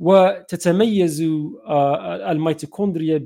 وتتميز 0.00 1.22
آه، 1.66 2.32
الميتوكوندريا 2.32 3.24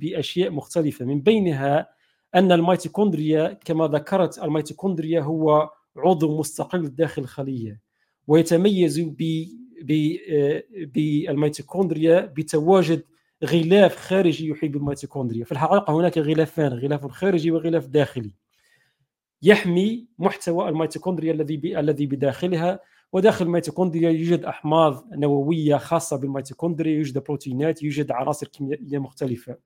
بأشياء 0.00 0.50
مختلفة 0.50 1.04
من 1.04 1.20
بينها 1.20 1.88
أن 2.34 2.52
الميتوكوندريا 2.52 3.58
كما 3.64 3.88
ذكرت 3.88 4.38
الميتوكوندريا 4.38 5.20
هو 5.20 5.70
عضو 5.96 6.38
مستقل 6.38 6.88
داخل 6.88 7.22
الخلية 7.22 7.80
ويتميز 8.26 8.98
آه، 10.30 10.64
بالميتوكوندريا 10.94 12.20
بتواجد 12.20 13.02
غلاف 13.44 13.96
خارجي 13.96 14.48
يحيط 14.48 14.70
بالميتوكوندريا 14.70 15.44
في 15.44 15.52
الحقيقة 15.52 16.00
هناك 16.00 16.18
غلافان 16.18 16.72
غلاف 16.72 17.06
خارجي 17.06 17.50
وغلاف 17.50 17.86
داخلي. 17.86 18.34
يحمي 19.42 20.06
محتوى 20.18 20.68
الميتوكوندريا 20.68 21.32
الذي 21.32 21.78
الذي 21.78 22.06
بداخلها 22.06 22.80
وداخل 23.12 23.44
الميتوكوندريا 23.44 24.10
يوجد 24.10 24.44
أحماض 24.44 25.04
نووية 25.12 25.76
خاصة 25.76 26.16
بالميتوكوندريا 26.16 26.96
يوجد 26.96 27.18
بروتينات 27.18 27.82
يوجد 27.82 28.10
عناصر 28.10 28.46
كيميائية 28.48 28.98
مختلفة. 28.98 29.56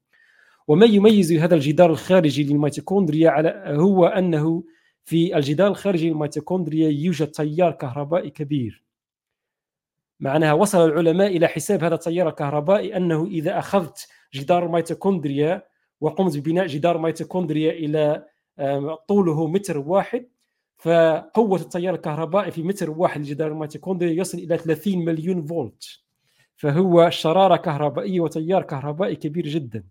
وما 0.68 0.87
يميز 0.87 1.33
هذا 1.33 1.55
الجدار 1.55 1.90
الخارجي 1.90 2.44
للميتوكوندريا 2.44 3.31
على 3.31 3.62
هو 3.66 4.07
أنه 4.07 4.64
في 5.05 5.37
الجدار 5.37 5.68
الخارجي 5.68 6.11
للميتوكوندريا 6.11 6.88
يوجد 6.88 7.26
تيار 7.26 7.72
كهربائي 7.72 8.31
كبير. 8.31 8.85
معناها 10.20 10.52
وصل 10.52 10.88
العلماء 10.88 11.37
إلى 11.37 11.46
حساب 11.46 11.85
هذا 11.85 11.94
التيار 11.94 12.29
الكهربائي 12.29 12.96
أنه 12.96 13.24
إذا 13.24 13.59
أخذت 13.59 14.09
جدار 14.35 14.66
الميتوكوندريا 14.66 15.62
وقمت 16.00 16.37
ببناء 16.37 16.66
جدار 16.66 16.96
الميتوكوندريا 16.96 17.72
إلى 17.72 18.26
طوله 19.09 19.46
متر 19.46 19.79
واحد 19.79 20.26
فقوة 20.79 21.61
التيار 21.61 21.94
الكهربائي 21.94 22.50
في 22.50 22.62
متر 22.62 22.90
واحد 22.90 23.20
لجدار 23.20 23.52
الميتوكوندريا 23.52 24.12
يصل 24.20 24.38
إلى 24.38 24.59
30 24.59 25.05
مليون 25.05 25.46
فولت. 25.46 25.85
فهو 26.57 27.11
شرارة 27.11 27.57
كهربائية 27.57 28.20
وتيار 28.20 28.62
كهربائي 28.62 29.16
كبير 29.16 29.46
جدا. 29.48 29.85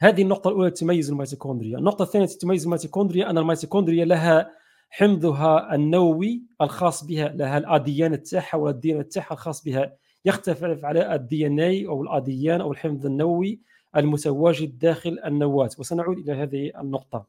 هذه 0.00 0.22
النقطة 0.22 0.48
الأولى 0.48 0.70
تميز 0.70 1.10
الميتوكوندريا. 1.10 1.78
النقطة 1.78 2.02
الثانية 2.02 2.26
تميز 2.26 2.64
الميتوكوندريا 2.64 3.30
أن 3.30 3.38
الميتوكوندريا 3.38 4.04
لها 4.04 4.50
حمضها 4.90 5.74
النووي 5.74 6.42
الخاص 6.60 7.04
بها 7.04 7.28
لها 7.28 7.58
ال 7.58 7.74
ADN 7.74 8.22
تاعها 8.22 8.56
وال 8.56 8.96
DNA 8.96 9.08
تاعها 9.08 9.32
الخاص 9.32 9.64
بها. 9.64 9.96
يختلف 10.24 10.84
على 10.84 11.14
ال 11.14 11.46
DNA 11.46 11.86
أو 11.86 12.02
ال 12.02 12.17
ADN 12.17 12.60
أو 12.60 12.72
الحمض 12.72 13.06
النووي 13.06 13.60
المتواجد 13.96 14.78
داخل 14.78 15.18
النواه 15.24 15.70
وسنعود 15.78 16.18
إلى 16.18 16.32
هذه 16.32 16.80
النقطة. 16.80 17.26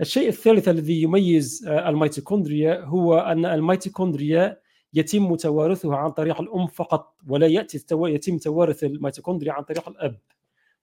الشيء 0.00 0.28
الثالث 0.28 0.68
الذي 0.68 1.02
يميز 1.02 1.66
آه، 1.68 1.88
الميتوكوندريا 1.88 2.84
هو 2.84 3.18
أن 3.18 3.44
الميتوكوندريا 3.44 4.60
يتم 4.94 5.34
توارثها 5.36 5.96
عن 5.96 6.10
طريق 6.10 6.40
الأم 6.40 6.66
فقط 6.66 7.14
ولا 7.28 7.46
يأتي 7.46 7.84
يتم 7.92 8.38
توارث 8.38 8.84
الميتوكوندريا 8.84 9.52
عن 9.52 9.62
طريق 9.62 9.88
الأب. 9.88 10.18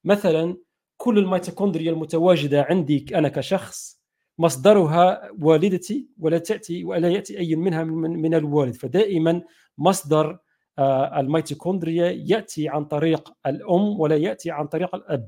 مثلا 0.04 0.58
كل 1.04 1.18
الميتوكوندريا 1.18 1.92
المتواجدة 1.92 2.66
عندي 2.70 3.06
أنا 3.16 3.30
كشخص 3.30 4.02
مصدرها 4.38 5.32
والدتي 5.42 6.08
ولا 6.20 6.38
تأتي 6.38 6.84
ولا 6.84 7.10
يأتي 7.10 7.40
أي 7.40 7.56
منها 7.56 7.84
من, 7.84 8.22
من 8.22 8.34
الوالد. 8.34 8.76
فدائما 8.76 9.42
مصدر 9.78 10.38
آه، 10.80 11.20
الميتوكوندريا 11.20 12.12
يأتي 12.12 12.70
عن 12.70 12.86
طريق 12.86 13.34
الأم 13.48 14.00
ولا 14.00 14.16
يأتي 14.16 14.52
عن 14.52 14.68
طريق 14.68 14.96
الأب. 14.96 15.28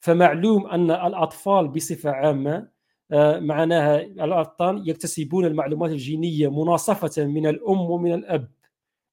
فمعلوم 0.00 0.66
أن 0.66 0.90
الأطفال 0.90 1.68
بصفة 1.68 2.10
عامة 2.10 2.68
آه، 3.12 3.38
معناها 3.38 4.00
الأطفال 4.00 4.88
يكتسبون 4.88 5.44
المعلومات 5.44 5.90
الجينية 5.90 6.62
مناصفة 6.62 7.24
من 7.24 7.46
الأم 7.46 7.80
ومن 7.80 8.14
الأب 8.14 8.50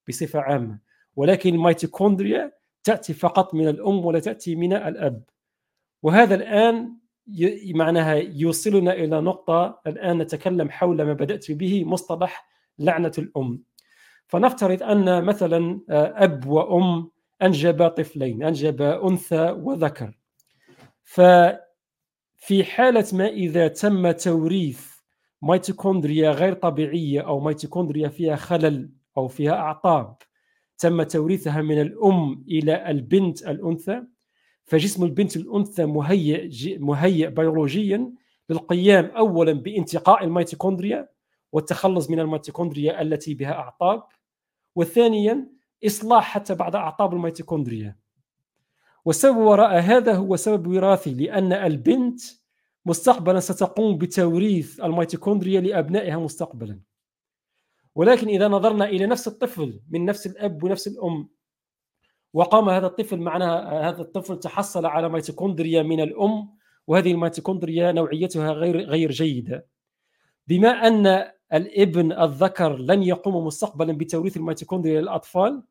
بصفة 0.07 0.39
عامة. 0.39 0.79
ولكن 1.15 1.53
الميتوكوندريا 1.53 2.51
تأتي 2.83 3.13
فقط 3.13 3.53
من 3.53 3.67
الأم 3.67 4.05
ولا 4.05 4.19
تأتي 4.19 4.55
من 4.55 4.73
الأب. 4.73 5.23
وهذا 6.03 6.35
الآن 6.35 6.97
معناها 7.75 8.13
يوصلنا 8.15 8.93
إلى 8.93 9.21
نقطة 9.21 9.81
الآن 9.87 10.17
نتكلم 10.17 10.69
حول 10.69 11.01
ما 11.01 11.13
بدأت 11.13 11.51
به 11.51 11.85
مصطلح 11.85 12.47
لعنة 12.79 13.11
الأم. 13.17 13.63
فنفترض 14.27 14.83
أن 14.83 15.23
مثلا 15.23 15.81
آه، 15.89 16.13
أب 16.23 16.45
وأم 16.47 17.11
أنجبا 17.41 17.87
طفلين 17.87 18.43
أنجبا 18.43 19.07
أنثى 19.07 19.49
وذكر. 19.49 20.17
ففي 21.03 22.63
حالة 22.63 23.05
ما 23.13 23.27
إذا 23.27 23.67
تم 23.67 24.11
توريث 24.11 24.97
ميتوكوندريا 25.41 26.31
غير 26.31 26.53
طبيعية 26.53 27.21
أو 27.21 27.39
ميتوكوندريا 27.39 28.09
فيها 28.09 28.35
خلل 28.35 28.89
أو 29.17 29.27
فيها 29.27 29.53
أعطاب 29.53 30.17
تم 30.77 31.03
توريثها 31.03 31.61
من 31.61 31.81
الأم 31.81 32.45
إلى 32.47 32.91
البنت 32.91 33.47
الأنثى؟ 33.47 34.03
فجسم 34.67 35.03
البنت 35.03 35.37
الأنثى 35.37 35.85
مهيئ 35.85 36.77
مهيئ 36.79 37.29
بيولوجيا 37.29 38.11
للقيام 38.49 39.05
اولا 39.05 39.53
بانتقاء 39.53 40.23
الميتوكوندريا 40.23 41.09
والتخلص 41.51 42.09
من 42.09 42.19
الميتوكوندريا 42.19 43.01
التي 43.01 43.33
بها 43.33 43.51
أعطاب 43.51 44.03
وثانيا 44.75 45.49
إصلاح 45.85 46.23
حتى 46.23 46.55
بعد 46.55 46.75
أعطاب 46.75 47.13
الميتوكوندريا. 47.13 47.97
والسبب 49.05 49.37
وراء 49.37 49.79
هذا 49.79 50.13
هو 50.13 50.35
سبب 50.35 50.67
وراثي 50.67 51.13
لأن 51.13 51.53
البنت 51.53 52.21
مستقبلا 52.85 53.39
ستقوم 53.39 53.97
بتوريث 53.97 54.79
الميتوكوندريا 54.79 55.61
لأبنائها 55.61 56.17
مستقبلا. 56.17 56.79
ولكن 57.95 58.27
إذا 58.27 58.47
نظرنا 58.47 58.85
إلى 58.85 59.05
نفس 59.05 59.27
الطفل 59.27 59.81
من 59.89 60.05
نفس 60.05 60.27
الأب 60.27 60.63
ونفس 60.63 60.87
الأم 60.87 61.29
وقام 62.37 62.69
هذا 62.69 62.87
الطفل 62.87 63.19
معنا 63.19 63.69
هذا 63.89 64.01
الطفل 64.01 64.39
تحصل 64.39 64.85
على 64.85 65.09
ميتوكوندريا 65.09 65.83
من 65.83 66.01
الأم 66.01 66.49
وهذه 66.87 67.11
الميتوكوندريا 67.11 67.91
نوعيتها 67.91 68.51
غير 68.51 68.77
غير 68.81 69.11
جيدة. 69.11 69.65
بما 70.47 70.69
أن 70.69 71.31
الابن 71.53 72.11
الذكر 72.11 72.77
لن 72.77 73.03
يقوم 73.03 73.45
مستقبلا 73.45 73.93
بتوريث 73.93 74.37
الميتوكوندريا 74.37 75.01
للأطفال 75.01 75.63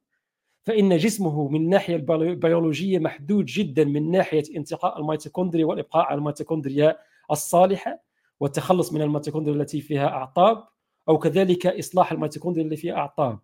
فإن 0.62 0.96
جسمه 0.96 1.48
من 1.48 1.60
الناحيه 1.60 1.96
البيولوجيه 1.96 2.98
محدود 2.98 3.44
جدا 3.44 3.84
من 3.84 4.10
ناحية 4.10 4.56
انتقاء 4.56 5.00
الميتوكوندريا 5.00 5.66
والابقاء 5.66 6.04
على 6.04 6.18
الميتوكوندريا 6.18 6.98
الصالحة 7.30 8.02
والتخلص 8.40 8.92
من 8.92 9.02
الميتوكوندريا 9.02 9.60
التي 9.60 9.80
فيها 9.80 10.08
أعطاب 10.08 10.64
أو 11.08 11.18
كذلك 11.18 11.66
إصلاح 11.66 12.12
الميتوكوندريا 12.12 12.64
اللي 12.64 12.76
فيها 12.76 12.94
أعطاب. 12.94 13.38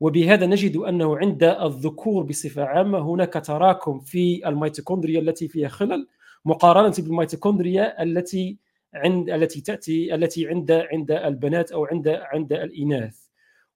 وبهذا 0.00 0.46
نجد 0.46 0.76
أنه 0.76 1.16
عند 1.18 1.42
الذكور 1.44 2.22
بصفة 2.22 2.64
عامة 2.64 2.98
هناك 2.98 3.32
تراكم 3.32 4.00
في 4.00 4.48
الميتوكوندريا 4.48 5.20
التي 5.20 5.48
فيها 5.48 5.68
خلل 5.68 6.08
مقارنة 6.44 6.94
بالميتوكوندريا 6.98 8.02
التي 8.02 8.58
عند 8.94 9.30
التي 9.30 9.60
تأتي 9.60 10.14
التي 10.14 10.48
عند 10.48 10.70
عند 10.70 11.10
البنات 11.10 11.72
أو 11.72 11.84
عند 11.84 12.08
عند 12.08 12.52
الإناث. 12.52 13.18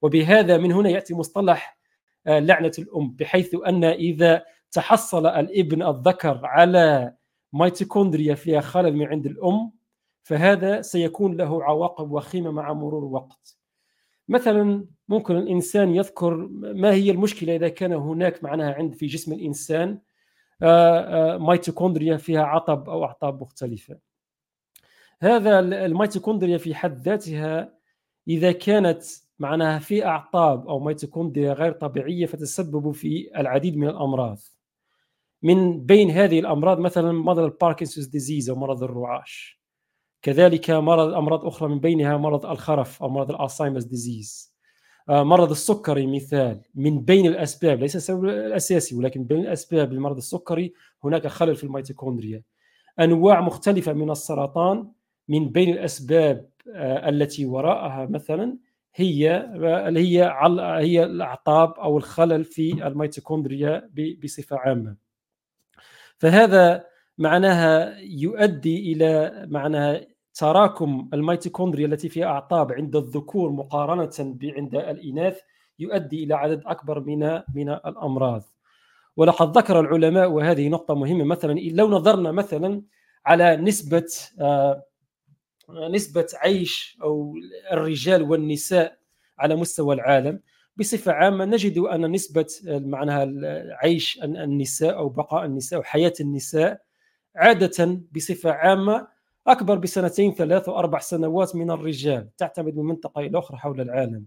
وبهذا 0.03 0.57
من 0.59 0.73
هنا 0.73 0.91
يأتي 0.91 1.15
مصطلح 1.15 1.79
آه، 2.27 2.39
لعنة 2.39 2.73
الأم 2.79 3.11
بحيث 3.11 3.57
أن 3.67 3.85
إذا 3.85 4.45
تحصل 4.73 5.27
الابن 5.27 5.83
الذكر 5.83 6.41
على 6.45 7.15
ميتوكوندريا 7.53 8.35
فيها 8.35 8.61
خلل 8.61 8.97
من 8.97 9.07
عند 9.07 9.27
الأم 9.27 9.73
فهذا 10.23 10.83
سيكون 10.83 11.37
له 11.37 11.65
عواقب 11.65 12.11
وخيمة 12.13 12.51
مع 12.51 12.73
مرور 12.73 12.99
الوقت. 12.99 13.60
مثلا 14.31 14.87
ممكن 15.09 15.37
الإنسان 15.37 15.95
يذكر 15.95 16.35
ما 16.53 16.93
هي 16.93 17.11
المشكلة 17.11 17.57
إذا 17.57 17.69
كان 17.69 17.93
هناك 17.93 18.45
معناها 18.45 18.75
عند 18.75 18.95
في 18.95 19.07
جسم 19.07 19.33
الإنسان 19.33 19.99
آه، 20.63 21.35
آه، 21.35 21.39
ميتوكوندريا 21.39 22.17
فيها 22.17 22.43
عطب 22.43 22.91
أو 22.91 23.05
أعطاب 23.05 23.43
مختلفة. 23.43 23.99
هذا 25.23 25.59
الميتوكوندريا 25.61 26.59
في 26.59 26.75
حد 26.75 26.99
ذاتها 26.99 27.75
إذا 28.29 28.53
كانت 28.53 29.03
معناها 29.39 29.79
في 29.79 30.07
أعطاب 30.07 30.69
أو 30.69 30.81
ميتوكوندريا 30.81 31.53
غير 31.53 31.73
طبيعية 31.73 32.27
فتسبب 32.27 32.93
في 32.93 33.31
العديد 33.37 33.77
من 33.77 33.89
الأمراض. 33.89 34.39
من 35.43 35.87
بين 35.87 36.11
هذه 36.11 36.41
الأمراض 36.41 36.79
مثلا 36.79 37.13
مرض 37.13 37.39
ال 37.39 37.45
Parkinson's 37.45 38.07
disease 38.07 38.51
أو 38.51 38.57
مرض 38.57 38.83
الرعاش. 38.83 39.60
كذلك 40.23 40.71
مرض 40.71 41.15
أمراض 41.15 41.47
أخرى 41.47 41.69
من 41.69 41.81
بينها 41.81 42.17
مرض 42.17 42.47
الخرف 42.47 43.03
أو 43.03 43.09
مرض 43.09 43.31
ال 43.31 43.35
Alzheimer's 43.35 43.85
disease. 43.85 44.55
آه، 45.09 45.23
مرض 45.23 45.51
السكري 45.51 46.07
مثال 46.07 46.61
من 46.75 47.01
بين 47.01 47.27
الأسباب 47.27 47.81
ليس 47.81 47.97
السبب 47.97 48.25
الأساسي 48.25 48.97
ولكن 48.97 49.25
بين 49.25 49.41
الأسباب 49.41 49.93
لمرض 49.93 50.17
السكري 50.17 50.75
هناك 51.05 51.27
خلل 51.27 51.57
في 51.57 51.65
الميتوكوندريا. 51.65 52.43
أنواع 53.01 53.41
مختلفة 53.41 53.93
من 53.93 54.11
السرطان 54.11 54.89
من 55.29 55.49
بين 55.49 55.71
الأسباب 55.71 56.49
آه، 56.75 57.09
التي 57.09 57.47
وراءها 57.47 58.07
مثلا 58.07 58.57
هي 58.95 59.37
اللي 59.89 60.01
هي 60.01 60.33
هي 60.59 61.05
الأعطاب 61.05 61.73
أو 61.73 61.99
الخلل 61.99 62.45
في 62.45 62.87
الميتوكوندريا 62.87 63.91
بصفة 64.25 64.57
عامة. 64.59 64.97
فهذا 66.19 66.85
معناها 67.19 67.99
يؤدي 67.99 68.93
إلى 68.93 69.33
معناها 69.51 70.01
تراكم 70.41 71.09
الميتوكوندريا 71.15 71.87
التي 71.87 72.09
فيها 72.09 72.27
أعطاب 72.27 72.73
عند 72.73 72.97
الذكور 72.97 73.51
مقارنة 73.51 74.37
عند 74.43 74.75
الإناث 74.75 75.41
يؤدي 75.79 76.25
إلى 76.25 76.35
عدد 76.35 76.63
أكبر 76.67 77.01
من 77.01 77.19
من 77.55 77.69
الأمراض. 77.69 78.43
ولقد 79.17 79.59
ذكر 79.59 79.81
العلماء 79.81 80.31
وهذه 80.31 80.69
نقطة 80.69 80.95
مهمة 80.95 81.25
مثلا 81.25 81.53
لو 81.53 81.91
نظرنا 81.91 82.33
مثلا 82.33 82.83
على 83.27 83.57
نسبة 83.57 84.07
آه، 84.41 84.83
نسبة 85.91 86.27
عيش 86.35 86.99
أو 87.03 87.35
الرجال 87.73 88.23
والنساء 88.23 88.99
على 89.39 89.57
مستوى 89.57 89.95
العالم 89.95 90.41
بصفة 90.77 91.13
عامة 91.13 91.45
نجد 91.45 91.79
أن 91.79 92.13
نسبة 92.13 92.47
معناها 92.65 93.27
عيش 93.83 94.21
النساء 94.25 94.97
أو 94.97 95.09
بقاء 95.09 95.45
النساء 95.45 95.79
أو 95.79 95.83
حياة 95.83 96.13
النساء 96.21 96.81
عادة 97.37 98.01
بصفة 98.13 98.51
عامة 98.51 99.20
أكبر 99.53 99.79
بسنتين 99.79 100.35
ثلاث 100.35 100.69
وأربع 100.69 100.99
سنوات 100.99 101.57
من 101.57 101.71
الرجال 101.71 102.37
تعتمد 102.37 102.77
من 102.77 102.85
منطقه 102.85 103.21
إلى 103.21 103.39
أخرى 103.39 103.59
حول 103.59 103.81
العالم. 103.81 104.25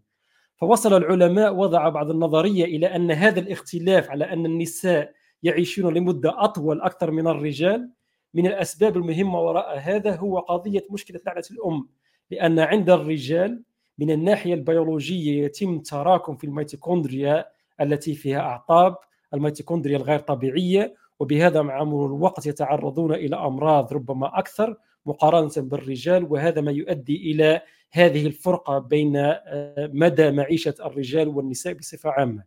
فوصل 0.55 0.97
العلماء 0.97 1.55
وضع 1.55 1.89
بعض 1.89 2.09
النظرية 2.09 2.65
إلى 2.65 2.95
أن 2.95 3.11
هذا 3.11 3.39
الاختلاف 3.39 4.09
على 4.09 4.33
أن 4.33 4.45
النساء 4.45 5.13
يعيشون 5.43 5.93
لمدة 5.93 6.43
أطول 6.43 6.81
أكثر 6.81 7.11
من 7.11 7.27
الرجال. 7.27 7.89
من 8.33 8.47
الأسباب 8.47 8.97
المهمة 8.97 9.41
وراء 9.41 9.77
هذا 9.79 10.15
هو 10.15 10.39
قضية 10.39 10.85
مشكلة 10.89 11.19
لعنة 11.25 11.43
الأم 11.51 11.87
لأن 12.31 12.59
عند 12.59 12.89
الرجال 12.89 13.63
من 13.97 14.11
الناحية 14.11 14.53
البيولوجية 14.53 15.43
يتم 15.45 15.79
تراكم 15.79 16.35
في 16.35 16.43
الميتوكوندريا 16.43 17.45
التي 17.81 18.15
فيها 18.15 18.39
أعطاب 18.39 18.95
الميتوكوندريا 19.33 19.97
الغير 19.97 20.19
طبيعية 20.19 20.95
وبهذا 21.19 21.61
مع 21.61 21.83
مرور 21.83 22.07
الوقت 22.07 22.45
يتعرضون 22.45 23.13
إلى 23.13 23.35
أمراض 23.35 23.93
ربما 23.93 24.39
أكثر 24.39 24.77
مقارنة 25.05 25.51
بالرجال 25.57 26.23
وهذا 26.23 26.61
ما 26.61 26.71
يؤدي 26.71 27.31
إلى 27.31 27.61
هذه 27.91 28.25
الفرقة 28.25 28.79
بين 28.79 29.15
آه، 29.17 29.89
مدى 29.93 30.31
معيشة 30.31 30.75
الرجال 30.85 31.27
والنساء 31.27 31.73
بصفة 31.73 32.09
عامة. 32.09 32.43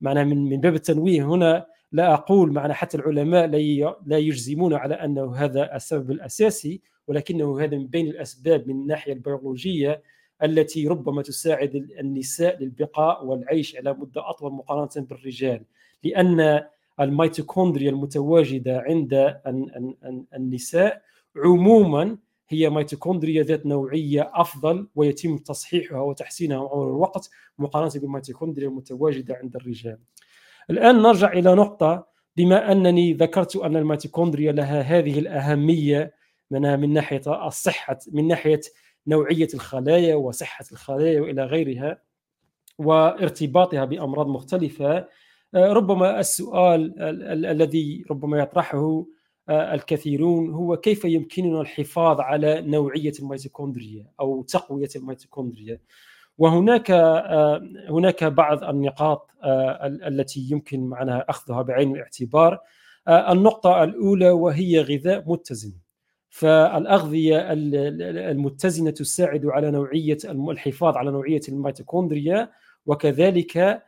معنى 0.00 0.24
من 0.24 0.60
باب 0.60 0.74
التنويه 0.74 1.22
هنا 1.22 1.66
لا 1.92 2.14
أقول 2.14 2.52
معنى 2.52 2.74
حتى 2.74 2.96
العلماء 2.96 3.46
لا 4.06 4.18
يجزمون 4.18 4.74
على 4.74 4.94
أنه 4.94 5.34
هذا 5.36 5.76
السبب 5.76 6.10
الأساسي 6.10 6.80
ولكنه 7.06 7.60
هذا 7.60 7.76
من 7.76 7.86
بين 7.86 8.06
الأسباب 8.06 8.68
من 8.68 8.74
الناحية 8.74 9.12
البيولوجية 9.12 10.02
التي 10.42 10.88
ربما 10.88 11.22
تساعد 11.22 11.74
النساء 12.00 12.62
للبقاء 12.62 13.26
والعيش 13.26 13.76
على 13.76 13.92
مدة 13.92 14.30
أطول 14.30 14.52
مقارنة 14.52 15.06
بالرجال. 15.06 15.64
لأن 16.04 16.60
الميتوكوندريا 17.00 17.90
المتواجدة 17.90 18.84
عند 18.86 19.40
النساء 20.34 21.02
عموما 21.36 22.18
هي 22.48 22.70
ميتوكوندريا 22.70 23.42
ذات 23.42 23.66
نوعية 23.66 24.30
أفضل 24.34 24.88
ويتم 24.94 25.38
تصحيحها 25.38 26.00
وتحسينها 26.00 26.58
مرور 26.58 26.86
الوقت 26.86 27.30
مقارنة 27.58 27.92
بالميتوكوندريا 27.94 28.68
المتواجدة 28.68 29.34
عند 29.34 29.56
الرجال. 29.56 29.98
الآن 30.70 31.02
نرجع 31.02 31.32
إلى 31.32 31.54
نقطة 31.54 32.06
بما 32.36 32.72
أنني 32.72 33.12
ذكرت 33.12 33.56
أن 33.56 33.76
الميتوكوندريا 33.76 34.52
لها 34.52 34.80
هذه 34.80 35.18
الأهمية 35.18 36.14
منها 36.50 36.76
من 36.76 36.92
ناحية 36.92 37.46
الصحة 37.46 37.98
من 38.12 38.28
ناحية 38.28 38.60
نوعية 39.06 39.48
الخلايا 39.54 40.14
وصحة 40.14 40.64
الخلايا 40.72 41.20
وإلى 41.20 41.44
غيرها 41.44 42.02
وارتباطها 42.78 43.84
بأمراض 43.84 44.26
مختلفة 44.26 45.06
ربما 45.54 46.20
السؤال 46.20 46.94
الذي 47.46 48.04
ربما 48.10 48.38
يطرحه 48.38 49.04
الكثيرون 49.50 50.50
هو 50.50 50.76
كيف 50.76 51.04
يمكننا 51.04 51.60
الحفاظ 51.60 52.20
على 52.20 52.60
نوعية 52.60 53.12
الميتوكوندريا 53.20 54.06
أو 54.20 54.42
تقوية 54.42 54.88
الميتوكوندريا؟ 54.96 55.80
وهناك 56.38 56.90
هناك 57.88 58.24
بعض 58.24 58.64
النقاط 58.64 59.30
التي 60.06 60.48
يمكن 60.50 60.80
معناها 60.80 61.24
أخذها 61.28 61.62
بعين 61.62 61.92
الاعتبار. 61.92 62.58
النقطة 63.08 63.84
الأولى 63.84 64.30
وهي 64.30 64.80
غذاء 64.80 65.24
متزن. 65.26 65.72
فالأغذية 66.28 67.46
المتزنة 68.30 68.90
تساعد 68.90 69.46
على 69.46 69.70
نوعية 69.70 70.18
الحفاظ 70.24 70.96
على 70.96 71.10
نوعية 71.10 71.40
الميتوكوندريا 71.48 72.50
وكذلك 72.86 73.82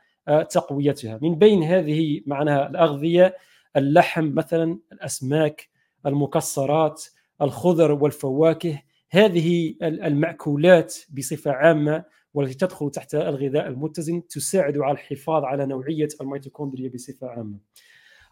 تقويتها. 0.50 1.18
من 1.22 1.34
بين 1.34 1.62
هذه 1.62 2.20
معناها 2.26 2.68
الأغذية 2.70 3.36
اللحم 3.76 4.24
مثلا 4.34 4.78
الأسماك 4.92 5.68
المكسرات 6.06 7.04
الخضر 7.42 7.92
والفواكه 7.92 8.82
هذه 9.10 9.74
المأكولات 9.82 10.94
بصفة 11.16 11.50
عامة 11.50 12.04
والتي 12.34 12.54
تدخل 12.54 12.90
تحت 12.90 13.14
الغذاء 13.14 13.68
المتزن 13.68 14.26
تساعد 14.26 14.78
على 14.78 14.92
الحفاظ 14.92 15.44
على 15.44 15.66
نوعية 15.66 16.08
الميتوكوندريا 16.20 16.90
بصفة 16.94 17.26
عامة. 17.26 17.58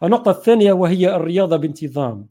النقطة 0.03 0.31
الثانية 0.31 0.73
وهي 0.73 1.15
الرياضة 1.15 1.57
بانتظام. 1.57 2.27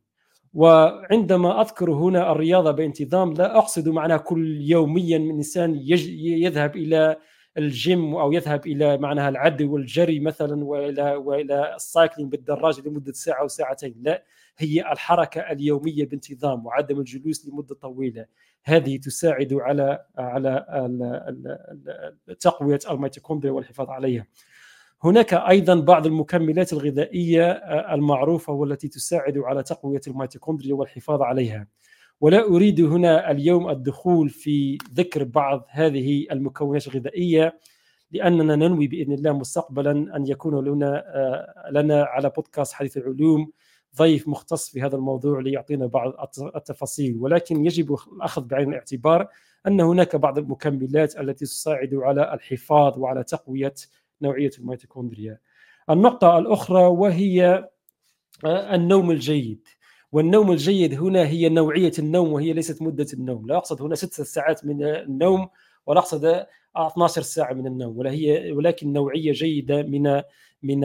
وعندما 0.55 1.61
أذكر 1.61 1.93
هنا 1.93 2.33
الرياضة 2.33 2.71
بانتظام 2.71 3.33
لا 3.33 3.59
أقصد 3.59 3.89
معناها 3.89 4.19
كل 4.19 4.61
يوميا 4.61 5.19
من 5.19 5.31
إنسان 5.31 5.75
يذهب 5.85 6.77
إلى 6.77 7.17
الجيم 7.59 8.15
أو 8.15 8.33
يذهب 8.33 8.67
إلى 8.67 8.99
معناها 8.99 9.29
العدو 9.29 9.75
والجري 9.75 10.21
مثلا 10.21 10.65
والى 10.65 11.15
وإلى 11.15 11.75
ال 11.75 11.82
cycling 11.82 12.31
بالدراجة 12.31 12.89
لمدة 12.89 13.13
ساعة 13.13 13.41
أو 13.41 13.49
ساعتين. 13.49 13.95
لا 14.03 14.25
هي 14.59 14.93
الحركة 14.93 15.41
اليومية 15.41 16.05
بانتظام 16.05 16.67
وعدم 16.67 16.99
الجلوس 16.99 17.49
لمدة 17.49 17.75
طويلة. 17.75 18.27
هذه 18.65 18.97
تساعد 18.97 19.53
على 19.53 20.05
على 20.19 20.67
تقوية 22.41 22.79
الميتوكوندريا 22.91 23.53
والحفاظ 23.53 23.91
عليها. 23.91 24.27
هناك 25.05 25.35
أيضا 25.35 25.81
بعض 25.81 26.07
المكملات 26.07 26.73
الغذائية 26.73 27.51
المعروفة 27.95 28.53
والتي 28.53 28.89
تساعد 28.89 29.39
على 29.39 29.63
تقوية 29.63 30.01
الميتوكوندريا 30.09 30.75
والحفاظ 30.75 31.23
عليها. 31.23 31.67
ولا 32.21 32.45
أريد 32.45 32.81
هنا 32.81 33.31
اليوم 33.31 33.71
الدخول 33.71 34.29
في 34.29 34.79
ذكر 34.95 35.25
بعض 35.25 35.67
هذه 35.69 36.27
المكونات 36.31 36.87
الغذائية 36.87 37.59
لأننا 38.11 38.57
ننوي 38.57 38.87
بإذن 38.87 39.13
الله 39.13 39.33
مستقبلا 39.33 40.17
أن 40.17 40.27
يكون 40.27 40.65
لنا 40.65 41.05
آه، 41.07 41.71
لنا 41.71 42.05
على 42.05 42.31
بودكاست 42.37 42.73
حديث 42.73 42.97
العلوم 42.97 43.53
ضيف 43.97 44.29
مختص 44.29 44.71
في 44.71 44.83
هذا 44.83 44.97
الموضوع 44.97 45.41
ليعطينا 45.41 45.87
بعض 45.87 46.13
التفاصيل 46.57 47.17
ولكن 47.17 47.67
يجب 47.67 47.97
الأخذ 48.13 48.45
بعين 48.45 48.69
الاعتبار 48.69 49.29
أن 49.67 49.81
هناك 49.81 50.17
بعض 50.17 50.39
المكملات 50.39 51.17
التي 51.17 51.45
تساعد 51.45 51.95
على 51.95 52.35
الحفاظ 52.35 52.99
وعلى 52.99 53.25
تقوية 53.25 53.75
نوعية 54.23 54.51
الميتوكوندريا. 54.59 55.39
النقطة 55.91 56.39
الأخرى 56.39 56.83
وهي 56.83 57.69
آه، 58.45 58.75
النوم 58.75 59.11
الجيد. 59.11 59.69
والنوم 60.13 60.53
الجيد 60.53 60.95
هنا 60.95 61.27
هي 61.27 61.49
نوعية 61.49 61.93
النوم 61.99 62.33
وهي 62.33 62.53
ليست 62.53 62.83
مدة 62.83 63.07
النوم. 63.15 63.47
لا 63.47 63.57
أقصد 63.57 63.83
هنا 63.83 63.95
ست 63.95 64.23
ساعات 64.23 64.65
من 64.65 64.83
النوم 64.85 65.49
ولا 65.87 66.01
أقصد 66.01 66.45
12 66.77 67.23
ساعة 67.23 67.53
من 67.53 67.67
النوم 67.67 67.99
ولا 67.99 68.11
هي 68.11 68.53
ولكن 68.53 68.93
نوعية 68.93 69.33
جيدة 69.33 69.83
من 69.83 70.23
من 70.63 70.85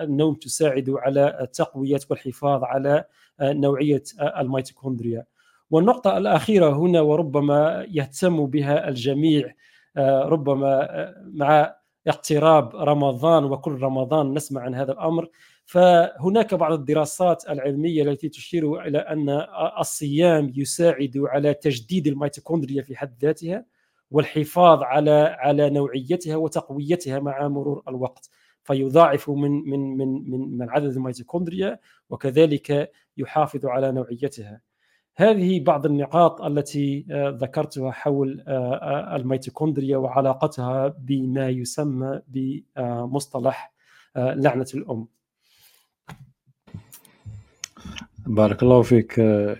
النوم 0.00 0.34
تساعد 0.34 0.90
على 0.90 1.38
التقوية 1.40 2.00
والحفاظ 2.10 2.64
على 2.64 3.04
نوعية 3.40 4.02
الميتوكوندريا. 4.20 5.24
والنقطة 5.70 6.16
الأخيرة 6.18 6.76
هنا 6.76 7.00
وربما 7.00 7.86
يهتم 7.90 8.46
بها 8.46 8.88
الجميع 8.88 9.54
ربما 9.98 10.88
مع 11.26 11.74
اقتراب 12.06 12.76
رمضان 12.76 13.44
وكل 13.44 13.72
رمضان 13.72 14.34
نسمع 14.34 14.60
عن 14.60 14.74
هذا 14.74 14.92
الأمر 14.92 15.28
فهناك 15.70 16.54
بعض 16.54 16.72
الدراسات 16.72 17.48
العلمية 17.48 18.02
التي 18.02 18.28
تشير 18.28 18.82
إلى 18.82 18.98
أن 18.98 19.46
الصيام 19.78 20.52
يساعد 20.56 21.12
على 21.16 21.54
تجديد 21.54 22.06
الميتوكوندريا 22.06 22.82
في 22.82 22.96
حد 22.96 23.14
ذاتها 23.22 23.64
والحفاظ 24.10 24.82
على 24.82 25.36
على 25.38 25.70
نوعيتها 25.70 26.36
وتقويتها 26.36 27.18
مع 27.20 27.48
مرور 27.48 27.82
الوقت 27.88 28.30
فيضاعف 28.62 29.30
من 29.30 29.50
من 29.50 29.96
من 29.96 30.30
من, 30.30 30.58
من 30.58 30.70
عدد 30.70 30.96
الميتوكوندريا 30.96 31.78
وكذلك 32.10 32.90
يحافظ 33.16 33.66
على 33.66 33.92
نوعيتها. 33.92 34.60
هذه 35.16 35.64
بعض 35.64 35.86
النقاط 35.86 36.42
التي 36.42 37.06
ذكرتها 37.12 37.90
حول 37.90 38.44
الميتوكوندريا 39.14 39.96
وعلاقتها 39.96 40.88
بما 40.98 41.48
يسمى 41.48 42.20
بمصطلح 42.28 43.72
لعنة 44.16 44.66
الأم. 44.74 45.19
بارك 48.30 48.62
الله 48.62 48.82
فيك 48.82 49.18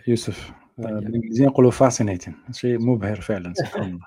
يوسف. 0.08 0.52
طيب. 0.82 0.94
بالإنجليزية 0.94 1.46
نقولوا 1.46 1.70
fascinating 1.70 2.34
شيء 2.52 2.78
مبهر 2.78 3.20
فعلا 3.20 3.54
سبحان 3.54 3.98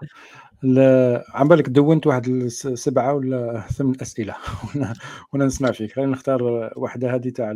الله. 0.63 1.23
على 1.29 1.47
بالك 1.47 1.69
دونت 1.69 2.07
واحد 2.07 2.47
سبعه 2.73 3.13
ولا 3.13 3.59
ثمان 3.59 3.95
أسئلة. 4.01 4.35
وأنا 5.33 5.45
نسمع 5.45 5.71
فيك. 5.71 5.91
خلينا 5.91 6.11
نختار 6.11 6.43
واحدة 6.75 7.15
هذه 7.15 7.29
تاع 7.29 7.53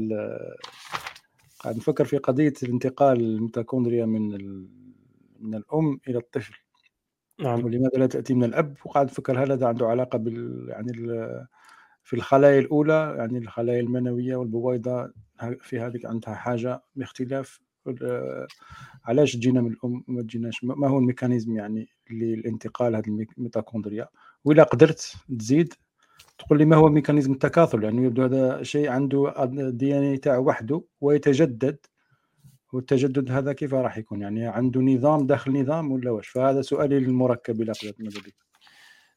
قاعد 1.60 1.78
نفكر 1.78 2.05
في 2.05 2.18
قضية 2.18 2.53
الانتقال 2.64 3.20
الميتوكوندريا 3.20 4.05
من 4.05 4.30
من 5.39 5.55
الأم 5.55 5.99
إلى 6.08 6.18
الطفل. 6.18 6.53
نعم. 7.39 7.66
ولماذا 7.66 7.97
لا 7.97 8.05
تأتي 8.05 8.34
من 8.34 8.43
الأب؟ 8.43 8.76
وقاعد 8.86 9.05
نفكر 9.05 9.43
هل 9.43 9.51
هذا 9.51 9.68
عنده 9.68 9.88
علاقة 9.88 10.18
بال 10.18 10.66
يعني 10.70 10.91
في 12.03 12.16
الخلايا 12.16 12.60
الأولى 12.60 13.16
يعني 13.18 13.38
الخلايا 13.38 13.80
المنوية 13.80 14.36
والبويضة؟ 14.36 15.14
في 15.61 15.79
هذيك 15.79 16.05
عندها 16.05 16.35
حاجة 16.35 16.83
باختلاف 16.95 17.59
علاش 19.05 19.38
جينا 19.38 19.61
من 19.61 19.71
الأم 19.71 20.03
ما 20.07 20.21
جيناش 20.21 20.63
ما 20.63 20.88
هو 20.88 20.97
ال 20.97 21.03
mechanism 21.03 21.55
يعني 21.55 21.89
للانتقال 22.11 22.95
هذه 22.95 23.27
الميتوكوندريا؟ 23.38 24.07
ولا 24.45 24.63
قدرت 24.63 25.15
تزيد؟ 25.39 25.73
تقول 26.38 26.57
لي 26.57 26.65
ما 26.65 26.75
هو 26.75 26.89
mechanism 26.89 27.32
التكاثر؟ 27.31 27.83
يعني 27.83 28.03
يبدو 28.03 28.23
هذا 28.23 28.63
شيء 28.63 28.89
عنده 28.89 29.43
ال 29.43 29.97
DNA 29.97 30.18
تاعه 30.17 30.39
وحده 30.39 30.81
ويتجدد 31.01 31.77
والتجدد 32.73 33.31
هذا 33.31 33.53
كيف 33.53 33.73
راح 33.73 33.97
يكون؟ 33.97 34.21
يعني 34.21 34.47
عنده 34.47 34.81
نظام 34.81 35.27
داخل 35.27 35.61
نظام 35.61 35.91
ولا 35.91 36.11
واش؟ 36.11 36.27
فهذا 36.27 36.61
سؤالي 36.61 36.97
المركب 36.97 37.61
إلى 37.61 37.71
قدرت 37.71 38.33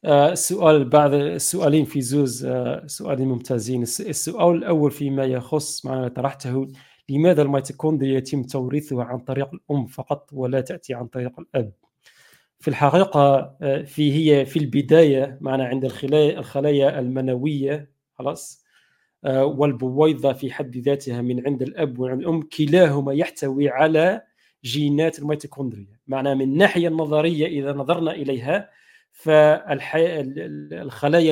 السؤال 0.05 0.85
بعد 0.85 1.15
السؤالين 1.15 1.85
في 1.85 2.01
زوز 2.01 2.45
آه، 2.45 2.87
سؤالين 2.87 3.29
ممتازين. 3.29 3.83
السؤال 3.83 4.57
الأول 4.57 4.91
فيما 4.91 5.25
يخص 5.25 5.87
ما 5.87 6.09
طرحته 6.09 6.69
لماذا 7.09 7.43
الميتوكوندريا 7.43 8.19
يتم 8.19 8.43
توريثها 8.43 9.05
عن 9.05 9.19
طريق 9.19 9.49
الأم 9.55 9.87
فقط 9.87 10.31
ولا 10.33 10.61
تأتي 10.61 10.95
عن 10.95 11.07
طريق 11.07 11.41
الأب؟ 11.41 11.73
في 12.61 12.69
الحقيقة 12.69 13.57
آه، 13.63 13.83
في 13.83 14.13
هي 14.13 14.47
في 14.47 14.59
البداية 14.59 15.39
معنا 15.41 15.65
عند 15.65 15.85
الخلايا 15.85 16.39
الخلايا 16.39 16.99
المنوية 16.99 17.91
خلاص 18.15 18.65
والبويضة 19.27 20.33
في 20.33 20.53
حد 20.53 20.77
ذاتها 20.77 21.23
من 21.23 21.47
عند 21.47 21.63
الأب 21.63 21.99
وعند 21.99 22.21
الأم 22.21 22.43
كلاهما 22.43 23.13
يحتوي 23.13 23.69
على 23.69 24.23
جينات 24.65 25.19
الميتوكوندريا. 25.19 25.99
معنى 26.07 26.35
من 26.35 26.43
الناحية 26.43 26.89
النظرية 26.89 27.47
إذا 27.47 27.73
نظرنا 27.73 28.13
إليها 28.13 28.71
فالخلايا 29.13 30.21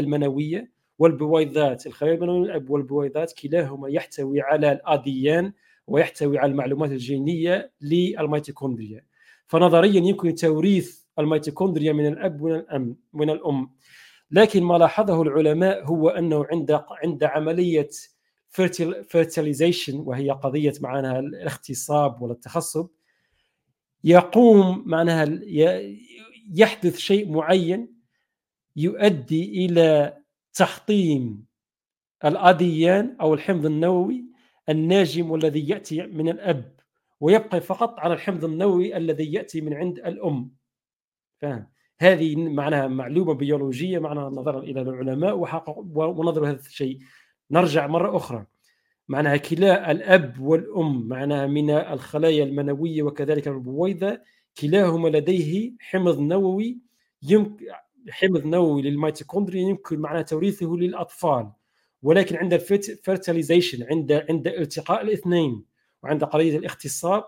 المنوية 0.00 0.70
والبويضات 0.98 1.86
الخلايا 1.86 2.14
المنوية 2.14 2.64
والبويضات 2.68 3.32
كلاهما 3.32 3.88
يحتوي 3.88 4.40
على 4.40 4.72
الأديان 4.72 5.52
ويحتوي 5.86 6.38
على 6.38 6.52
المعلومات 6.52 6.90
الجينية 6.90 7.72
للميتوكوندريا. 7.80 9.04
فنظريا 9.46 10.00
يمكن 10.00 10.34
توريث 10.34 11.02
الميتوكوندريا 11.18 11.92
من 11.92 12.06
الأب 12.06 12.42
من 13.12 13.30
الأم. 13.30 13.70
لكن 14.30 14.62
ما 14.62 14.78
لاحظه 14.78 15.22
العلماء 15.22 15.84
هو 15.84 16.08
أنه 16.08 16.46
عند 16.52 16.80
عند 17.04 17.24
عملية 17.24 17.88
fertilization 19.12 19.94
وهي 19.94 20.30
قضية 20.30 20.72
معناها 20.80 21.18
الاختصاب 21.18 22.22
ولا 22.22 22.32
التخصب 22.32 22.88
يقوم 24.04 24.82
معناها 24.86 25.24
يحدث 26.54 26.96
شيء 26.96 27.32
معين 27.32 27.98
يؤدي 28.76 29.66
إلى 29.66 30.16
تحطيم 30.54 31.44
الأديان 32.24 33.16
أو 33.20 33.34
الحمض 33.34 33.66
النووي 33.66 34.24
الناجم 34.68 35.30
والذي 35.30 35.68
يأتي 35.68 36.02
من 36.06 36.28
الأب 36.28 36.78
ويبقى 37.20 37.60
فقط 37.60 38.00
على 38.00 38.14
الحمض 38.14 38.44
النووي 38.44 38.96
الذي 38.96 39.32
يأتي 39.32 39.60
من 39.60 39.74
عند 39.74 39.98
الأم. 39.98 40.50
فاهم؟ 41.38 41.66
هذه 41.98 42.36
معناها 42.36 42.88
معلومة 42.88 43.34
بيولوجية 43.34 43.98
معناها 43.98 44.30
نظرا 44.30 44.60
إلى 44.60 44.80
العلماء 44.80 45.36
ونظر 45.94 46.50
هذا 46.50 46.60
الشيء. 46.60 46.98
نرجع 47.50 47.86
مرة 47.86 48.16
أخرى. 48.16 48.46
معناها 49.08 49.36
كلا 49.36 49.90
الأب 49.90 50.40
والأم 50.40 51.08
معناها 51.08 51.46
من 51.46 51.70
الخلايا 51.70 52.44
المنوية 52.44 53.02
وكذلك 53.02 53.48
البويضة 53.48 54.20
كلاهما 54.60 55.08
لديه 55.08 55.72
حمض 55.80 56.18
نووي 56.20 56.78
يمكن 57.22 57.66
حمض 58.10 58.46
نووي 58.46 58.82
للميتوكوندريا 58.82 59.68
يمكن 59.68 59.98
معناه 59.98 60.22
توريثه 60.22 60.66
للأطفال 60.66 61.50
ولكن 62.02 62.36
عند 62.36 62.52
ال 62.54 62.64
fertilization 62.64 63.86
عند 63.90 64.12
عند 64.12 64.46
التقاء 64.48 65.02
الاثنين 65.02 65.64
وعند 66.02 66.24
قضية 66.24 66.58
الإخصاب 66.58 67.24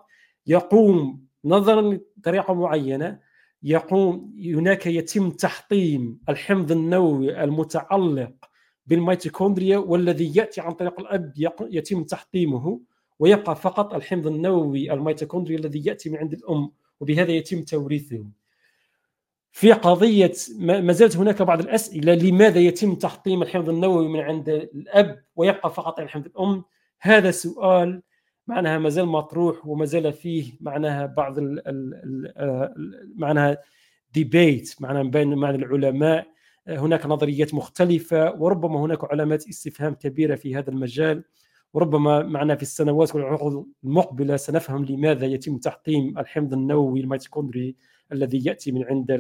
يقوم 0.46 1.26
نظرا 1.44 1.98
لطريقة 2.18 2.54
معينة 2.54 3.20
يقوم 3.62 4.34
هناك 4.44 4.86
يتم 4.86 5.30
تحطيم 5.30 6.18
الحمض 6.28 6.72
النووي 6.72 7.44
المتعلق 7.44 8.32
بالميتوكوندريا 8.86 9.78
والذي 9.78 10.36
يأتي 10.36 10.60
عن 10.60 10.72
طريق 10.72 11.00
الأب 11.00 11.32
يتم 11.60 12.04
تحطيمه 12.04 12.80
ويبقى 13.18 13.56
فقط 13.56 13.94
الحمض 13.94 14.26
النووي 14.26 14.92
الميتوكوندريا 14.92 15.58
الذي 15.58 15.82
يأتي 15.86 16.10
من 16.10 16.16
عند 16.16 16.32
الأم. 16.32 16.70
وبهذا 17.00 17.30
يتم 17.32 17.62
توريثهم 17.62 18.32
في 19.52 19.72
قضية 19.72 20.32
ما 20.58 20.92
زالت 20.92 21.16
هناك 21.16 21.42
بعض 21.42 21.60
الأسئلة 21.60 22.14
لماذا 22.14 22.58
يتم 22.58 22.94
تحطيم 22.94 23.42
الحمض 23.42 23.68
النووي 23.68 24.08
من 24.08 24.20
عند 24.20 24.48
الأب 24.48 25.24
ويبقى 25.36 25.74
فقط 25.74 26.00
حمض 26.00 26.26
الأم؟ 26.26 26.64
هذا 27.00 27.30
سؤال 27.30 28.02
معناها 28.46 28.78
ما 28.78 28.88
زال 28.88 29.06
مطروح 29.06 29.66
وما 29.66 29.84
زال 29.84 30.12
فيه 30.12 30.52
معناها 30.60 31.06
بعض 31.06 31.38
ال 31.38 31.62
ال 31.66 33.14
معناها 33.16 33.58
ديبيت 34.12 34.74
معناها 34.80 35.02
بين 35.02 35.34
مع 35.34 35.50
العلماء. 35.50 36.26
هناك 36.68 37.06
نظريات 37.06 37.54
مختلفة 37.54 38.34
وربما 38.42 38.80
هناك 38.80 39.04
علامات 39.12 39.48
استفهام 39.48 39.94
كبيرة 39.94 40.34
في 40.34 40.56
هذا 40.56 40.70
المجال. 40.70 41.24
وربما 41.74 42.22
معنا 42.22 42.54
في 42.56 42.62
السنوات 42.62 43.14
والعقود 43.14 43.66
المقبلة 43.84 44.36
سنفهم 44.36 44.84
لماذا 44.84 45.26
يتم 45.26 45.58
تحطيم 45.58 46.18
الحمض 46.18 46.52
النووي 46.52 47.00
الميتوكوندري 47.00 47.76
الذي 48.12 48.44
يأتي 48.44 48.72
من 48.72 48.84
عند 48.84 49.10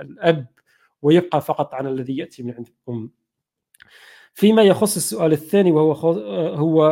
الأب 0.00 0.46
ويبقى 1.02 1.40
فقط 1.40 1.74
عن 1.74 1.86
الذي 1.86 2.16
يأتي 2.16 2.42
من 2.42 2.54
عند 2.54 2.68
الأم. 2.88 3.10
فيما 4.34 4.62
يخص 4.62 4.96
السؤال 4.96 5.32
الثاني 5.32 5.72
وهو 5.72 6.12
هو 6.54 6.82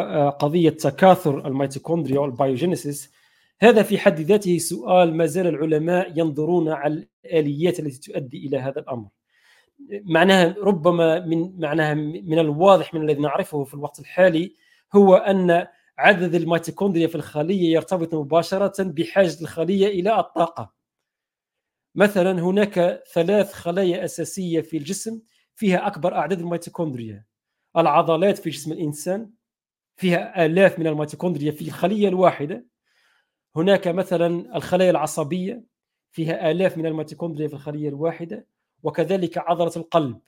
قضية 0.41 0.71
تكاثر 0.71 1.47
الميتوكوندريا 1.47 2.21
وال 2.20 2.36
biogenesis 2.36 3.12
هذا 3.61 3.83
في 3.83 3.99
حد 3.99 4.21
ذاته 4.21 4.59
سؤال 4.59 5.17
ما 5.17 5.27
زال 5.27 5.47
العلماء 5.47 6.19
ينظرون 6.19 6.69
على 6.69 7.07
الآليات 7.25 7.81
التي 7.81 8.12
تؤدي 8.12 8.47
إلى 8.47 8.59
هذا 8.59 8.81
الأمر. 8.81 9.09
معناها 9.91 10.55
ربما 10.59 11.20
من 11.20 11.61
معناها 11.61 11.95
من 11.95 12.39
الواضح 12.39 12.95
من 12.95 13.03
الذي 13.03 13.20
نعرفه 13.20 13.64
في 13.64 13.75
الوقت 13.75 14.01
الحالي 14.01 14.55
هو 14.95 15.14
أن 15.16 15.66
عدد 15.99 16.35
الميتوكوندريا 16.35 17.07
في 17.07 17.14
الخلية 17.14 17.72
يرتبط 17.75 18.14
مباشرة 18.14 18.83
بحاجة 18.83 19.41
الخلية 19.41 19.87
إلى 19.87 20.18
الطاقة. 20.20 20.72
مثلا 21.95 22.33
هناك 22.33 23.03
ثلاث 23.12 23.53
خلايا 23.53 24.05
أساسية 24.05 24.61
في 24.61 24.77
الجسم 24.77 25.22
فيها 25.55 25.87
أكبر 25.87 26.14
أعداد 26.14 26.41
الميتوكوندريا. 26.41 27.25
العضلات 27.77 28.39
في 28.39 28.51
جسم 28.51 28.72
الإنسان 28.72 29.31
فيها 29.97 30.47
آلاف 30.47 30.79
من 30.79 30.87
الميتوكوندريا 30.87 31.51
في 31.53 31.62
الخلية 31.62 32.09
الواحدة. 32.09 32.66
هناك 33.57 33.89
مثلا 33.89 34.57
الخلايا 34.57 34.91
العصبية 34.91 35.64
فيها 36.11 36.51
آلاف 36.51 36.79
من 36.79 36.87
الميتوكوندريا 36.87 37.49
في 37.49 37.55
الخلية 37.55 37.89
الواحدة. 37.89 38.47
وكذلك 38.85 39.39
عضلة 39.39 39.72
القلب. 39.76 40.18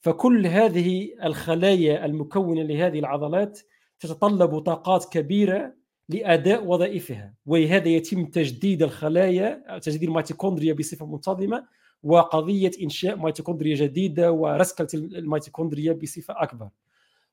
فكل 0.00 0.46
هذه 0.46 1.10
الخلايا 1.24 2.04
المكونة 2.06 2.62
لهذه 2.62 2.98
العضلات 2.98 3.60
تتطلب 3.98 4.58
طاقات 4.58 5.04
كبيرة 5.12 5.74
لأداء 6.08 6.64
وظائفها 6.66 7.34
ولهذا 7.46 7.88
يتم 7.88 8.24
تجديد 8.26 8.82
الخلايا 8.82 9.78
تجديد 9.78 10.08
الميتوكوندريا 10.08 10.72
بصفة 10.72 11.06
منتظمة 11.06 11.66
وقضية 12.02 12.70
إنشاء 12.82 13.16
ميتوكوندريا 13.16 13.76
جديدة 13.76 14.32
ورسكلة 14.32 14.88
الميتوكوندريا 14.94 15.92
بصفة 15.92 16.34
أكبر. 16.42 16.68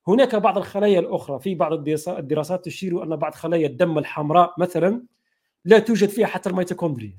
هناك 0.08 0.36
بعض 0.36 0.58
الخلايا 0.58 1.00
الأخرى 1.00 1.40
في 1.40 1.56
بعض 1.56 1.74
الدراسات 2.08 2.66
تشير 2.66 3.04
أن 3.04 3.16
بعض 3.16 3.34
خلايا 3.34 3.68
الدم 3.68 3.98
الحمراء 3.98 4.54
مثلا 4.58 5.04
لا 5.66 5.80
توجد 5.80 6.10
فيها 6.10 6.28
حتى 6.28 6.50
الميتوكوندريا. 6.50 7.18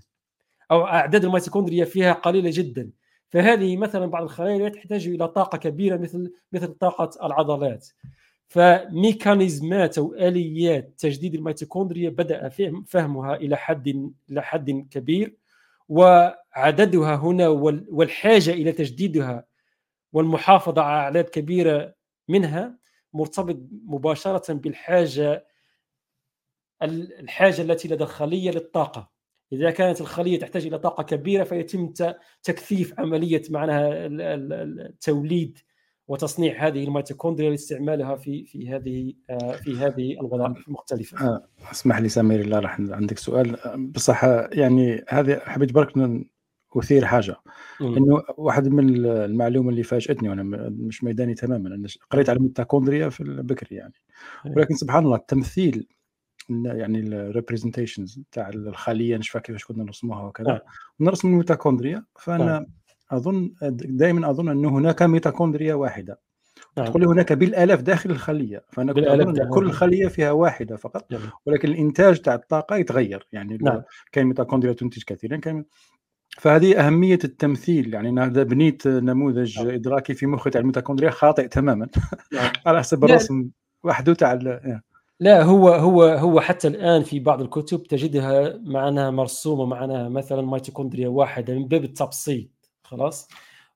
أو 0.70 0.86
أعداد 0.86 1.24
الميتوكوندريا 1.24 1.84
فيها 1.84 2.12
قليلة 2.12 2.50
جدا. 2.52 2.90
فهذه 3.30 3.76
مثلا 3.76 4.06
بعض 4.06 4.22
الخلايا 4.22 4.68
تحتاج 4.68 5.08
إلى 5.08 5.28
طاقة 5.28 5.58
كبيرة 5.58 5.96
مثل 5.96 6.32
مثل 6.52 6.66
طاقة 6.74 7.26
العضلات. 7.26 7.88
فميكانيزمات 8.48 9.98
أو 9.98 10.14
آليات 10.14 10.94
تجديد 10.98 11.34
الميتوكوندريا 11.34 12.10
بدأ 12.10 12.48
فهمها 12.86 13.34
إلى 13.36 13.56
حد 13.56 14.12
إلى 14.30 14.42
حد 14.42 14.70
كبير 14.90 15.36
وعددها 15.88 17.16
هنا 17.16 17.48
والحاجة 17.48 18.50
إلى 18.50 18.72
تجديدها 18.72 19.44
والمحافظة 20.12 20.82
على 20.82 20.96
أعداد 21.00 21.24
كبيرة 21.24 21.94
منها 22.28 22.78
مرتبط 23.12 23.56
مباشرة 23.86 24.52
بالحاجة 24.52 25.46
الحاجة 26.82 27.62
التي 27.62 27.88
لدى 27.88 28.04
الخلية 28.04 28.50
للطاقة. 28.50 29.10
إذا 29.52 29.70
كانت 29.70 30.00
الخلية 30.00 30.38
تحتاج 30.38 30.66
إلى 30.66 30.78
طاقة 30.78 31.02
كبيرة 31.02 31.44
فيتم 31.44 31.92
تكثيف 32.42 33.00
عملية 33.00 33.42
معناها 33.50 34.06
التوليد 34.06 35.58
وتصنيع 36.08 36.66
هذه 36.66 36.84
الميتوكوندريا 36.84 37.50
لاستعمالها 37.50 38.16
في 38.16 38.44
في 38.44 38.70
هذه 38.70 39.12
في 39.62 39.76
هذه 39.76 40.12
الوظائف 40.20 40.68
المختلفة. 40.68 41.28
آه 41.28 41.48
اسمح 41.72 41.98
لي 41.98 42.08
سمير 42.08 42.40
الله 42.40 42.58
راح 42.58 42.80
عندك 42.80 43.18
سؤال. 43.18 43.56
بصح 43.76 44.24
يعني 44.52 45.04
هذه 45.08 45.38
حبيت 45.38 45.72
برك 45.72 45.92
أثير 46.76 47.04
حاجة. 47.04 47.36
إنه 47.80 48.22
واحد 48.36 48.68
من 48.68 49.06
المعلومة 49.06 49.70
اللي 49.70 49.82
فاجأتني 49.82 50.28
وأنا 50.28 50.42
مش 50.70 51.04
ميداني 51.04 51.34
تماما 51.34 51.68
أنا 51.68 51.88
قريت 52.10 52.30
على 52.30 52.36
الميتوكوندريا 52.36 53.08
في 53.08 53.20
البكري 53.20 53.76
يعني. 53.76 53.94
ولكن 54.56 54.74
سبحان 54.74 55.04
الله 55.04 55.16
التمثيل 55.16 55.86
يعني 56.50 56.98
ال 56.98 57.06
representations 57.06 58.20
تاع 58.32 58.48
الخلية 58.48 59.18
مش 59.18 59.30
فاكر 59.30 59.46
كيفاش 59.46 59.64
كنا 59.64 59.84
نرسموها 59.84 60.22
وكذا 60.22 60.50
آه. 60.50 60.62
نرسم 61.00 61.28
الميتوكوندريا 61.28 62.04
فأنا 62.18 62.56
آه. 62.56 62.66
أظن 63.16 63.52
دائما 63.72 64.30
أظن 64.30 64.48
انه 64.48 64.68
هناك 64.68 65.02
ميتوكوندريا 65.02 65.74
واحدة 65.74 66.20
آه. 66.78 66.84
تقول 66.84 67.04
هناك 67.04 67.32
بالالاف 67.32 67.80
داخل 67.82 68.10
الخلية 68.10 68.64
فأنا 68.72 68.92
بالآلاف 68.92 69.48
كل 69.54 69.70
خلية 69.70 70.08
فيها 70.08 70.30
واحدة 70.30 70.76
فقط. 70.76 71.06
ولكن 71.46 71.68
الإنتاج 71.68 72.20
تاع 72.20 72.34
الطاقة 72.34 72.76
يتغير 72.76 73.26
يعني 73.32 73.58
نعم. 73.60 73.82
كاين 74.12 74.26
ميتوكوندريا 74.26 74.72
تنتج 74.72 75.02
كثيرا 75.06 75.36
كاين 75.36 75.64
فهذه 76.38 76.86
أهمية 76.86 77.18
التمثيل 77.24 77.94
يعني 77.94 78.08
أنا 78.08 78.26
بنيت 78.26 78.86
نموذج 78.86 79.58
نعم. 79.58 79.68
إدراكي 79.68 80.14
في 80.14 80.26
مخ 80.26 80.44
تاع 80.44 80.60
الميتوكوندريا 80.60 81.10
خاطئ 81.10 81.48
تماما 81.48 81.88
نعم. 82.32 82.50
على 82.66 82.78
حسب 82.78 83.04
الرسم 83.04 83.48
وحده 83.84 84.14
تاع 84.14 84.38
لا 85.20 85.42
هو 85.42 85.68
هو 85.68 86.02
هو 86.04 86.40
حتى 86.40 86.68
الآن 86.68 87.02
في 87.02 87.20
بعض 87.20 87.40
الكتب 87.40 87.82
تجدها 87.82 88.56
معناها 88.64 89.10
مرسومة 89.10 89.64
معناها 89.66 90.08
مثلا 90.08 90.42
ميتوكوندريا 90.42 91.08
واحدة 91.08 91.54
من 91.54 91.68
باب 91.68 91.84
التبسيط 91.84 92.48
خلاص؟ 92.82 93.28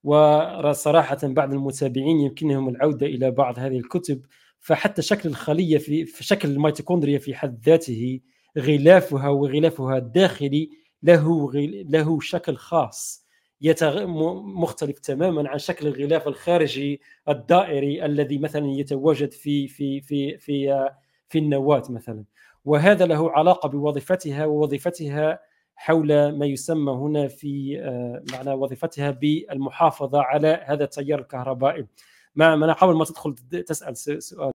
وصراحة 0.05 1.19
بعض 1.23 1.53
المتابعين 1.53 2.21
يمكنهم 2.21 2.69
العودة 2.69 3.07
إلى 3.07 3.31
بعض 3.31 3.59
هذه 3.59 3.79
الكتب 3.79 4.23
فحتى 4.61 5.03
شكل 5.03 5.29
الخلية 5.29 5.79
في, 5.79 6.05
في 6.05 6.25
شكل 6.25 6.51
الميتوكوندريا 6.51 7.19
في 7.19 7.35
حد 7.35 7.61
ذاته 7.67 8.21
غلافها 8.59 9.29
وغلافها 9.29 9.99
الداخلي 9.99 10.71
له 11.03 11.53
له 11.89 12.21
شكل 12.21 12.57
خاص 12.57 13.27
يتغ... 13.61 14.07
مختلف 14.43 14.99
تماما 14.99 15.49
عن 15.49 15.59
شكل 15.59 15.87
الغلاف 15.87 16.29
الخارجي 16.29 17.01
الدائري 17.29 18.05
الذي 18.05 18.39
مثلا 18.39 18.67
يتواجد 18.67 19.33
في 19.33 19.69
في 19.69 20.01
في 20.01 20.39
في 20.39 20.89
في 21.33 21.39
النواة 21.39 21.83
مثلا. 21.91 22.25
وهذا 22.65 23.07
له 23.07 23.31
علاقة 23.31 23.69
بوظيفتها 23.69 24.47
ووظيفتها 24.47 25.41
حول 25.77 26.39
ما 26.39 26.47
يسمى 26.47 26.93
هنا 26.93 27.29
في 27.29 27.81
آه، 27.81 28.23
معنى 28.33 28.53
وظيفتها 28.53 29.11
بالمحافظة 29.11 30.23
على 30.23 30.65
هذا 30.67 30.85
التيار 30.85 31.19
الكهربائي. 31.19 31.87
ما 32.35 32.55
أنا 32.55 32.73
قبل 32.73 32.95
ما 32.95 33.05
تدخل 33.05 33.35
تسأل 33.67 33.97
سؤال 34.23 34.53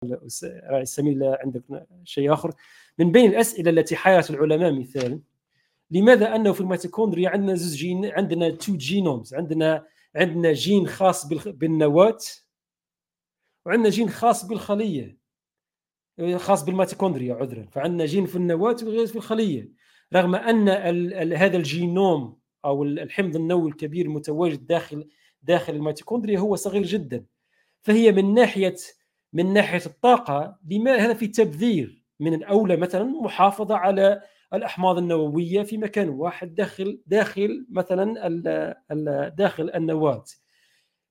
سمير 0.83 1.37
عندك 1.43 1.63
شيء 2.03 2.33
آخر. 2.33 2.51
من 2.99 3.11
بين 3.11 3.29
الأسئلة 3.31 3.69
التي 3.69 3.95
حيرت 3.95 4.29
العلماء 4.29 4.71
مثال 4.71 5.21
لماذا 5.91 6.35
أنه 6.35 6.51
في 6.51 6.61
الميتوكوندريا 6.61 7.29
عندنا 7.29 7.55
زوج 7.55 7.77
جين 7.77 8.05
عندنا 8.05 8.49
two 8.49 8.77
genomes؟ 8.77 9.33
عندنا 9.33 9.85
عندنا 10.15 10.53
جين 10.53 10.87
خاص 10.87 11.27
بالنواة 11.47 12.17
وعندنا 13.65 13.89
جين 13.89 14.09
خاص 14.09 14.45
بالخلية. 14.45 15.16
خاص 16.35 16.65
بالميتوكوندريا 16.65 17.35
عذرا. 17.35 17.65
فعندنا 17.71 18.05
جين 18.05 18.25
في 18.25 18.35
النواة 18.35 18.75
وغير 18.83 19.07
في 19.07 19.15
الخلية. 19.15 19.69
رغم 20.15 20.35
أن 20.35 20.69
ال 20.69 21.13
ال 21.13 21.33
هذا 21.33 21.57
الجينوم 21.57 22.37
أو 22.65 22.83
الحمض 22.83 23.35
النووي 23.35 23.69
الكبير 23.69 24.05
المتواجد 24.05 24.67
داخل 24.67 25.09
داخل 25.43 25.75
الميتوكوندريا 25.75 26.39
هو 26.39 26.55
صغير 26.55 26.83
جدا. 26.83 27.25
فهي 27.81 28.11
من 28.11 28.33
ناحيه 28.33 28.75
من 29.33 29.53
ناحية 29.53 29.81
الطاقة 29.85 30.57
لما 30.71 30.95
هذا 30.95 31.13
في 31.13 31.27
تبذير 31.27 32.03
من 32.19 32.33
الأولى 32.33 32.75
مثلا 32.77 33.03
محافظة 33.03 33.75
على 33.75 34.21
الأحماض 34.53 34.97
النووية 34.97 35.63
في 35.63 35.77
مكان 35.77 36.09
واحد 36.09 36.55
داخل 36.55 37.01
داخل 37.07 37.65
مثلا 37.69 38.13
داخل 39.37 39.71
النواة. 39.75 40.23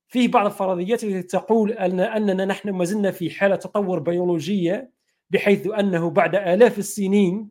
فيه 0.09 0.29
بعض 0.29 0.47
الفرضيات 0.47 1.05
التي 1.05 1.23
تقول 1.23 1.73
ان 1.73 2.01
أننا 2.01 2.45
نحن 2.45 2.71
ما 2.71 2.85
زلنا 2.85 3.11
في 3.11 3.31
حالة 3.31 3.57
تطور 3.57 3.99
بيولوجية 3.99 4.96
بحيث 5.31 5.67
أنه 5.67 6.11
بعد 6.11 6.35
آلاف 6.35 6.79
السنين 6.79 7.49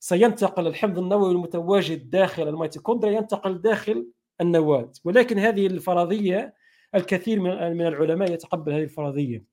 سينتقل 0.00 0.66
الحمض 0.66 0.98
النووي 0.98 1.32
المتواجد 1.32 2.10
داخل 2.10 2.48
الميتوكوندريا 2.48 3.18
ينتقل 3.18 3.62
داخل 3.62 4.06
النواه 4.40 4.92
ولكن 5.04 5.38
هذه 5.38 5.66
الفرضية 5.66 6.54
الكثير 6.94 7.40
من 7.40 7.86
العلماء 7.86 8.32
يتقبل 8.32 8.72
هذه 8.72 8.82
الفرضية. 8.82 9.44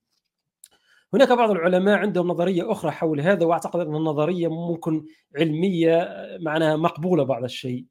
هناك 1.14 1.32
بعض 1.32 1.50
العلماء 1.50 1.98
عندهم 1.98 2.28
نظرية 2.28 2.72
أخرى 2.72 2.90
حول 2.90 3.20
هذا 3.20 3.46
وأعتقد 3.46 3.80
أن 3.80 3.96
النظرية 3.96 4.48
ممكن 4.48 5.04
علمية 5.36 6.08
معناها 6.40 6.76
مقبولة 6.76 7.24
بعض 7.24 7.44
الشيء. 7.44 7.84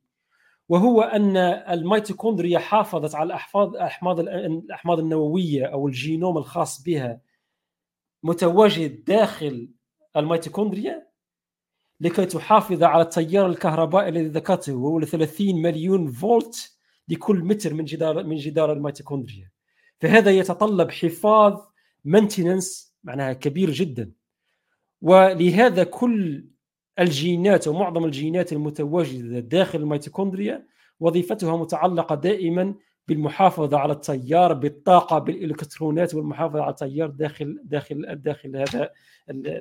وهو 0.70 1.02
أن 1.02 1.38
الميتوكوندريا 1.38 2.60
حافظت 2.60 3.16
على 3.16 3.28
الأحماض 3.28 4.20
الأحماض 4.20 5.00
النووية 5.00 5.66
أو 5.66 5.88
الجينوم 5.88 6.38
الخاص 6.38 6.84
بها 6.84 7.20
متواجد 8.24 9.04
داخل 9.04 9.70
الميتوكوندريا 10.18 11.08
لكي 12.00 12.26
تحافظ 12.26 12.84
على 12.84 13.02
التيار 13.02 13.46
الكهربائي 13.46 14.10
الذي 14.10 14.28
ذكرته 14.28 14.74
وهو 14.76 15.02
30 15.02 15.62
مليون 15.62 16.12
فولت 16.12 16.78
لكل 17.08 17.40
متر 17.40 17.74
من 17.74 17.86
جدار 17.86 18.24
من 18.24 18.36
جدار 18.36 18.74
الميتوكوندريا. 18.74 19.52
فهذا 20.00 20.32
يتطلب 20.32 20.92
حفاظ 20.92 21.60
maintenance 22.06 22.96
معناها 23.04 23.34
كبير 23.34 23.72
جدا. 23.72 24.12
ولهذا 25.02 25.84
كل 25.84 26.48
الجينات 27.00 27.68
ومعظم 27.68 28.06
الجينات 28.06 28.54
المتواجده 28.54 29.40
داخل 29.40 29.80
الميتوكوندريا 29.80 30.68
وظيفتها 31.00 31.58
متعلقة 31.58 32.16
دائما 32.16 32.76
بالمحافظة 33.08 33.78
على 33.78 33.94
التيار 33.94 34.54
بالطاقة 34.54 35.20
بالإلكترونات 35.20 36.16
والمحافظة 36.16 36.62
على 36.62 36.70
التيار 36.70 37.10
داخل 37.10 37.62
داخل 37.64 38.16
داخل 38.16 38.56
هذا 38.56 38.90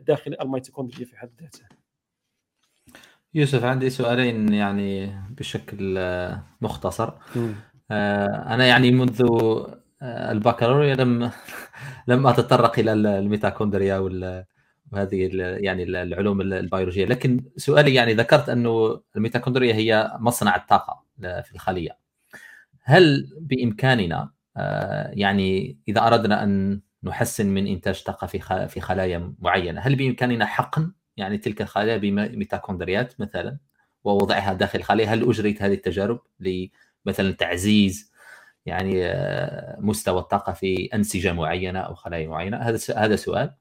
داخل 0.06 0.36
الميتوكوندريا 0.40 1.06
في 1.06 1.16
حد 1.16 1.30
ذاتها. 1.40 1.68
يوسف 3.34 3.64
عندي 3.64 3.90
سؤالين 3.90 4.52
يعني 4.52 5.20
بشكل 5.30 5.98
مختصر. 6.60 7.12
آه، 7.90 8.54
أنا 8.54 8.66
يعني 8.66 8.90
منذ 8.90 9.22
آه، 10.02 10.32
البكالوريا 10.32 10.94
لم 10.94 11.30
لم 12.08 12.26
أتطرق 12.26 12.78
إلى 12.78 12.92
الميتوكوندريا 12.92 13.98
وال 13.98 14.44
وهذه 14.92 15.30
يعني 15.36 15.82
العلوم 15.82 16.40
البيولوجية 16.40 17.04
لكن 17.06 17.44
سؤالي 17.56 17.94
يعني 17.94 18.14
ذكرت 18.14 18.48
أنه 18.48 19.00
الميتوكوندريا 19.16 19.74
هي 19.74 20.12
مصنع 20.20 20.56
الطاقة 20.56 21.04
في 21.20 21.54
الخلية 21.54 22.05
هل 22.86 23.30
بإمكاننا 23.40 24.32
آه، 24.56 25.10
يعني 25.14 25.78
إذا 25.88 26.06
أردنا 26.06 26.42
أن 26.42 26.80
نحسن 27.02 27.46
من 27.46 27.66
إنتاج 27.66 28.02
طاقة 28.02 28.26
في 28.26 28.68
في 28.68 28.80
خلايا 28.80 29.34
معينة 29.38 29.80
هل 29.80 29.96
بإمكاننا 29.96 30.46
حقن؟ 30.46 30.92
يعني 31.16 31.38
تلك 31.38 31.62
الخلايا 31.62 31.96
بميتوكوندريات 31.96 33.20
مثلا 33.20 33.58
ووضعها 34.04 34.52
داخل 34.52 34.78
الخليه 34.78 35.14
هل 35.14 35.28
أجريت 35.28 35.62
هذه 35.62 35.74
التجارب 35.74 36.20
لمثلا 36.40 37.32
تعزيز 37.32 38.12
يعني 38.66 39.06
آه، 39.06 39.76
مستوى 39.80 40.18
الطاقة 40.18 40.52
في 40.52 40.88
أنسجة 40.94 41.32
معينة 41.32 41.78
أو 41.80 41.94
خلايا 41.94 42.28
معينة؟ 42.28 42.56
هذا 42.56 42.78
هذا 42.96 43.16
سؤال. 43.16 43.54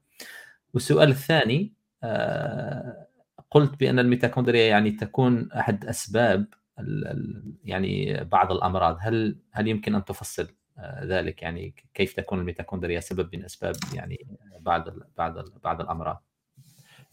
والسؤال 0.74 1.08
الثاني 1.10 1.74
آه، 2.02 3.06
قلت 3.50 3.80
بأن 3.80 3.98
الميتوكوندريا 3.98 4.66
يعني 4.68 4.90
تكون 4.90 5.52
أحد 5.52 5.84
أسباب 5.84 6.46
يعني 7.64 8.24
بعض 8.24 8.52
الأمراض. 8.52 8.96
هل 9.00 9.38
هل 9.52 9.68
يمكن 9.68 9.94
أن 9.94 10.04
تفصل 10.04 10.48
آه، 10.78 11.04
ذلك؟ 11.04 11.42
يعني 11.42 11.74
كيف 11.94 12.12
تكون 12.12 12.38
الميتوكوندريا 12.38 13.00
سبب 13.00 13.36
من 13.36 13.44
أسباب 13.44 13.74
يعني 13.94 14.26
بعض 14.60 14.88
بعض 15.16 15.34
بعض 15.64 15.80
الأمراض؟ 15.80 16.22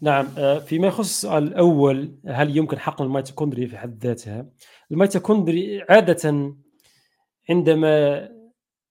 نعم 0.02 0.28
آه، 0.38 0.60
فيما 0.60 0.88
يخص 0.88 1.00
السؤال 1.00 1.44
الأول 1.44 2.16
هل 2.26 2.58
يمكن 2.58 2.80
حقن 2.80 3.06
الميتوكوندريا 3.06 3.68
في 3.68 3.78
حد 3.78 4.06
ذاتها؟ 4.06 4.46
الميتوكوندريا 4.92 5.86
عادة 5.90 6.54
عندما 7.50 8.30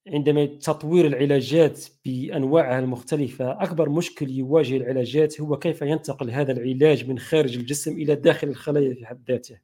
عندما 0.09 0.45
تطوير 0.45 1.07
العلاجات 1.07 1.85
بأنواعها 2.05 2.79
المختلفة 2.79 3.63
أكبر 3.63 3.89
مشكل 3.89 4.31
يواجه 4.31 4.77
العلاجات 4.77 5.41
هو 5.41 5.59
كيف 5.59 5.83
ينتقل 5.83 6.31
هذا 6.31 6.53
العلاج 6.53 7.09
من 7.09 7.19
خارج 7.19 7.57
الجسم 7.57 7.93
إلى 7.93 8.15
داخل 8.15 8.49
الخلايا 8.49 8.95
في 8.95 9.07
حد 9.07 9.31
ذاتها. 9.31 9.61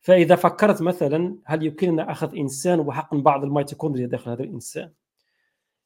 فإذا 0.00 0.36
فكرت 0.36 0.82
مثلا 0.82 1.36
هل 1.44 1.66
يمكننا 1.66 2.10
أخذ 2.10 2.36
إنسان 2.36 2.80
وحقن 2.80 3.22
بعض 3.22 3.44
الميتوكوندريا 3.44 4.06
داخل 4.06 4.30
هذا 4.30 4.42
الإنسان؟ 4.42 4.90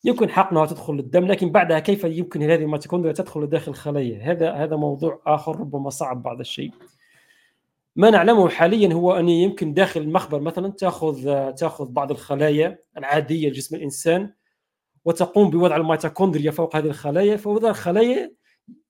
يمكن 0.05 0.31
حقنها 0.31 0.67
تدخل 0.67 0.95
للدم 0.95 1.27
لكن 1.27 1.51
بعدها 1.53 1.79
كيف 1.79 2.05
يمكن 2.05 2.43
هذه 2.43 2.63
الميتوكوندريا 2.63 3.13
تدخل 3.13 3.47
داخل 3.47 3.71
الخلايا؟ 3.71 4.33
هذا 4.33 4.53
هذا 4.53 4.77
موضوع 4.77 5.23
آخر 5.27 5.61
ربما 5.61 5.91
صعب 5.91 6.23
بعض 6.23 6.41
الشيء. 6.41 6.71
ما 7.97 8.11
نعلمه 8.11 8.49
حاليا 8.49 8.95
هو 8.95 9.13
أن 9.13 9.29
يمكن 9.29 9.75
داخل 9.75 10.01
المخبر 10.01 10.41
مثلا 10.41 10.69
تأخذ 10.69 11.25
تأخذ 11.53 11.93
بعض 11.93 12.11
الخلايا 12.11 12.79
العادية 12.99 13.49
لجسم 13.49 13.77
الإنسان 13.77 14.33
وتقوم 15.05 15.51
بوضع 15.51 15.77
الميتوكوندريا 15.77 16.51
فوق 16.51 16.77
هذه 16.77 16.87
الخلايا 16.87 17.37
فوضع 17.37 17.71
الخلايا 17.71 18.33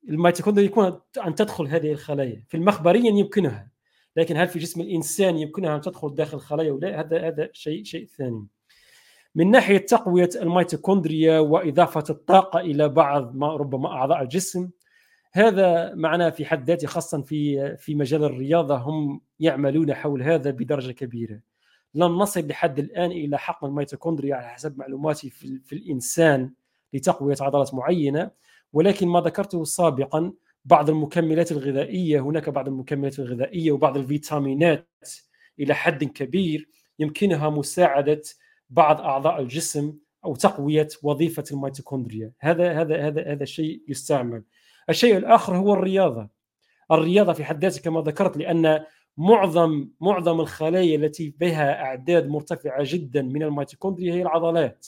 الميتوكوندريا 0.08 0.66
يكون 0.66 1.00
أن 1.26 1.34
تدخل 1.34 1.66
هذه 1.66 1.92
الخلايا. 1.92 2.44
في 2.48 2.56
المخبر 2.56 3.03
يا 3.03 3.10
يمكنها. 3.10 3.73
لكن 4.16 4.36
هل 4.36 4.48
في 4.48 4.58
جسم 4.58 4.80
الإنسان 4.80 5.38
يمكنها 5.38 5.76
أن 5.76 5.80
تدخل 5.80 6.14
داخل 6.14 6.36
الخلايا 6.36 6.72
ولا 6.72 7.00
هذا 7.00 7.28
هذا 7.28 7.48
شيء 7.52 7.84
شيء 7.84 8.06
ثاني. 8.06 8.46
من 9.34 9.50
ناحية 9.50 9.78
تقوية 9.78 10.30
الميتوكوندريا 10.36 11.38
وإضافة 11.38 12.04
الطاقة 12.10 12.60
إلى 12.60 12.88
بعض 12.88 13.34
ما 13.34 13.56
ربما 13.56 13.88
أعضاء 13.88 14.22
الجسم 14.22 14.70
هذا 15.32 15.94
معناه 15.94 16.30
في 16.30 16.44
حد 16.44 16.64
ذاته 16.64 16.86
خاصة 16.86 17.22
في 17.22 17.76
في 17.76 17.94
مجال 17.94 18.24
الرياضة 18.24 18.76
هم 18.76 19.20
يعملون 19.40 19.94
حول 19.94 20.22
هذا 20.22 20.50
بدرجة 20.50 20.92
كبيرة. 20.92 21.40
لم 21.94 22.18
نصل 22.18 22.48
لحد 22.48 22.78
الآن 22.78 23.10
إلى 23.10 23.38
حقن 23.38 23.68
الميتوكوندريا 23.68 24.34
على 24.34 24.48
حسب 24.48 24.78
معلوماتي 24.78 25.30
في, 25.30 25.60
في 25.64 25.72
الإنسان 25.72 26.52
لتقوية 26.92 27.36
عضلات 27.40 27.74
معينة 27.74 28.30
ولكن 28.72 29.08
ما 29.08 29.20
ذكرته 29.20 29.64
سابقا 29.64 30.32
بعض 30.64 30.90
المكملات 30.90 31.52
الغذائية 31.52 32.20
هناك 32.20 32.48
بعض 32.48 32.68
المكملات 32.68 33.18
الغذائية 33.18 33.72
وبعض 33.72 33.96
الفيتامينات 33.96 34.88
إلى 35.60 35.74
حد 35.74 36.04
كبير 36.04 36.68
يمكنها 36.98 37.50
مساعدة 37.50 38.22
بعض 38.70 39.00
أعضاء 39.00 39.40
الجسم 39.40 39.94
أو 40.24 40.34
تقوية 40.34 40.88
وظيفة 41.02 41.44
الميتوكوندريا. 41.52 42.32
هذا 42.40 42.80
هذا 42.80 43.06
هذا 43.06 43.32
هذا 43.32 43.44
شيء 43.44 43.82
يستعمل. 43.88 44.42
الشيء 44.90 45.16
الآخر 45.16 45.56
هو 45.56 45.74
الرياضة. 45.74 46.28
الرياضة 46.92 47.32
في 47.32 47.44
حد 47.44 47.64
ذاتها 47.64 47.82
كما 47.82 48.00
ذكرت 48.00 48.36
لأن 48.36 48.84
معظم 49.16 49.88
معظم 50.00 50.40
الخلايا 50.40 50.96
التي 50.96 51.34
بها 51.40 51.82
أعداد 51.82 52.28
مرتفعة 52.28 52.78
جدا 52.82 53.22
من 53.22 53.42
الميتوكوندريا 53.42 54.14
هي 54.14 54.22
العضلات. 54.22 54.86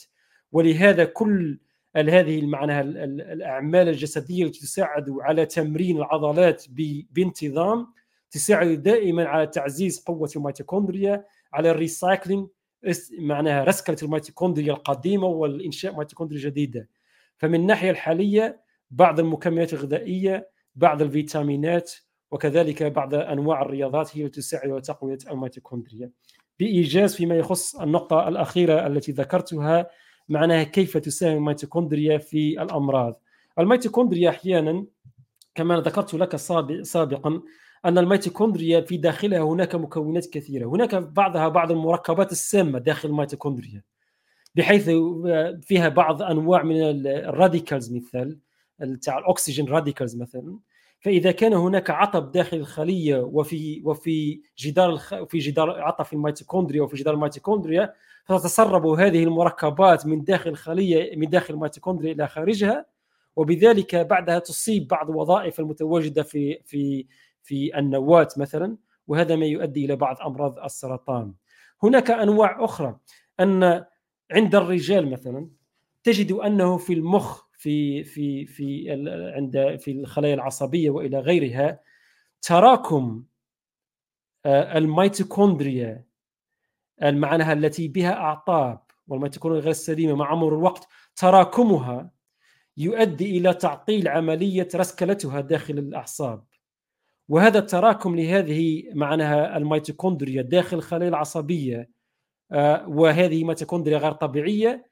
ولهذا 0.51 1.05
كل 1.05 1.59
هذه 1.97 2.45
معناها 2.45 2.81
الأعمال 2.81 3.89
الجسدية 3.89 4.45
التي 4.45 4.59
تساعد 4.59 5.09
على 5.21 5.45
تمرين 5.45 5.97
العضلات 5.97 6.65
بانتظام 7.11 7.87
تساعد 8.31 8.83
دائما 8.83 9.25
على 9.25 9.47
تعزيز 9.47 9.99
قوة 9.99 10.29
الميتوكوندريا 10.35 11.25
على 11.53 11.71
ال 11.71 11.79
recycling 11.79 12.47
معناها 13.19 13.63
رسكله 13.63 13.97
الميتوكوندريا 14.03 14.73
القديمة 14.73 15.27
والإنشاء 15.27 15.97
ميتوكوندريا 15.97 16.41
جديده 16.41 16.89
فمن 17.37 17.55
الناحية 17.55 17.91
الحالية 17.91 18.61
بعض 18.91 19.19
المكملات 19.19 19.73
الغذائية 19.73 20.49
بعض 20.75 21.01
الفيتامينات 21.01 21.91
وكذلك 22.31 22.83
بعض 22.83 23.15
أنواع 23.15 23.61
الرياضات 23.61 24.17
هي 24.17 24.25
التي 24.25 24.41
تساعد 24.41 24.69
على 24.69 24.81
تقوية 24.81 25.17
الميتوكوندريا. 25.31 26.11
بإيجاز 26.59 27.15
فيما 27.15 27.35
يخص 27.35 27.75
النقطة 27.75 28.27
الأخيرة 28.27 28.87
التي 28.87 29.11
ذكرتها 29.11 29.89
معناها 30.29 30.63
كيف 30.63 30.97
تساهم 30.97 31.37
الميتوكوندريا 31.37 32.17
في 32.17 32.61
الأمراض. 32.61 33.21
الميتوكوندريا 33.59 34.29
أحيانا 34.29 34.85
كما 35.55 35.79
ذكرت 35.79 36.13
لك 36.13 36.35
سابقا 36.81 37.41
أن 37.85 37.97
الميتوكوندريا 37.97 38.81
في 38.81 38.97
داخلها 38.97 39.39
هناك 39.39 39.75
مكونات 39.75 40.25
كثيرة. 40.25 40.65
هناك 40.65 40.95
بعضها 40.95 41.47
بعض 41.47 41.71
المركبات 41.71 42.31
السامة 42.31 42.79
داخل 42.79 43.09
الميتوكوندريا 43.09 43.83
بحيث 44.55 44.89
فيها 45.61 45.89
بعض 45.89 46.21
أنواع 46.21 46.63
من 46.63 47.07
ال 47.07 47.17
radicals 47.17 47.93
مثال 47.93 48.39
تاع 49.01 49.17
الأكسجين 49.17 49.67
radicals 49.67 50.15
مثلا. 50.15 50.59
فإذا 50.99 51.31
كان 51.31 51.53
هناك 51.53 51.89
عطب 51.89 52.31
داخل 52.31 52.57
الخلية 52.57 53.17
وفي 53.19 53.81
وفي 53.85 54.41
جدار 54.59 54.89
الخ... 54.89 55.23
في 55.23 55.37
جدار 55.37 55.81
عطب 55.81 56.05
في 56.05 56.13
الميتوكوندريا 56.13 56.81
وفي 56.81 56.95
جدار 56.95 57.13
الميتوكوندريا 57.13 57.93
فتتسرب 58.27 58.85
هذه 58.85 59.23
المركبات 59.23 60.05
من 60.05 60.23
داخل 60.23 60.49
الخليه 60.49 61.15
من 61.15 61.29
داخل 61.29 61.53
الميتوكوندريا 61.53 62.13
إلى 62.13 62.27
خارجها 62.27 62.85
وبذلك 63.35 63.95
بعدها 63.95 64.39
تصيب 64.39 64.87
بعض 64.87 65.09
الوظائف 65.09 65.59
المتواجدة 65.59 66.23
في 66.23 66.59
في 66.65 67.07
في 67.43 67.79
النواة 67.79 68.27
مثلا 68.37 68.77
وهذا 69.07 69.35
ما 69.35 69.45
يؤدي 69.45 69.85
إلى 69.85 69.95
بعض 69.95 70.21
أمراض 70.21 70.59
السرطان. 70.59 71.33
هناك 71.83 72.11
أنواع 72.11 72.65
أخرى 72.65 72.97
أن 73.39 73.85
عند 74.31 74.55
الرجال 74.55 75.11
مثلا 75.11 75.49
تجد 76.03 76.31
أنه 76.31 76.77
في 76.77 76.93
المخ 76.93 77.43
في 77.57 78.03
في 78.03 78.45
في 78.45 78.91
عند 79.35 79.77
في 79.79 79.91
الخلايا 79.91 80.33
العصبية 80.33 80.89
وإلى 80.89 81.19
غيرها 81.19 81.79
تراكم 82.41 83.23
آه، 84.45 84.77
الميتوكوندريا 84.77 86.06
معناها 87.01 87.53
التي 87.53 87.87
بها 87.87 88.13
أعطاب 88.13 88.79
والميتوكوندريا 89.07 89.61
غير 89.61 89.71
السليمه 89.71 90.15
مع 90.15 90.35
مرور 90.35 90.55
الوقت 90.57 90.87
تراكمها 91.15 92.11
يؤدي 92.77 93.37
إلى 93.37 93.53
تعطيل 93.53 94.07
عملية 94.07 94.67
رسكلتها 94.75 95.41
داخل 95.41 95.77
الأعصاب. 95.77 96.43
وهذا 97.29 97.59
التراكم 97.59 98.15
لهذه 98.15 98.83
معناها 98.93 99.57
الميتوكوندريا 99.57 100.41
داخل 100.41 100.77
الخلايا 100.77 101.09
العصبية 101.09 101.89
آه، 102.51 102.89
وهذه 102.89 103.43
ميتوكوندريا 103.43 103.97
غير 103.97 104.11
طبيعية. 104.11 104.85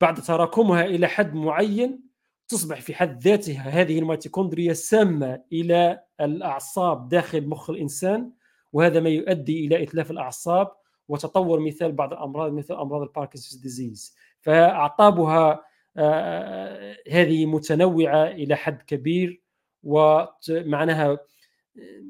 بعد 0.00 0.22
تراكمها 0.22 0.84
إلى 0.84 1.08
حد 1.08 1.34
معين 1.34 2.00
تصبح 2.48 2.80
في 2.80 2.94
حد 2.94 3.22
ذاتها 3.22 3.60
هذه 3.60 3.98
الميتوكوندريا 3.98 4.72
سامة 4.72 5.42
إلى 5.52 6.02
الأعصاب 6.20 7.08
داخل 7.08 7.48
مخ 7.48 7.70
الإنسان 7.70 8.32
وهذا 8.72 9.00
ما 9.00 9.08
يؤدي 9.08 9.66
إلى 9.66 9.82
إتلاف 9.82 10.10
الأعصاب. 10.10 10.68
وتطور 11.08 11.60
مثال 11.60 11.92
بعض 11.92 12.12
الأمراض 12.12 12.52
مثل 12.52 12.74
أمراض 12.74 13.02
ال 13.02 13.07
Parkinson's 13.07 13.62
disease. 13.62 14.16
فأعطابها 14.40 15.64
آه، 15.96 16.96
هذه 17.10 17.46
متنوعة 17.46 18.26
إلى 18.26 18.56
حد 18.56 18.82
كبير 18.82 19.42
ومعناها 19.82 21.18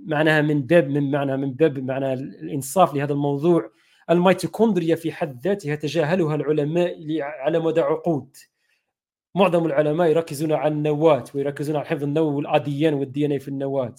معناها 0.06 0.42
من 0.42 0.62
باب 0.62 0.88
من 0.88 1.10
معنى 1.10 1.36
من 1.36 1.52
باب 1.52 1.78
معنى 1.78 2.12
الإنصاف 2.12 2.94
لهذا 2.94 3.12
الموضوع. 3.12 3.70
الميتوكوندريا 4.10 4.96
في 4.96 5.12
حد 5.12 5.40
ذاتها 5.40 5.74
تجاهلها 5.74 6.34
العلماء 6.34 7.20
على 7.20 7.58
مدى 7.58 7.80
عقود. 7.80 8.36
معظم 9.34 9.66
العلماء 9.66 10.08
يركزون 10.08 10.52
على 10.52 10.74
النواة 10.74 11.24
ويركزون 11.34 11.76
على 11.76 11.82
الحمض 11.82 12.02
النووي 12.02 12.34
وال 12.34 12.58
ADN 12.58 12.94
وال 12.94 13.26
DNA 13.26 13.38
في 13.38 13.48
النواة. 13.48 13.94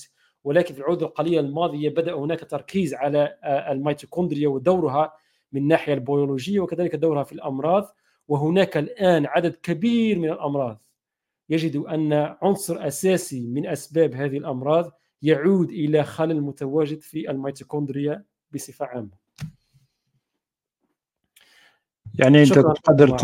ولكن 0.49 0.73
في 0.73 0.79
العهود 0.79 1.03
القليلة 1.03 1.39
الماضية 1.39 1.89
بدأ 1.89 2.13
هناك 2.13 2.39
تركيز 2.39 2.93
على 2.93 3.37
آه، 3.43 3.71
الميتوكوندريا 3.71 4.47
ودورها 4.47 5.13
من 5.51 5.61
الناحية 5.61 5.93
البيولوجية 5.93 6.59
وكذلك 6.59 6.95
دورها 6.95 7.23
في 7.23 7.33
الأمراض. 7.33 7.95
وهناك 8.27 8.77
الآن 8.77 9.25
عدد 9.25 9.55
كبير 9.55 10.19
من 10.19 10.29
الأمراض. 10.29 10.81
يجد 11.49 11.75
أن 11.75 12.13
عنصر 12.41 12.87
أساسي 12.87 13.47
من 13.47 13.67
أسباب 13.67 14.13
هذه 14.13 14.37
الأمراض 14.37 14.91
يعود 15.21 15.69
إلى 15.69 16.03
خلل 16.03 16.41
متواجد 16.41 17.01
في 17.01 17.31
الميتوكوندريا 17.31 18.23
بصفة 18.53 18.85
عامة. 18.85 19.28
يعني 22.15 22.43
أنت 22.43 22.53
تقدر 22.53 23.17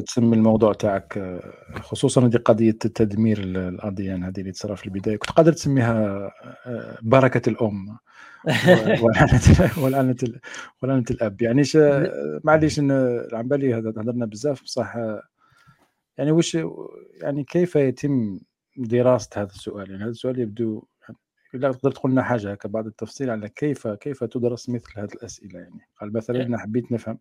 تسمي 0.00 0.36
الموضوع 0.36 0.72
تاعك 0.72 1.40
خصوصا 1.74 2.26
هذه 2.26 2.36
قضية 2.36 2.70
تدمير 2.70 3.38
الأديان 3.38 4.24
هذه 4.24 4.40
اللي 4.40 4.52
تصرى 4.52 4.76
في 4.76 4.86
البداية. 4.86 5.16
كنت 5.16 5.30
قادر 5.30 5.52
تسميها 5.52 6.30
آه، 6.66 6.98
بركة 7.02 7.50
الأم. 7.50 7.98
ولعنة 9.82 10.16
ولعنة 10.82 11.04
الأب. 11.10 11.42
يعني 11.42 11.62
معليش 12.44 12.80
عم 13.32 13.48
بالي 13.48 13.78
هضرنا 13.78 14.26
بزاف 14.26 14.62
بصح 14.62 14.96
يعني 16.18 16.30
وش 16.30 16.58
يعني 17.22 17.44
كيف 17.44 17.76
يتم 17.76 18.40
دراسة 18.76 19.30
هذا 19.36 19.50
السؤال؟ 19.50 19.90
يعني 19.90 20.02
هذا 20.02 20.10
السؤال 20.10 20.38
يبدو 20.38 20.84
الا 21.54 21.72
تقدر 21.72 21.90
تقول 21.90 22.12
لنا 22.12 22.22
حاجة 22.22 22.52
هكا 22.52 22.68
بعض 22.68 22.86
التفصيل 22.86 23.30
على 23.30 23.48
كيف 23.48 23.88
كيف 23.88 24.24
تدرس 24.24 24.68
مثل 24.68 24.92
هذه 24.96 25.12
الأسئلة 25.14 25.60
يعني؟ 25.60 25.80
قال 26.00 26.12
مثلا 26.12 26.42
أنا 26.42 26.58
حبيت 26.58 26.92
نفهم 26.92 27.18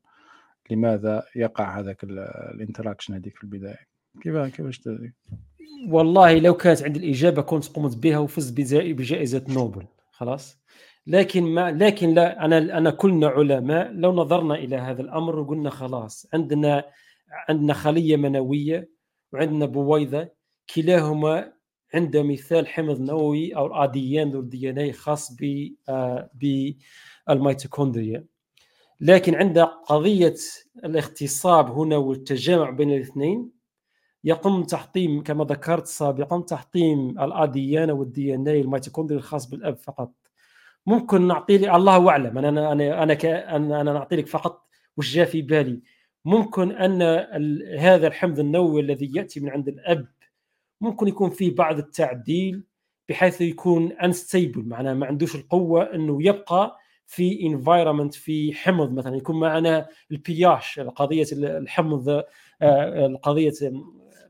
لماذا 0.72 1.24
يقع 1.36 1.80
هذاك 1.80 2.03
الانتراكشن 2.03 3.13
هذيك 3.13 3.38
في 3.38 3.43
البداية؟ 3.43 3.88
كيف 4.22 4.36
كيفاش 4.36 4.82
والله 5.89 6.39
لو 6.39 6.53
كانت 6.53 6.84
عندي 6.84 6.99
الإجابة 6.99 7.41
كنت 7.41 7.68
قمت 7.68 7.97
بها 7.97 8.18
وفزت 8.18 8.53
بجائزة 8.74 9.43
نوبل 9.49 9.86
خلاص؟ 10.11 10.59
لكن 11.07 11.43
ما 11.43 11.72
لكن 11.72 12.13
لا 12.13 12.45
أنا 12.45 12.57
أنا 12.57 12.91
كلنا 12.91 13.28
علماء 13.28 13.91
لو 13.91 14.13
نظرنا 14.13 14.55
إلى 14.55 14.76
هذا 14.76 15.01
الأمر 15.01 15.39
وقلنا 15.39 15.70
خلاص 15.70 16.28
عندنا 16.34 16.84
عندنا 17.49 17.74
خلية 17.74 18.18
منوية 18.18 18.89
وعندنا 19.34 19.66
بويضة 19.66 20.30
كلاهما 20.76 21.53
عنده 21.93 22.24
مثال 22.24 22.68
حمض 22.68 23.01
نووي 23.01 23.55
أو 23.55 23.84
آديان 23.84 24.32
ذو 24.32 24.39
الدي 24.39 24.70
ان 24.70 24.78
اي 24.78 24.93
خاص 24.93 25.36
ب 25.41 25.70
آه، 25.89 26.30
بالميتوكوندريا. 27.28 28.26
لكن 29.01 29.35
عند 29.35 29.59
قضية 29.59 30.35
الاغتصاب 30.85 31.71
هنا 31.71 31.97
والتجامع 31.97 32.69
بين 32.69 32.91
الاثنين 32.91 33.51
يقوم 34.23 34.63
تحطيم 34.63 35.23
كما 35.23 35.43
ذكرت 35.43 35.87
سابقا 35.87 36.41
تحطيم 36.41 37.09
ال 37.09 37.91
ADN 37.91 38.36
وال 38.36 38.47
DNA 38.47 38.61
الميتوكوندريا 38.61 39.19
الخاص 39.19 39.49
بالأب 39.49 39.77
فقط. 39.77 40.13
ممكن 40.85 41.27
نعطي 41.27 41.57
لي 41.57 41.75
الله 41.75 42.09
أعلم 42.09 42.37
أنا 42.37 42.49
أنا 42.71 42.71
أنا 43.03 43.13
أنا, 43.55 43.81
أنا 43.81 43.93
نعطي 43.93 44.15
لك 44.15 44.27
فقط 44.27 44.67
وش 44.97 45.13
جاء 45.13 45.25
في 45.25 45.41
بالي. 45.41 45.81
ممكن 46.25 46.71
أن 46.71 47.01
هذا 47.79 48.07
الحمض 48.07 48.39
النووي 48.39 48.81
الذي 48.81 49.11
يأتي 49.15 49.39
من 49.39 49.49
عند 49.49 49.67
الأب 49.67 50.07
ممكن 50.81 51.07
يكون 51.07 51.29
فيه 51.29 51.55
بعض 51.55 51.77
التعديل 51.77 52.63
بحيث 53.09 53.41
يكون 53.41 53.91
unstable 53.91 54.63
معناه 54.65 54.93
ما 54.93 55.05
عندوش 55.05 55.35
القوة 55.35 55.83
إنه 55.95 56.17
يبقى 56.27 56.77
في 57.08 57.45
environment 57.45 58.13
في 58.14 58.53
حمض 58.53 58.91
مثلا 58.91 59.16
يكون 59.16 59.39
معنا 59.39 59.88
ال 60.11 60.34
pH 60.34 60.80
قضيه 60.80 61.26
الحمض 61.34 62.10
آه، 62.62 63.06
القضية 63.06 63.53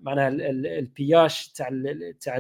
معناها 0.02 0.28
البياش 0.30 1.48
تاع 1.48 1.70
تاع 2.22 2.38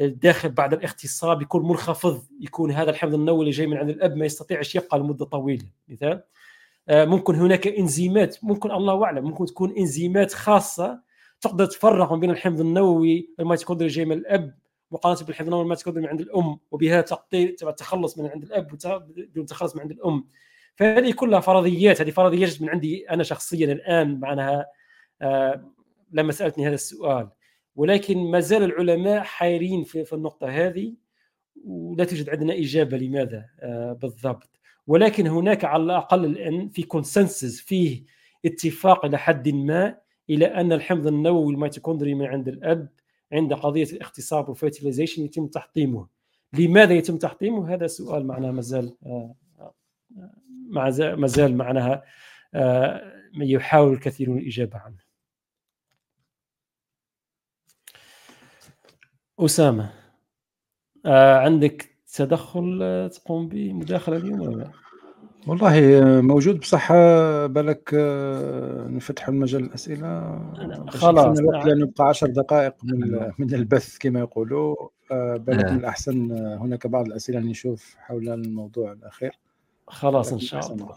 الداخل 0.00 0.48
بعد 0.48 0.72
الاغتصاب 0.72 1.42
يكون 1.42 1.68
منخفض 1.68 2.22
يكون 2.40 2.70
هذا 2.70 2.90
الحمض 2.90 3.14
النووي 3.14 3.40
اللي 3.40 3.50
جاي 3.50 3.66
من 3.66 3.76
عند 3.76 3.90
الأب 3.90 4.16
ما 4.16 4.26
يستطيعش 4.26 4.74
يبقى 4.74 4.98
لمدة 4.98 5.24
طويلة 5.24 5.66
مثال 5.88 6.22
آه، 6.88 7.04
ممكن 7.04 7.34
هناك 7.34 7.66
إنزيمات 7.66 8.36
ممكن 8.42 8.70
الله 8.70 9.04
أعلم 9.04 9.24
ممكن 9.24 9.46
تكون 9.46 9.76
إنزيمات 9.78 10.32
خاصة 10.32 11.00
تقدر 11.40 11.66
تفرق 11.66 12.14
بين 12.14 12.30
الحمض 12.30 12.60
النووي 12.60 13.30
الميتوكوندريا 13.40 13.90
جاي 13.90 14.04
من 14.04 14.16
الأب 14.16 14.54
مقارنة 14.90 15.26
بالحفظ 15.26 15.48
ما 15.48 15.74
تكون 15.74 15.94
من 15.94 16.06
عند 16.06 16.20
الأم 16.20 16.58
وبها 16.70 17.00
تقطيع 17.00 17.54
التخلص 17.62 18.18
من 18.18 18.26
عند 18.26 18.42
الأب 18.42 18.72
والتخلص 19.36 19.76
من 19.76 19.82
عند 19.82 19.90
الأم. 19.90 20.28
فهذه 20.76 21.12
كلها 21.12 21.40
فرضيات 21.40 22.00
هذه 22.00 22.10
فرضيات 22.10 22.62
من 22.62 22.68
عندي 22.68 23.10
أنا 23.10 23.22
شخصيا 23.22 23.72
الآن 23.72 24.20
معناها 24.20 24.66
آه 25.22 25.72
لما 26.12 26.32
سألتني 26.32 26.66
هذا 26.66 26.74
السؤال. 26.74 27.28
ولكن 27.76 28.18
ما 28.18 28.40
زال 28.40 28.62
العلماء 28.62 29.22
حيرين 29.22 29.84
في, 29.84 30.04
في 30.04 30.12
النقطة 30.12 30.48
هذه 30.48 30.94
ولا 31.64 32.04
توجد 32.04 32.30
عندنا 32.30 32.54
إجابة 32.54 32.96
لماذا 32.96 33.44
آه 33.60 33.92
بالضبط. 33.92 34.50
ولكن 34.86 35.26
هناك 35.26 35.64
على 35.64 35.82
الأقل 35.82 36.24
الآن 36.24 36.68
في 36.68 36.82
consensus 36.82 37.60
فيه 37.60 38.04
اتفاق 38.44 39.04
إلى 39.04 39.18
حد 39.18 39.48
ما 39.48 39.98
إلى 40.30 40.46
أن 40.46 40.72
الحمض 40.72 41.06
النووي 41.06 41.54
الميتوكوندري 41.54 42.14
من 42.14 42.26
عند 42.26 42.48
الأب 42.48 42.88
عند 43.32 43.54
قضية 43.54 43.92
الإخصاب 43.92 44.48
وال 44.48 44.58
fertilization 44.58 45.22
يتم 45.22 45.46
تحطيمه. 45.46 46.06
لماذا 46.52 46.94
يتم 46.94 47.18
تحطيمه؟ 47.18 47.74
هذا 47.74 47.86
سؤال 47.86 48.26
معناه 48.26 48.50
مازال 48.50 48.96
آه، 49.06 49.34
مع 50.68 50.90
ما 50.98 51.26
زال 51.26 51.56
معناها 51.56 52.04
آه، 52.54 53.12
يحاول 53.34 53.92
الكثيرون 53.92 54.38
الإجابة 54.38 54.78
عنه. 54.78 55.06
أسامة 59.38 59.92
آه، 61.06 61.38
عندك 61.38 61.96
تدخل 62.14 63.10
تقوم 63.14 63.48
بمداخلة 63.48 64.16
اليوم 64.16 64.40
ولا 64.40 64.56
لا؟ 64.56 64.85
والله 65.46 66.00
موجود 66.20 66.60
بصح 66.60 66.92
بالك 67.46 67.90
آه، 67.94 68.88
نفتحوا 68.88 69.34
المجال 69.34 69.64
الأسئلة. 69.64 70.38
خلاص 70.88 71.38
الوقت 71.38 71.66
لأنه 71.66 71.86
بقى 71.86 72.08
10 72.08 72.26
دقائق 72.26 72.74
من 72.84 73.30
من 73.38 73.54
البث 73.54 73.98
كما 73.98 74.20
يقولوا. 74.20 74.76
آه، 75.12 75.36
بالك 75.36 75.64
من 75.64 75.78
الأحسن 75.78 76.32
آه، 76.32 76.56
هناك 76.56 76.86
بعض 76.86 77.06
الأسئلة 77.06 77.40
نشوف 77.40 77.96
حول 77.98 78.28
الموضوع 78.28 78.92
الأخير. 78.92 79.32
خلاص 79.88 80.32
إن 80.32 80.38
شاء 80.38 80.72
الله. 80.72 80.96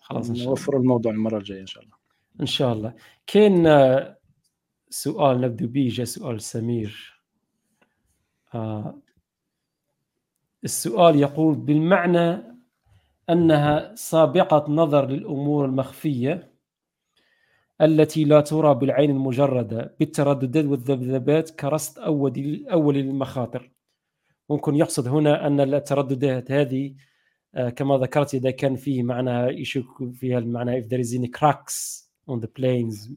خلاص 0.00 0.30
نوفر 0.30 0.76
الموضوع 0.76 1.12
المرة 1.12 1.38
الجاية 1.38 1.60
إن 1.60 1.66
شاء 1.66 1.82
الله. 1.84 1.94
إن 2.40 2.46
شاء 2.46 2.72
الله. 2.72 2.94
كاين 3.26 3.68
سؤال 4.90 5.40
نبدو 5.40 5.68
به 5.68 5.88
جاء 5.92 6.06
سؤال 6.06 6.40
سمير. 6.40 7.22
السؤال 10.64 11.16
يقول 11.16 11.54
بالمعنى 11.54 12.55
أنها 13.30 13.94
سابقة 13.94 14.70
نظر 14.72 15.06
للأمور 15.06 15.64
المخفية 15.64 16.52
التي 17.80 18.24
لا 18.24 18.40
ترى 18.40 18.74
بالعين 18.74 19.10
المجردة 19.10 19.96
بالترددات 20.00 20.64
والذبذبات 20.64 21.50
كرصد 21.50 21.98
أولي 21.98 22.66
أولي 22.72 23.02
للمخاطر 23.02 23.70
ممكن 24.50 24.76
يقصد 24.76 25.08
هنا 25.08 25.46
أن 25.46 25.60
الترددات 25.60 26.50
هذه 26.50 26.94
آه، 27.54 27.68
كما 27.68 27.98
ذكرت 27.98 28.34
إذا 28.34 28.50
كان 28.50 28.76
فيه 28.76 29.02
معنى 29.02 29.60
يشك 29.60 30.12
فيها 30.14 30.38
المعنى 30.38 30.82
if 30.82 30.86
there 30.86 31.00
is 31.00 31.14
any 31.14 31.28
cracks 31.28 32.06
on 32.30 32.40
the 32.40 32.48
planes. 32.48 33.10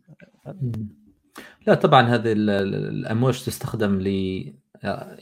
لا 1.67 1.73
طبعا 1.73 2.01
هذه 2.01 2.31
الأمواج 2.31 3.43
تستخدم 3.45 4.01
ل 4.01 4.07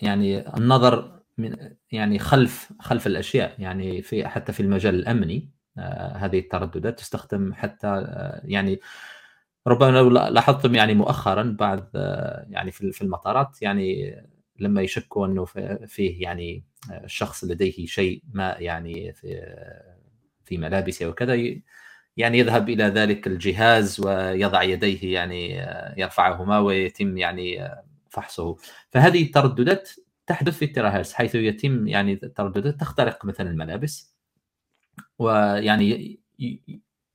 يعني 0.01 0.57
النظر 0.57 1.16
من 1.37 1.55
يعني 1.91 2.19
خلف 2.19 2.69
خلف 2.79 3.07
الأشياء 3.07 3.55
يعني 3.59 4.01
في 4.01 4.27
حتى 4.27 4.53
في 4.53 4.59
المجال 4.59 4.95
الأمني 4.95 5.49
آه، 5.77 6.17
هذه 6.17 6.39
الترددات 6.39 6.99
تستخدم 6.99 7.53
حتى 7.53 7.87
آه، 7.87 8.41
يعني 8.45 8.79
ربما 9.67 9.91
لو 9.91 10.09
لاحظتم 10.09 10.75
يعني 10.75 10.93
مؤخرا 10.93 11.55
بعد 11.59 11.89
آه، 11.95 12.45
يعني 12.49 12.71
في 12.71 13.01
المطارات 13.01 13.61
يعني 13.61 14.15
لما 14.59 14.81
يشكوا 14.81 15.27
أنه 15.27 15.45
فيه 15.85 16.21
يعني 16.23 16.63
الشخص 17.03 17.43
لديه 17.43 17.85
شيء 17.85 18.23
ما 18.33 18.55
يعني 18.59 19.13
في 19.13 19.55
في 20.45 20.57
ملابسه 20.57 21.07
وكذا 21.07 21.35
يعني 22.17 22.39
يذهب 22.39 22.69
إلى 22.69 22.83
ذلك 22.83 23.27
الجهاز 23.27 23.99
ويضع 23.99 24.63
يديه 24.63 25.13
يعني 25.13 25.65
يرفعهما 25.97 26.59
ويتم 26.59 27.17
يعني 27.17 27.69
فحصه. 28.09 28.55
فهذه 28.91 29.23
الترددات 29.23 29.89
تحدث 30.27 30.57
في 30.57 30.65
التيرا 30.65 30.89
هيرتز 30.89 31.13
حيث 31.13 31.35
يتم 31.35 31.87
يعني 31.87 32.13
الترددات 32.13 32.79
تخترق 32.79 33.25
مثلا 33.25 33.49
الملابس 33.49 34.15
ويعني 35.19 36.19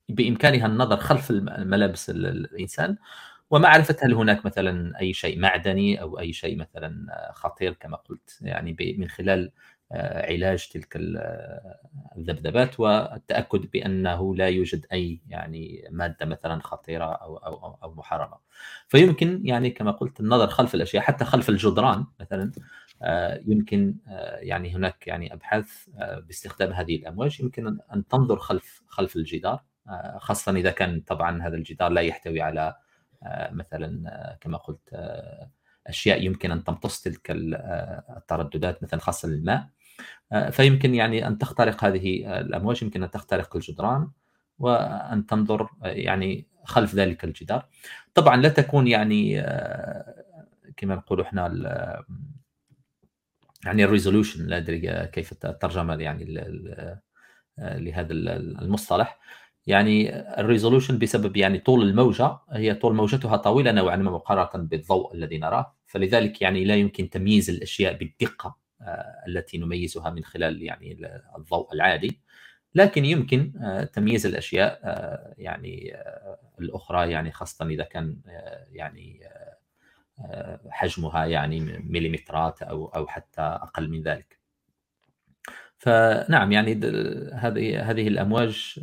بإمكانها 0.08 0.66
النظر 0.66 0.96
خلف 0.96 1.30
الملابس 1.30 2.10
الإنسان 2.10 2.96
ومعرفة 3.50 3.96
هل 4.02 4.14
هناك 4.14 4.46
مثلا 4.46 5.00
أي 5.00 5.12
شيء 5.12 5.38
معدني 5.38 6.00
أو 6.00 6.18
أي 6.18 6.32
شيء 6.32 6.56
مثلا 6.56 7.06
خطير 7.34 7.72
كما 7.72 7.96
قلت 7.96 8.38
يعني 8.42 8.96
من 8.98 9.08
خلال 9.08 9.52
آه، 9.92 10.32
علاج 10.32 10.68
تلك 10.68 10.96
آه، 10.96 11.80
الذبذبات 12.16 12.80
والتأكد 12.80 13.70
بأنه 13.70 14.34
لا 14.34 14.48
يوجد 14.48 14.86
أي 14.92 15.20
يعني 15.28 15.88
مادة 15.90 16.26
مثلا 16.26 16.60
خطيرة 16.62 17.04
أو 17.04 17.36
أو 17.36 17.78
أو 17.82 17.94
محرمة. 17.94 18.38
فيمكن 18.88 19.42
يعني 19.44 19.70
كما 19.70 19.90
قلت 19.90 20.20
النظر 20.20 20.48
خلف 20.48 20.74
الأشياء 20.74 21.02
حتى 21.02 21.24
خلف 21.24 21.48
الجدران 21.48 22.06
مثلا 22.20 22.52
يمكن 23.46 23.96
يعني 24.40 24.74
هناك 24.76 25.06
يعني 25.06 25.34
أبحاث 25.34 25.88
باستخدام 26.26 26.72
هذه 26.72 26.96
الأمواج. 26.96 27.40
يمكن 27.40 27.78
ان 27.94 28.06
تنظر 28.06 28.38
خلف 28.38 28.82
خلف 28.86 29.16
الجدار 29.16 29.64
خاصة 30.18 30.52
إذا 30.52 30.70
كان 30.70 31.00
طبعا 31.00 31.42
هذا 31.42 31.54
الجدار 31.54 31.90
لا 31.90 32.00
يحتوي 32.00 32.40
على 32.40 32.74
مثلا 33.52 34.38
كما 34.40 34.58
قلت 34.58 34.94
أشياء 35.86 36.22
يمكن 36.22 36.50
أن 36.50 36.64
تمتص 36.64 37.00
تلك 37.00 37.26
الترددات 37.30 38.82
مثلا 38.82 39.00
خاصة 39.00 39.28
للماء 39.28 39.68
آه، 40.32 40.50
فيمكن 40.50 40.94
يعني 40.94 41.26
أن 41.26 41.38
تخترق 41.38 41.84
هذه 41.84 42.40
الأمواج. 42.40 42.82
يمكن 42.82 43.02
أن 43.02 43.10
تخترق 43.10 43.56
الجدران 43.56 44.10
وأن 44.58 45.26
تنظر 45.26 45.68
آه، 45.82 45.86
يعني 45.86 46.46
خلف 46.64 46.94
ذلك 46.94 47.24
الجدار. 47.24 47.68
طبعا 48.14 48.36
لا 48.36 48.48
تكون 48.48 48.86
يعني 48.86 49.40
آه، 49.40 50.24
كما 50.76 50.94
نقول 50.94 51.20
إحنا 51.20 51.46
يعني 53.64 53.84
الريزولوشن 53.84 54.46
لا 54.46 54.56
أدري 54.56 55.06
كيف 55.06 55.32
الترجمة 55.32 55.94
يعني 55.94 56.24
لهذا 57.58 58.12
المصطلح. 58.12 59.18
يعني 59.66 60.18
الريزولوشن 60.40 60.98
بسبب 60.98 61.36
يعني 61.36 61.58
طول 61.58 61.82
الموجة 61.82 62.38
هي 62.50 62.74
طول 62.74 62.94
موجتها 62.94 63.36
طويلة 63.36 63.72
نوعا 63.72 63.96
ما 63.96 64.10
مقارنة 64.10 64.64
بالضوء 64.68 65.14
الذي 65.14 65.38
نراه. 65.38 65.76
فلذلك 65.86 66.42
يعني 66.42 66.64
لا 66.64 66.74
يمكن 66.74 67.10
تمييز 67.10 67.50
الأشياء 67.50 67.96
بالدقة 67.96 68.56
آه، 68.82 69.24
التي 69.28 69.58
نميزها 69.58 70.10
من 70.10 70.24
خلال 70.24 70.62
يعني 70.62 70.98
الضوء 71.38 71.74
العادي. 71.74 72.20
لكن 72.74 73.04
يمكن 73.04 73.52
آه، 73.62 73.84
تمييز 73.84 74.26
الأشياء 74.26 74.80
آه، 74.84 75.34
يعني 75.38 75.96
الأخرى 76.60 77.10
يعني 77.10 77.32
خاصة 77.32 77.66
إذا 77.66 77.84
كان 77.84 78.16
يعني 78.72 79.20
حجمها 80.70 81.26
يعني 81.26 81.60
مليمترات 81.84 82.62
أو 82.62 82.86
أو 82.86 83.06
حتى 83.06 83.40
أقل 83.40 83.90
من 83.90 84.02
ذلك. 84.02 84.38
فنعم 85.78 86.52
يعني 86.52 86.72
هذه 87.34 87.90
هذه 87.90 88.08
الأمواج 88.08 88.80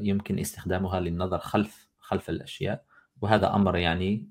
يمكن 0.00 0.38
استخدامها 0.38 1.00
للنظر 1.00 1.38
خلف 1.38 1.88
خلف 1.98 2.30
الأشياء 2.30 2.84
وهذا 3.20 3.54
أمر 3.54 3.76
يعني 3.76 4.30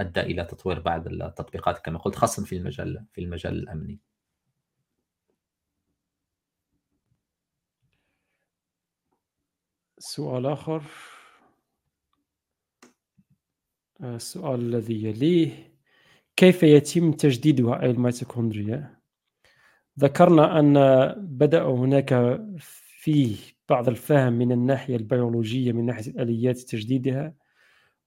أدى 0.00 0.20
إلى 0.20 0.44
تطوير 0.44 0.80
بعض 0.80 1.06
التطبيقات 1.08 1.78
كما 1.78 1.98
قلت 1.98 2.16
خاصه 2.16 2.44
في 2.44 2.56
المجال 2.56 3.04
في 3.12 3.20
المجال 3.20 3.54
الأمني. 3.54 4.00
سؤال 9.98 10.46
آه، 10.46 10.54
السؤال 14.02 14.60
الذي 14.60 15.04
يليه 15.04 15.50
كيف 16.36 16.62
يتم 16.62 17.12
تجديدها 17.12 17.82
أي 17.82 17.90
الميتوكوندريا؟ 17.90 18.96
ذكرنا 20.00 20.60
أن 20.60 20.74
بدأ 21.18 21.62
هناك 21.62 22.40
فيه 23.00 23.36
بعض 23.68 23.88
الفهم 23.88 24.32
من 24.32 24.52
الناحية 24.52 24.96
البيولوجية 24.96 25.72
من 25.72 25.86
ناحية 25.86 26.10
الآليات 26.10 26.58
تجديدها 26.58 27.34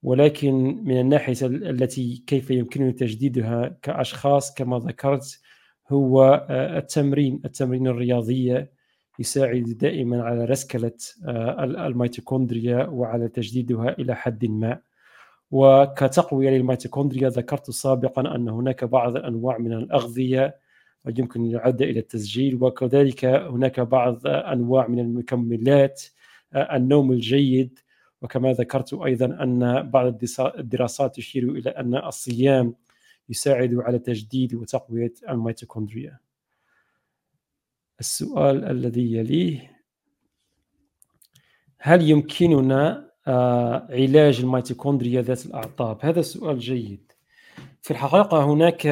ولكن 0.02 0.54
من 0.84 1.00
الناحية 1.00 1.46
التي 1.46 2.24
كيف 2.26 2.50
يمكننا 2.50 2.90
تجديدها 2.90 3.78
كأشخاص 3.82 4.54
كما 4.54 4.78
ذكرت 4.78 5.40
هو 5.88 6.46
آه، 6.50 6.78
التمرين. 6.78 7.40
التمرين 7.44 7.86
الرياضية 7.86 8.72
يساعد 9.18 9.64
دائما 9.64 10.22
على 10.22 10.44
رسكلة 10.44 10.92
آه، 11.26 11.64
الميتوكوندريا 11.64 12.86
وعلى 12.86 13.28
تجديدها 13.28 13.98
إلى 13.98 14.16
حد 14.16 14.46
ما. 14.46 14.80
وكتقوية 15.50 16.50
للميتوكوندريا 16.50 17.28
ذكرت 17.28 17.70
سابقا 17.70 18.34
أن 18.34 18.48
هناك 18.48 18.84
بعض 18.84 19.16
الأنواع 19.16 19.58
من 19.58 19.72
الأغذية 19.72 20.56
يمكن 21.06 21.40
أن 21.40 21.46
يعد 21.46 21.82
إلى 21.82 22.00
التسجيل 22.00 22.62
وكذلك 22.62 23.24
هناك 23.24 23.80
بعض 23.80 24.26
أنواع 24.26 24.86
من 24.86 24.98
المكملات 24.98 26.02
آه، 26.52 26.76
النوم 26.76 27.12
الجيد. 27.12 27.78
وكما 28.22 28.52
ذكرت 28.52 28.94
أيضا 28.94 29.26
أن 29.26 29.90
بعض 29.90 30.18
الدراسات 30.58 31.16
تشير 31.16 31.50
إلى 31.50 31.70
أن 31.70 31.94
الصيام 31.94 32.74
يساعد 33.28 33.74
على 33.74 33.98
تجديد 33.98 34.54
وتقوية 34.54 35.14
الميتوكوندريا. 35.28 36.18
السؤال 38.00 38.64
الذي 38.64 39.12
يليه 39.14 39.78
هل 41.78 42.10
يمكننا 42.10 43.07
آه، 43.28 43.86
علاج 43.90 44.40
الميتوكوندريا 44.40 45.22
ذات 45.22 45.46
الأعطاب؟ 45.46 45.98
هذا 46.00 46.22
سؤال 46.22 46.58
جيد 46.58 47.12
في 47.82 47.90
الحقيقة 47.90 48.44
هناك 48.44 48.86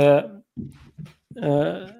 آه، 1.43 1.97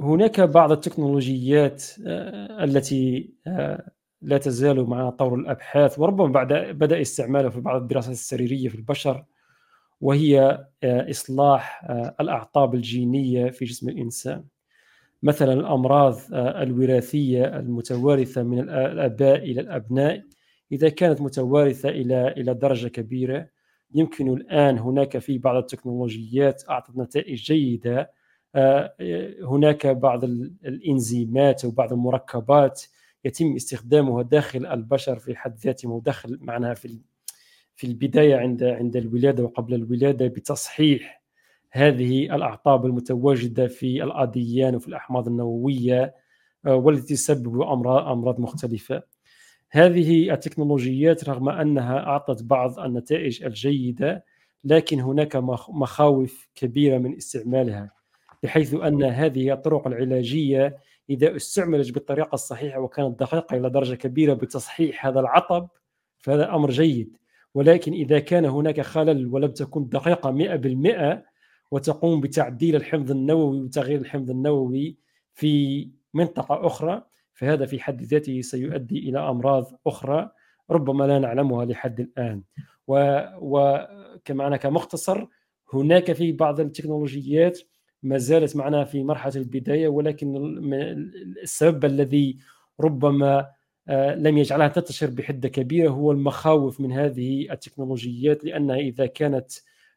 هناك 0.00 0.40
بعض 0.40 0.72
التكنولوجيات 0.72 1.84
آه، 2.06 2.64
التي 2.64 3.34
لا 4.22 4.38
تزال 4.38 4.84
مع 4.84 5.10
طور 5.10 5.34
الأبحاث 5.34 5.98
وربما 5.98 6.26
بعد 6.26 6.52
بدأ 6.52 7.00
استعمالها 7.00 7.50
في 7.50 7.60
بعض 7.60 7.82
الدراسات 7.82 8.12
السريرية 8.12 8.68
في 8.68 8.74
البشر 8.74 9.24
وهي 10.00 10.64
إصلاح 10.84 11.84
الأعطاب 12.20 12.74
الجينية 12.74 13.50
في 13.50 13.64
جسم 13.64 13.88
الإنسان 13.88 14.44
مثلا 15.22 15.52
الأمراض 15.52 16.18
الوراثية 16.32 17.44
المتوارثة 17.58 18.42
من 18.42 18.60
الآباء 18.60 19.36
إلى 19.36 19.60
الأبناء 19.60 20.24
إذا 20.72 20.88
كانت 20.88 21.20
متوارثة 21.20 21.88
إلى 21.88 22.28
إلى 22.28 22.54
درجة 22.54 22.88
كبيرة 22.88 23.48
يمكن 23.94 24.32
الآن 24.32 24.78
هناك 24.78 25.18
في 25.18 25.38
بعض 25.38 25.56
التكنولوجيات 25.56 26.62
أعطت 26.70 26.96
نتائج 26.96 27.42
جيدة. 27.42 28.10
آه، 28.54 28.94
هناك 29.42 29.86
بعض 29.86 30.24
الإنزيمات 30.24 31.64
وبعض 31.64 31.92
المركبات 31.92 32.82
يتم 33.24 33.54
استخدامها 33.56 34.22
داخل 34.22 34.66
البشر 34.66 35.18
في 35.18 35.36
حد 35.36 35.56
ذاتهم 35.58 35.92
وداخل 35.92 36.38
معناها 36.40 36.74
في 36.74 36.98
في 37.76 37.86
البداية 37.86 38.36
عند 38.36 38.62
عند 38.62 38.96
الولادة 38.96 39.44
وقبل 39.44 39.74
الولادة 39.74 40.26
بتصحيح 40.26 41.22
هذه 41.70 42.34
الأعطاب 42.34 42.86
المتواجدة 42.86 43.66
في 43.66 44.04
الأديان 44.04 44.74
وفي 44.74 44.88
الأحماض 44.88 45.28
النووية 45.28 46.14
آه، 46.66 46.74
والتي 46.76 47.14
تسبب 47.14 47.62
أمراض 47.62 48.40
مختلفة. 48.40 49.02
هذه 49.70 50.32
التكنولوجيات 50.32 51.28
رغم 51.28 51.48
أنها 51.48 51.98
أعطت 52.06 52.42
بعض 52.42 52.78
النتائج 52.78 53.44
الجيدة 53.44 54.24
لكن 54.64 55.00
هناك 55.00 55.36
مخاوف 55.68 56.48
كبيرة 56.54 56.98
من 56.98 57.16
استعمالها 57.16 57.92
بحيث 58.42 58.74
أن 58.74 59.02
هذه 59.02 59.52
الطرق 59.52 59.86
العلاجية 59.86 60.76
إذا 61.10 61.36
استعملت 61.36 61.92
بالطريقة 61.92 62.34
الصحيحة 62.34 62.80
وكانت 62.80 63.20
دقيقة 63.20 63.56
إلى 63.56 63.70
درجة 63.70 63.94
كبيرة 63.94 64.34
بتصحيح 64.34 65.06
هذا 65.06 65.20
العطب 65.20 65.68
فهذا 66.18 66.54
أمر 66.54 66.70
جيد. 66.70 67.16
ولكن 67.54 67.92
إذا 67.92 68.18
كان 68.18 68.44
هناك 68.44 68.80
خلل 68.80 69.26
ولم 69.26 69.50
تكن 69.50 69.88
دقيقة 69.88 70.58
100% 71.16 71.18
وتقوم 71.70 72.20
بتعديل 72.20 72.76
الحمض 72.76 73.10
النووي 73.10 73.60
وتغيير 73.60 74.00
الحمض 74.00 74.30
النووي 74.30 74.96
في 75.34 75.88
منطقة 76.14 76.66
أخرى 76.66 77.02
فهذا 77.40 77.66
في 77.66 77.80
حد 77.80 78.02
ذاته 78.02 78.40
سيؤدي 78.40 78.98
إلى 78.98 79.18
أمراض 79.18 79.80
أخرى 79.86 80.30
ربما 80.70 81.04
لا 81.04 81.18
نعلمها 81.18 81.64
لحد 81.64 82.00
الآن. 82.00 82.42
وكمعنى 82.88 84.58
كمختصر 84.58 85.26
هناك 85.74 86.12
في 86.12 86.32
بعض 86.32 86.60
التكنولوجيات 86.60 87.58
ما 88.02 88.18
زالت 88.18 88.56
معنا 88.56 88.84
في 88.84 89.04
مرحلة 89.04 89.36
البداية 89.36 89.88
ولكن 89.88 90.54
السبب 91.42 91.84
الذي 91.84 92.38
ربما 92.80 93.46
آه، 93.88 94.14
لم 94.14 94.38
يجعلها 94.38 94.68
تنتشر 94.68 95.10
بحدة 95.10 95.48
كبيرة 95.48 95.90
هو 95.90 96.12
المخاوف 96.12 96.80
من 96.80 96.92
هذه 96.92 97.52
التكنولوجيات 97.52 98.44
لأنها 98.44 98.76
إذا 98.76 99.06
كانت 99.06 99.50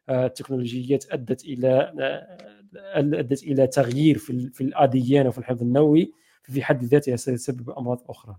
آه، 0.08 0.26
تكنولوجيات 0.26 1.04
أدت 1.10 1.44
إلى 1.44 1.92
آه، 2.00 2.98
أدت 2.98 3.42
إلى 3.42 3.66
تغيير 3.66 4.18
في 4.18 4.50
في 4.50 4.60
الأديان 4.60 5.26
وفي 5.26 5.38
الحفظ 5.38 5.62
النووي. 5.62 6.12
في 6.44 6.64
حد 6.64 6.84
ذاتها 6.84 7.16
سيسبب 7.16 7.70
أمراض 7.70 8.04
أخرى. 8.08 8.36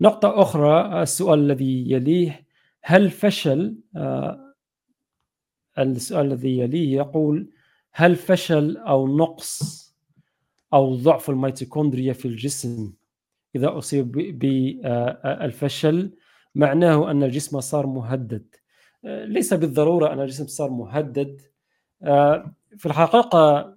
نقطة 0.00 0.42
أخرى 0.42 1.02
السؤال 1.02 1.38
الذي 1.38 1.90
يليه 1.90 2.46
هل 2.82 3.10
فشل 3.10 3.76
آه، 3.96 4.54
السؤال 5.78 6.26
الذي 6.26 6.58
يليه 6.58 6.96
يقول 6.96 7.50
هل 7.92 8.16
فشل 8.16 8.76
أو 8.76 9.16
نقص 9.16 9.82
أو 10.72 10.94
ضعف 10.94 11.30
الميتوكوندريا 11.30 12.12
في 12.12 12.28
الجسم؟ 12.28 12.92
إذا 13.56 13.78
أصيب 13.78 14.12
بالفشل 14.38 16.16
معناه 16.54 17.10
أن 17.10 17.22
الجسم 17.22 17.60
صار 17.60 17.86
مهدد. 17.86 18.46
آه، 19.04 19.24
ليس 19.24 19.54
بالضرورة 19.54 20.12
أن 20.12 20.20
الجسم 20.20 20.46
صار 20.46 20.70
مهدد. 20.70 21.40
آه، 22.02 22.54
في 22.76 22.86
الحقيقة 22.86 23.76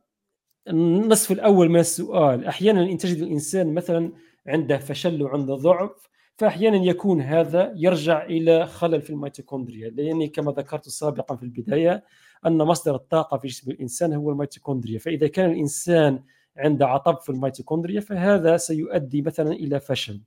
النصف 0.67 1.31
الأول 1.31 1.69
من 1.69 1.79
السؤال 1.79 2.45
أحيانا 2.45 2.97
تجد 2.97 3.21
الإنسان 3.21 3.73
مثلا 3.73 4.11
عنده 4.47 4.77
فشل 4.77 5.23
وعنده 5.23 5.55
ضعف 5.55 6.09
فاحيانا 6.37 6.77
يكون 6.77 7.21
هذا 7.21 7.73
يرجع 7.75 8.25
إلى 8.25 8.67
خلل 8.67 9.01
في 9.01 9.09
الميتوكوندريا. 9.09 9.89
لأن 9.89 10.27
كما 10.27 10.51
ذكرت 10.51 10.89
سابقا 10.89 11.35
في 11.35 11.43
البداية 11.43 12.03
أن 12.45 12.57
مصدر 12.57 12.95
الطاقة 12.95 13.37
في 13.37 13.47
جسم 13.47 13.71
الإنسان 13.71 14.13
هو 14.13 14.31
الميتوكوندريا. 14.31 14.99
فإذا 14.99 15.27
كان 15.27 15.51
الإنسان 15.51 16.19
عنده 16.57 16.87
عطب 16.87 17.19
في 17.19 17.29
الميتوكوندريا 17.29 17.99
فهذا 17.99 18.57
سيؤدي 18.57 19.21
مثلا 19.21 19.51
إلى 19.51 19.79
فشل. 19.79 20.21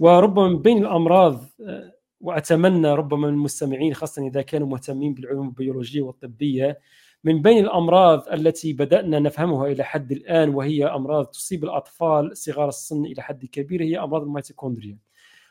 وربما 0.00 0.48
من 0.48 0.58
بين 0.58 0.78
الأمراض 0.78 1.44
وأتمنى 2.20 2.94
ربما 2.94 3.26
من 3.26 3.34
المستمعين 3.34 3.94
خاصة 3.94 4.26
إذا 4.26 4.42
كانوا 4.42 4.68
مهتمين 4.68 5.14
بالعلوم 5.14 5.48
البيولوجية 5.48 6.02
والطبية 6.02 6.78
من 7.24 7.42
بين 7.42 7.64
الأمراض 7.64 8.28
التي 8.28 8.72
بدأنا 8.72 9.18
نفهمها 9.18 9.66
إلى 9.66 9.84
حد 9.84 10.12
الآن 10.12 10.54
وهي 10.54 10.86
أمراض 10.86 11.26
تصيب 11.26 11.64
الأطفال 11.64 12.36
صغار 12.36 12.68
السن 12.68 13.04
إلى 13.04 13.22
حد 13.22 13.44
كبير 13.44 13.82
هي 13.82 13.98
أمراض 13.98 14.22
الميتوكوندريا. 14.22 14.98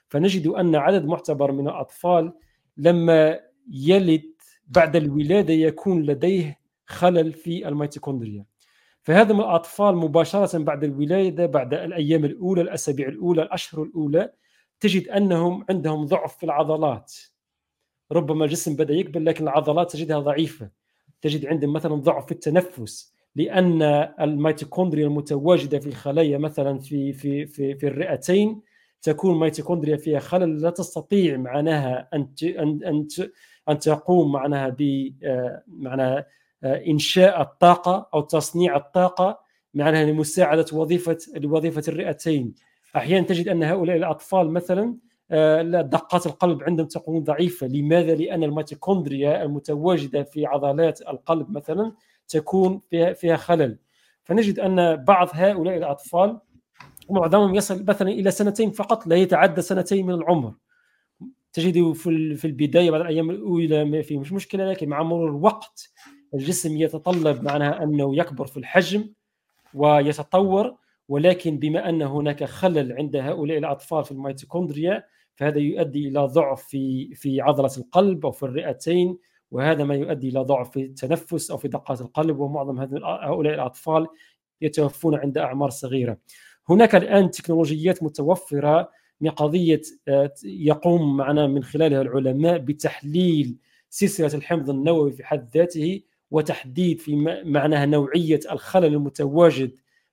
فنجد 0.10 0.48
أن 0.48 0.76
عدد 0.76 1.06
معتبر 1.06 1.52
من 1.52 1.68
الأطفال 1.68 2.34
لما 2.78 3.40
يلد 3.72 4.32
بعد 4.68 4.96
الولادة 4.96 5.54
يكون 5.54 6.04
لديه 6.04 6.60
خلل 6.86 7.34
في 7.34 7.68
الميتوكوندريا. 7.68 8.46
فهذا 9.04 9.34
من 9.34 9.40
الأطفال 9.40 9.96
مباشرة 9.96 10.58
بعد 10.58 10.84
الولادة 10.84 11.46
بعد 11.46 11.74
الأيام 11.74 12.26
الأولى 12.26 12.62
الأسابيع 12.62 13.08
الأولى 13.08 13.42
الأشهر 13.42 13.84
الأولى 13.84 14.34
تجد 14.80 15.08
أنهم 15.08 15.66
عندهم 15.70 16.06
ضعف 16.06 16.38
في 16.38 16.44
العضلات. 16.44 17.14
ربما 18.12 18.46
الجسم 18.46 18.76
بدأ 18.76 18.94
يكبر 18.94 19.20
لكن 19.20 19.44
العضلات 19.44 19.92
تجدها 19.92 20.20
ضعيفة. 20.20 20.81
تجد 21.22 21.46
عندهم 21.46 21.74
مثلا 21.74 21.96
ضعف 21.96 22.26
في 22.26 22.32
التنفس 22.32 23.14
لأن 23.36 23.82
الميتوكوندريا 24.22 25.08
المتواجدة 25.08 25.80
في 25.80 25.88
الخلايا 25.88 26.38
مثلا 26.38 26.80
في 26.80 27.14
في 27.14 27.46
في 27.46 27.76
في 27.76 27.88
الرئتين 27.88 28.62
تكون 29.02 29.40
ميتوكوندريا 29.40 29.98
فيها 29.98 30.20
خلل 30.20 30.62
لا 30.62 30.70
تستطيع 30.70 31.38
معناها 31.38 32.10
أن 32.14 32.28
أن 32.60 33.08
أن 33.70 33.80
تقوم 33.80 34.32
معناها 34.32 34.70
ب 34.70 35.12
آه، 35.24 35.64
معناها 35.68 36.26
آه، 36.64 36.84
إنشاء 36.88 37.42
الطاقة 37.42 38.10
أو 38.14 38.22
تصنيع 38.22 38.76
الطاقة 38.76 39.40
معناها 39.74 40.06
لمساعدة 40.06 40.66
وظيفة 40.74 41.18
لوظيفة 41.36 41.84
الرئتين. 41.88 42.54
أحيانا 42.96 43.28
تجد 43.28 43.48
أن 43.48 43.64
هؤلاء 43.64 43.98
الأطفال 43.98 44.52
مثلا 44.52 44.96
دقات 45.82 46.26
القلب 46.26 46.64
عندهم 46.64 46.88
تكون 46.88 47.24
ضعيفة. 47.24 47.68
لماذا؟ 47.68 48.16
لأن 48.16 48.44
الميتوكوندريا 48.44 49.44
المتواجدة 49.44 50.24
في 50.24 50.46
عضلات 50.46 51.02
القلب 51.02 51.52
مثلا 51.52 51.92
تكون 52.28 52.82
فيها 52.90 53.14
فيها 53.14 53.36
خلل. 53.36 53.78
فنجد 54.24 54.60
أن 54.60 54.96
بعض 54.96 55.30
هؤلاء 55.34 55.78
الأطفال 55.78 56.40
معظمهم 57.10 57.56
يصل 57.56 57.86
مثلا 57.86 58.10
إلى 58.10 58.32
سنتين 58.32 58.72
فقط 58.72 59.08
لا 59.08 59.16
يتعدى 59.16 59.62
سنتين 59.62 60.06
من 60.06 60.14
العمر. 60.14 60.54
تجد 61.54 61.92
في 61.92 62.36
في 62.36 62.46
البداية 62.46 62.92
بعد 62.92 63.02
الأيام 63.02 63.30
الأولى 63.30 63.86
ما 63.86 64.02
في 64.02 64.18
مش 64.18 64.34
مشكلة 64.34 64.70
لكن 64.70 64.90
مع 64.90 65.04
مرور 65.04 65.30
الوقت 65.30 65.90
الجسم 66.34 66.78
يتطلب 66.78 67.44
معناها 67.44 67.84
أنه 67.84 68.18
يكبر 68.18 68.46
في 68.46 68.58
الحجم 68.58 69.14
ويتطور. 69.74 70.82
ولكن 71.10 71.60
بما 71.60 71.90
أن 71.90 72.02
هناك 72.02 72.44
خلل 72.44 72.94
عند 72.94 73.16
هؤلاء 73.16 73.58
الأطفال 73.58 74.04
في 74.04 74.12
الميتوكوندريا 74.12 75.04
فهذا 75.42 75.60
يؤدي 75.60 76.08
إلى 76.08 76.20
ضعف 76.20 76.64
في 76.64 77.16
في 77.16 77.42
عضلة 77.42 77.72
القلب 77.78 78.26
أو 78.26 78.32
في 78.32 78.44
الرئتين 78.44 79.18
وهذا 79.52 79.84
ما 79.84 79.96
يؤدي 79.96 80.30
إلى 80.30 80.40
ضعف 80.40 80.72
في 80.72 80.82
التنفس 80.82 81.52
أو 81.52 81.58
في 81.58 81.68
دقات 81.68 82.02
القلب 82.02 82.40
ومعظم 82.40 82.80
هؤلاء 82.80 83.54
الأطفال 83.54 84.08
يتوفون 84.62 85.16
عند 85.16 85.38
أعمار 85.38 85.70
صغيرة. 85.70 86.18
هناك 86.70 86.96
الآن 86.96 87.32
تكنولوجيات 87.32 88.04
متوفرة 88.04 88.90
من 89.22 89.30
قضية 89.30 89.82
آه، 90.08 90.34
يقوم 90.44 91.18
معنا 91.18 91.48
من 91.48 91.64
خلالها 91.64 92.02
العلماء 92.02 92.58
بتحليل 92.58 93.58
سلسلة 93.90 94.34
الحمض 94.34 94.70
النووي 94.70 95.12
في 95.12 95.24
حد 95.24 95.50
ذاته 95.54 96.02
وتحديد 96.32 97.00
في 97.00 97.16
معناها 97.46 97.86
نوعية 97.86 98.40
الخلل 98.52 98.86
المتواجد 98.94 99.72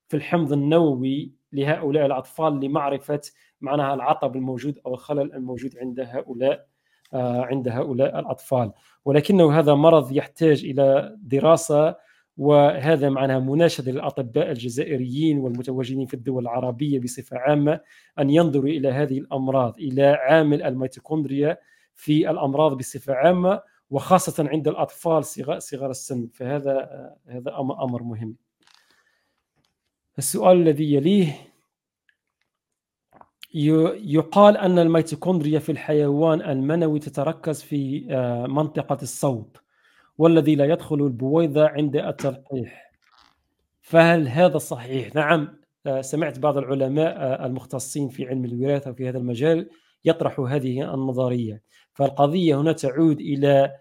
في 0.09 0.17
الحمض 0.17 0.53
النووي 0.53 1.33
لهؤلاء 1.53 2.07
الأطفال 2.07 2.61
لمعرفة 2.61 3.21
معناها 3.61 3.95
العطب 3.95 4.37
الموجود 4.37 4.79
أو 4.87 4.95
الخلل 4.95 5.33
الموجود 5.35 5.79
عند 5.79 6.01
هؤلاء 6.01 6.67
آه، 7.15 7.43
عند 7.43 7.69
هؤلاء 7.69 8.19
الأطفال. 8.19 8.73
ولكنه 9.05 9.59
هذا 9.59 9.75
مرض 9.75 10.13
يحتاج 10.13 10.65
إلى 10.65 11.17
دراسة 11.23 11.97
وهذا 12.37 13.09
معناها 13.09 13.39
مناشدة 13.39 13.93
للأطباء 13.93 14.51
الجزائريين 14.51 15.39
والمتواجدين 15.39 16.07
في 16.07 16.15
الدول 16.15 16.43
العربية 16.43 17.01
بصفة 17.01 17.39
عامة 17.39 17.81
أن 18.19 18.31
ينظروا 18.31 18.69
إلى 18.69 18.89
هذه 18.89 19.19
الأمراض 19.19 19.79
إلى 19.79 20.07
عامل 20.07 20.63
الميتوكوندريا 20.63 21.59
في 21.95 22.31
الأمراض 22.31 22.77
بصفة 22.77 23.15
عامة 23.15 23.61
وخاصة 23.91 24.49
عند 24.49 24.69
الأطفال 24.69 25.25
صغار 25.59 25.91
السن. 25.91 26.29
فهذا 26.35 26.89
هذا 27.27 27.59
أمر 27.59 28.03
مهم. 28.03 28.37
السؤال 30.19 30.57
الذي 30.57 30.95
يليه 30.95 31.33
يقال 33.55 34.57
أن 34.57 34.79
الميتوكوندريا 34.79 35.59
في 35.59 35.73
الحيوان 35.73 36.43
المنوي 36.43 36.99
تتركز 36.99 37.63
في 37.63 38.07
آه، 38.11 38.47
منطقة 38.47 38.99
الصوت 39.03 39.57
والذي 40.19 40.55
لا 40.55 40.65
يدخل 40.65 40.97
البويضة 40.97 41.69
عند 41.69 41.97
التلقيح 41.97 42.93
فهل 43.81 44.29
هذا 44.29 44.59
صحيح؟ 44.59 45.15
نعم 45.15 45.59
آه، 45.87 46.01
سمعت 46.01 46.39
بعض 46.39 46.59
العلماء 46.59 47.17
آه، 47.17 47.47
المختصين 47.47 48.09
في 48.09 48.27
علم 48.27 48.45
الوراثة 48.45 48.93
في 48.93 49.09
هذا 49.09 49.19
المجال 49.19 49.71
يطرح 50.05 50.41
هذه 50.41 50.95
النظرية 50.95 51.63
فالقضية 51.95 52.61
هنا 52.61 52.73
تعود 52.73 53.21
إلى 53.21 53.73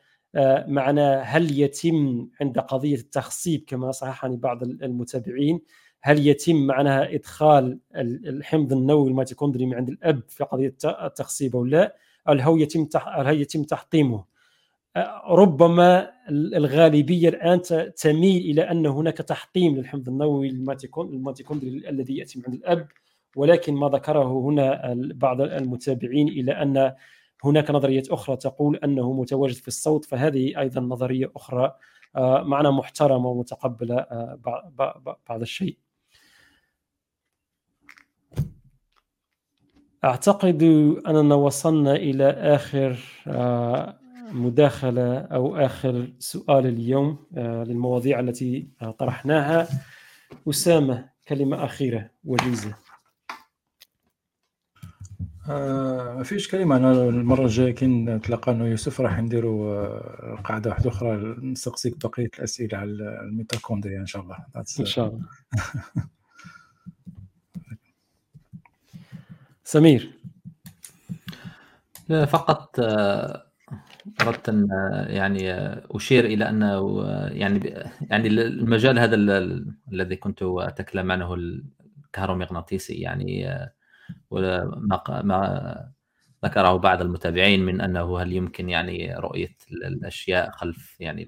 معنى 0.68 1.01
هل 1.01 1.59
يتم 1.59 2.28
عند 2.41 2.59
قضية 2.59 2.95
التخصيب 2.95 3.63
كما 3.68 3.91
صححني 3.91 4.38
بعض 4.38 4.63
المتابعين 4.63 5.61
هل 6.02 6.28
يتم 6.28 6.56
معناها 6.56 7.16
إدخال 7.16 7.80
الحمض 7.95 8.74
النووي 8.74 9.10
الميتوكوندري 9.10 9.66
من 9.66 9.74
عند 9.74 9.89
الأب 9.89 10.22
في 10.28 10.43
قضية 10.43 10.76
التخصيب 10.86 11.56
أو 11.56 11.66
لا؟ 11.66 11.95
هل 12.28 12.41
هو 12.41 12.58
يتم 12.58 12.88
هل 13.06 13.41
يتم 13.41 13.64
تحطيمه؟ 13.64 14.24
ربما 15.30 16.10
الغالبية 16.30 17.30
الآن 17.30 17.62
تميل 17.95 18.41
إلى 18.41 18.62
أن 18.62 18.86
هناك 18.86 19.18
تحطيم 19.18 19.76
للحمض 19.76 20.10
النووي 20.10 20.50
الميتوكوندري 20.50 21.89
الذي 21.89 22.18
يأتي 22.18 22.39
من 22.39 22.45
عند 22.48 22.56
الأب 22.56 22.88
ولكن 23.36 23.74
ما 23.74 23.89
ذكره 23.89 24.39
هنا 24.39 24.93
بعض 25.16 25.41
المتابعين 25.41 26.28
إلى 26.28 26.52
أن 26.52 26.93
هناك 27.43 27.72
نظريات 27.72 28.10
أخرى 28.10 28.36
تقول 28.36 28.76
أنه 28.76 29.14
متواجد 29.14 29.56
في 29.56 29.68
الصوت 29.68 30.06
فهذه 30.06 30.60
أيضا 30.60 30.82
نظرية 30.82 31.32
أخرى 31.36 31.76
معنا 32.41 32.72
محترمة 32.72 33.30
ومتقبلة 33.30 34.06
بعض 35.30 35.41
الشيء. 35.41 35.78
أعتقد 40.04 40.64
أننا 41.08 41.36
وصلنا 41.36 41.95
إلى 41.95 42.30
آخر 42.30 43.00
آه، 43.28 44.00
مداخلة 44.32 45.18
أو 45.18 45.56
آخر 45.58 46.14
سؤال 46.20 46.66
اليوم 46.66 47.26
آه، 47.38 47.64
للمواضيع 47.64 48.20
التي 48.20 48.68
آه، 48.82 48.91
طرحناها. 48.91 49.68
أسامة 50.50 51.10
كلمة 51.28 51.66
أخيرة 51.66 52.10
وجيزة 52.24 52.76
ما 55.48 56.24
فيش 56.24 56.52
كلمة. 56.52 56.78
أنا 56.78 56.91
المرة 56.91 57.43
الجاية 57.45 57.72
كي 57.72 57.88
نتلاقى 57.88 58.52
أنا 58.52 58.64
ويوسف 58.64 59.02
راح 59.02 59.20
نديروا 59.20 60.36
قاعدة 60.36 60.70
واحدة 60.70 60.89
أخرى 60.89 61.36
نسقسيك 61.41 62.06
بقية 62.06 62.30
الأسئلة 62.38 62.78
على 62.78 63.20
الميتوكوندريا 63.22 64.00
إن 64.00 64.06
شاء 64.06 64.22
الله. 64.22 64.38
إن 64.80 64.86
شاء 64.86 65.08
الله. 65.08 65.22
سمير. 69.68 70.13
فقط 72.28 72.80
آه، 72.80 73.43
أردت 74.22 74.49
أن 74.49 74.72
آه، 74.72 75.07
يعني 75.07 75.51
آه، 75.51 75.84
أشير 75.91 76.26
إلى 76.26 76.49
أنه 76.49 77.03
يعني 77.32 77.59
يعني 78.01 78.28
المجال 78.28 78.99
هذا 78.99 79.15
الذي 79.91 80.15
كنت 80.15 80.39
أتكلم 80.43 81.11
عنه 81.11 81.34
الكهرومغناطيسي 81.34 82.93
يعني 82.93 83.59
وما 84.32 85.22
ما 85.24 85.91
ذكره 86.45 86.78
بعض 86.78 87.01
المتابعين 87.01 87.65
من 87.65 87.82
أنه 87.82 88.20
هل 88.20 88.34
يمكن 88.34 88.70
يعني 88.70 89.15
رؤية 89.15 89.55
الأشياء 89.72 90.51
خلف 90.51 90.95
يعني 90.99 91.28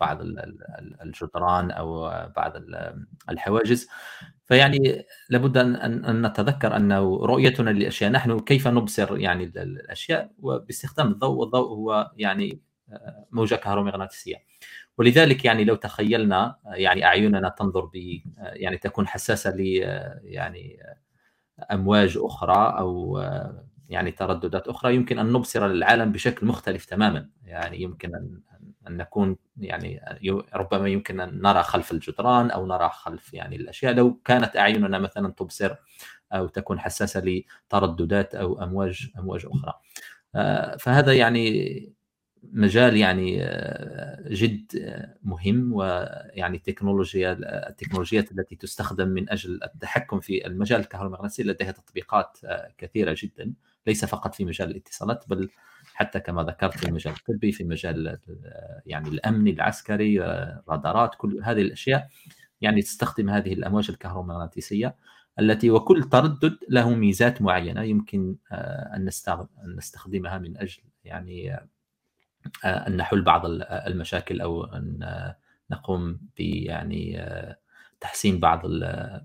بعض 0.00 0.18
الجدران 1.02 1.70
أو 1.70 2.10
بعض 2.36 2.52
الحواجز. 3.30 3.88
فيعني 4.44 5.06
لابد 5.30 5.56
أن 5.56 6.26
نتذكر 6.26 6.76
انه 6.76 7.16
رؤيتنا 7.16 7.70
للأشياء 7.70 8.10
نحن 8.10 8.38
كيف 8.40 8.68
نبصر 8.68 9.18
يعني 9.18 9.44
الأشياء؟ 9.44 10.30
وباستخدام 10.38 11.08
الضوء 11.08 11.36
والضوء 11.36 11.68
هو 11.68 12.12
يعني 12.16 12.60
آه، 12.92 13.26
موجة 13.30 13.54
كهرومغناطيسية. 13.54 14.36
ولذلك 14.98 15.44
يعني 15.44 15.64
لو 15.64 15.74
تخيلنا 15.74 16.56
يعني 16.66 17.04
أعيننا 17.04 17.48
تنظر 17.48 17.84
ب 17.84 17.96
آه، 18.38 18.52
يعني 18.54 18.76
تكون 18.78 19.06
حساسة 19.06 19.50
ل 19.50 19.82
آه، 19.84 20.20
يعني 20.24 20.78
أمواج 21.72 22.18
أخرى 22.22 22.78
أو 22.78 23.18
يعني 23.88 24.10
ترددات 24.10 24.68
أخرى 24.68 24.94
يمكن 24.94 25.18
أن 25.18 25.32
نبصر 25.32 25.66
العالم 25.66 26.12
بشكل 26.12 26.46
مختلف 26.46 26.84
تماما. 26.84 27.28
يعني 27.44 27.82
يمكن 27.82 28.14
أن 28.14 28.40
أن 28.88 28.96
نكون 28.96 29.36
يعني 29.56 30.00
ربما 30.54 30.88
يمكن 30.88 31.20
أن 31.20 31.42
نرى 31.42 31.62
خلف 31.62 31.92
الجدران 31.92 32.50
أو 32.50 32.66
نرى 32.66 32.90
خلف 32.92 33.34
يعني 33.34 33.56
الأشياء. 33.56 33.94
لو 33.94 34.14
كانت 34.24 34.56
أعيننا 34.56 34.98
مثلا 34.98 35.32
تبصر 35.32 35.74
أو 36.32 36.46
تكون 36.46 36.80
حساسة 36.80 37.22
لترددات 37.70 38.34
أو 38.34 38.62
أمواج 38.62 39.10
أمواج 39.18 39.46
أخرى. 39.46 39.74
آه، 40.34 40.76
فهذا 40.76 41.12
يعني 41.12 41.98
مجال 42.42 42.96
يعني 42.96 43.42
آه، 43.42 44.28
جد 44.28 44.66
مهم 45.22 45.72
ويعني 45.72 46.56
التكنولوجيا 46.56 47.38
التكنولوجيات 47.68 48.32
التي 48.32 48.56
تستخدم 48.56 49.08
من 49.08 49.30
أجل 49.30 49.60
التحكم 49.64 50.20
في 50.20 50.46
المجال 50.46 50.80
الكهرومغناطيسي 50.80 51.42
لديها 51.42 51.72
تطبيقات 51.72 52.38
آه، 52.44 52.72
كثيرة 52.78 53.16
جدا. 53.18 53.52
ليس 53.88 54.04
فقط 54.04 54.34
في 54.34 54.44
مجال 54.44 54.70
الاتصالات 54.70 55.24
بل 55.28 55.48
حتى 55.94 56.20
كما 56.20 56.42
ذكرت 56.42 56.78
في 56.78 56.88
المجال 56.88 57.14
الطبي 57.14 57.52
في 57.52 57.64
مجال 57.64 58.18
يعني 58.86 59.08
الأمني 59.08 59.50
العسكري 59.50 60.20
رادارات 60.68 61.14
كل 61.14 61.40
هذه 61.44 61.62
الأشياء. 61.62 62.08
يعني 62.60 62.82
تستخدم 62.82 63.30
هذه 63.30 63.52
الأمواج 63.52 63.90
الكهرومغناطيسية 63.90 64.96
التي 65.40 65.70
وكل 65.70 66.02
تردد 66.02 66.58
له 66.68 66.90
ميزات 66.90 67.42
معينة 67.42 67.82
يمكن 67.82 68.36
آه، 68.52 68.96
أن 68.96 69.10
نستخدمها 69.76 70.38
من 70.38 70.56
أجل 70.56 70.82
يعني 71.04 71.54
آه، 71.54 71.66
أن 72.64 72.96
نحل 72.96 73.22
بعض 73.22 73.42
المشاكل 73.46 74.40
أو 74.40 74.64
أن 74.64 75.34
نقوم 75.70 76.12
ب 76.12 76.40
يعني 76.40 77.20
آه، 77.20 77.56
تحسين 78.00 78.40
بعض 78.40 78.62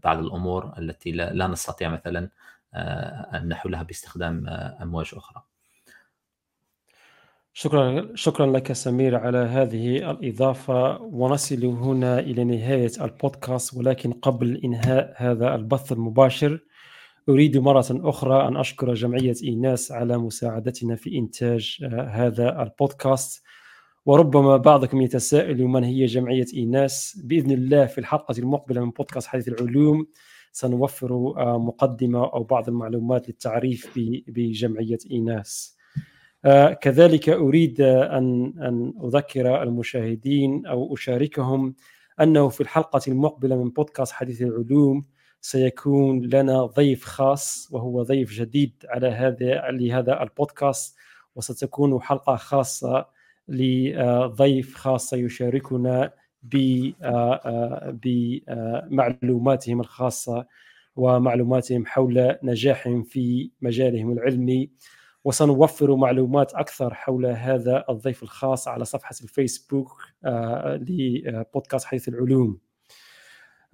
بعض 0.04 0.20
الأمور 0.20 0.74
التي 0.78 1.12
لا 1.12 1.48
نستطيع 1.48 1.90
مثلا 1.90 2.30
أن 2.76 3.48
نحلها 3.48 3.84
باستخدام 3.84 4.48
أمواج 4.82 5.12
أخرى. 5.14 5.44
شكرا 7.54 8.08
شكرا 8.16 8.46
لك 8.46 8.74
سمير 8.74 9.16
على 9.16 9.38
هذه 9.38 10.12
الإضافة. 10.12 11.02
ونصل 11.02 11.66
هنا 11.66 12.20
إلى 12.20 12.44
نهاية 12.44 12.92
البودكاست 13.02 13.78
ولكن 13.78 14.12
قبل 14.12 14.62
إنهاء 14.64 15.14
هذا 15.18 15.56
البث 15.56 15.92
المباشر 15.92 16.60
أريد 17.30 17.58
مرة 17.58 17.86
أخرى 17.92 18.48
أن 18.48 18.58
أشكر 18.58 18.94
جمعية 18.94 19.36
إيناس 19.44 19.92
على 19.92 20.18
مساعدتنا 20.18 20.96
في 20.96 21.18
إنتاج 21.18 21.78
آه، 21.84 22.08
هذا 22.08 22.62
البودكاست. 22.64 23.44
وربما 24.06 24.58
بعضكم 24.58 25.02
يتساءل 25.02 25.64
من 25.64 25.84
هي 25.84 26.06
جمعية 26.06 26.46
إيناس. 26.54 27.22
بإذن 27.24 27.52
الله 27.52 27.86
في 27.86 27.98
الحلقة 27.98 28.36
المقبلة 28.40 28.86
من 28.86 28.92
بودكاست 28.92 29.28
حديث 29.28 29.48
العلوم 29.48 30.08
سنوفر 30.54 31.34
آه، 31.38 31.58
مقدمة 31.60 32.24
أو 32.34 32.44
بعض 32.44 32.70
المعلومات 32.70 33.28
للتعريف 33.28 33.92
بجمعية 34.28 34.98
إيناس. 35.12 35.78
آه، 36.46 36.74
كذلك 36.74 37.30
أريد 37.30 37.82
أن 37.82 38.54
أن 38.62 38.94
أذكر 39.04 39.64
المشاهدين 39.64 40.66
أو 40.66 40.94
أشاركهم 40.94 41.76
أنه 42.22 42.50
في 42.50 42.62
الحلقة 42.62 43.02
المقبلة 43.08 43.64
من 43.64 43.70
بودكاست 43.70 44.12
حديث 44.12 44.42
العلوم 44.42 45.06
سيكون 45.42 46.22
لنا 46.22 46.66
ضيف 46.66 47.06
خاص 47.06 47.68
وهو 47.72 48.04
ضيف 48.04 48.32
جديد 48.32 48.86
على 48.90 49.08
هذا 49.08 49.72
لهذا 49.72 50.24
البودكاست 50.24 50.96
وستكون 51.36 52.02
حلقة 52.02 52.36
خاصة 52.36 53.06
لضيف 53.48 54.76
خاص 54.76 55.10
سيشاركنا 55.10 56.04
آه، 56.04 56.14
بمعلوماتهم 58.04 59.80
الخاصة 59.80 60.46
ومعلوماتهم 60.96 61.86
حول 61.86 62.36
نجاحهم 62.44 63.04
في 63.04 63.52
مجالهم 63.62 64.12
العلمي. 64.12 64.70
وسنوفر 65.24 65.96
معلومات 65.96 66.54
أكثر 66.54 66.94
حول 66.94 67.26
هذا 67.26 67.86
الضيف 67.90 68.24
الخاص 68.24 68.68
على 68.68 68.86
صفحة 68.86 69.16
الفيسبوك 69.24 70.02
آه، 70.26 70.76
لبودكاست 70.76 71.86
حديث 71.86 72.08
العلوم. 72.08 72.60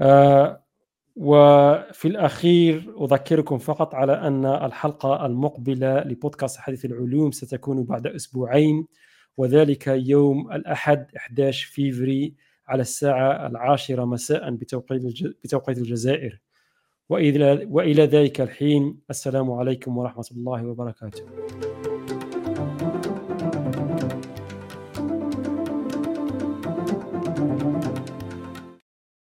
آه، 0.01 0.63
وفي 1.15 2.07
الأخير 2.07 2.95
أذكركم 3.03 3.57
فقط 3.57 3.95
على 3.95 4.13
أن 4.13 4.45
الحلقة 4.45 5.25
المقبلة 5.25 5.99
لبودكاست 6.03 6.59
حديث 6.59 6.85
العلوم 6.85 7.31
ستكون 7.31 7.83
بعد 7.83 8.07
أسبوعين 8.07 8.87
وذلك 9.37 9.87
يوم 9.87 10.51
الأحد 10.51 11.07
11 11.17 11.67
فيفري 11.67 12.35
على 12.69 12.81
الساعة 12.81 13.47
العاشرة 13.47 14.05
مساء 14.05 14.51
بتوقيت 15.43 15.77
الجزائر. 15.77 16.39
وإلى 17.09 18.03
ذلك 18.05 18.41
الحين 18.41 18.99
السلام 19.09 19.51
عليكم 19.51 19.97
ورحمة 19.97 20.25
الله 20.31 20.67
وبركاته. 20.67 21.23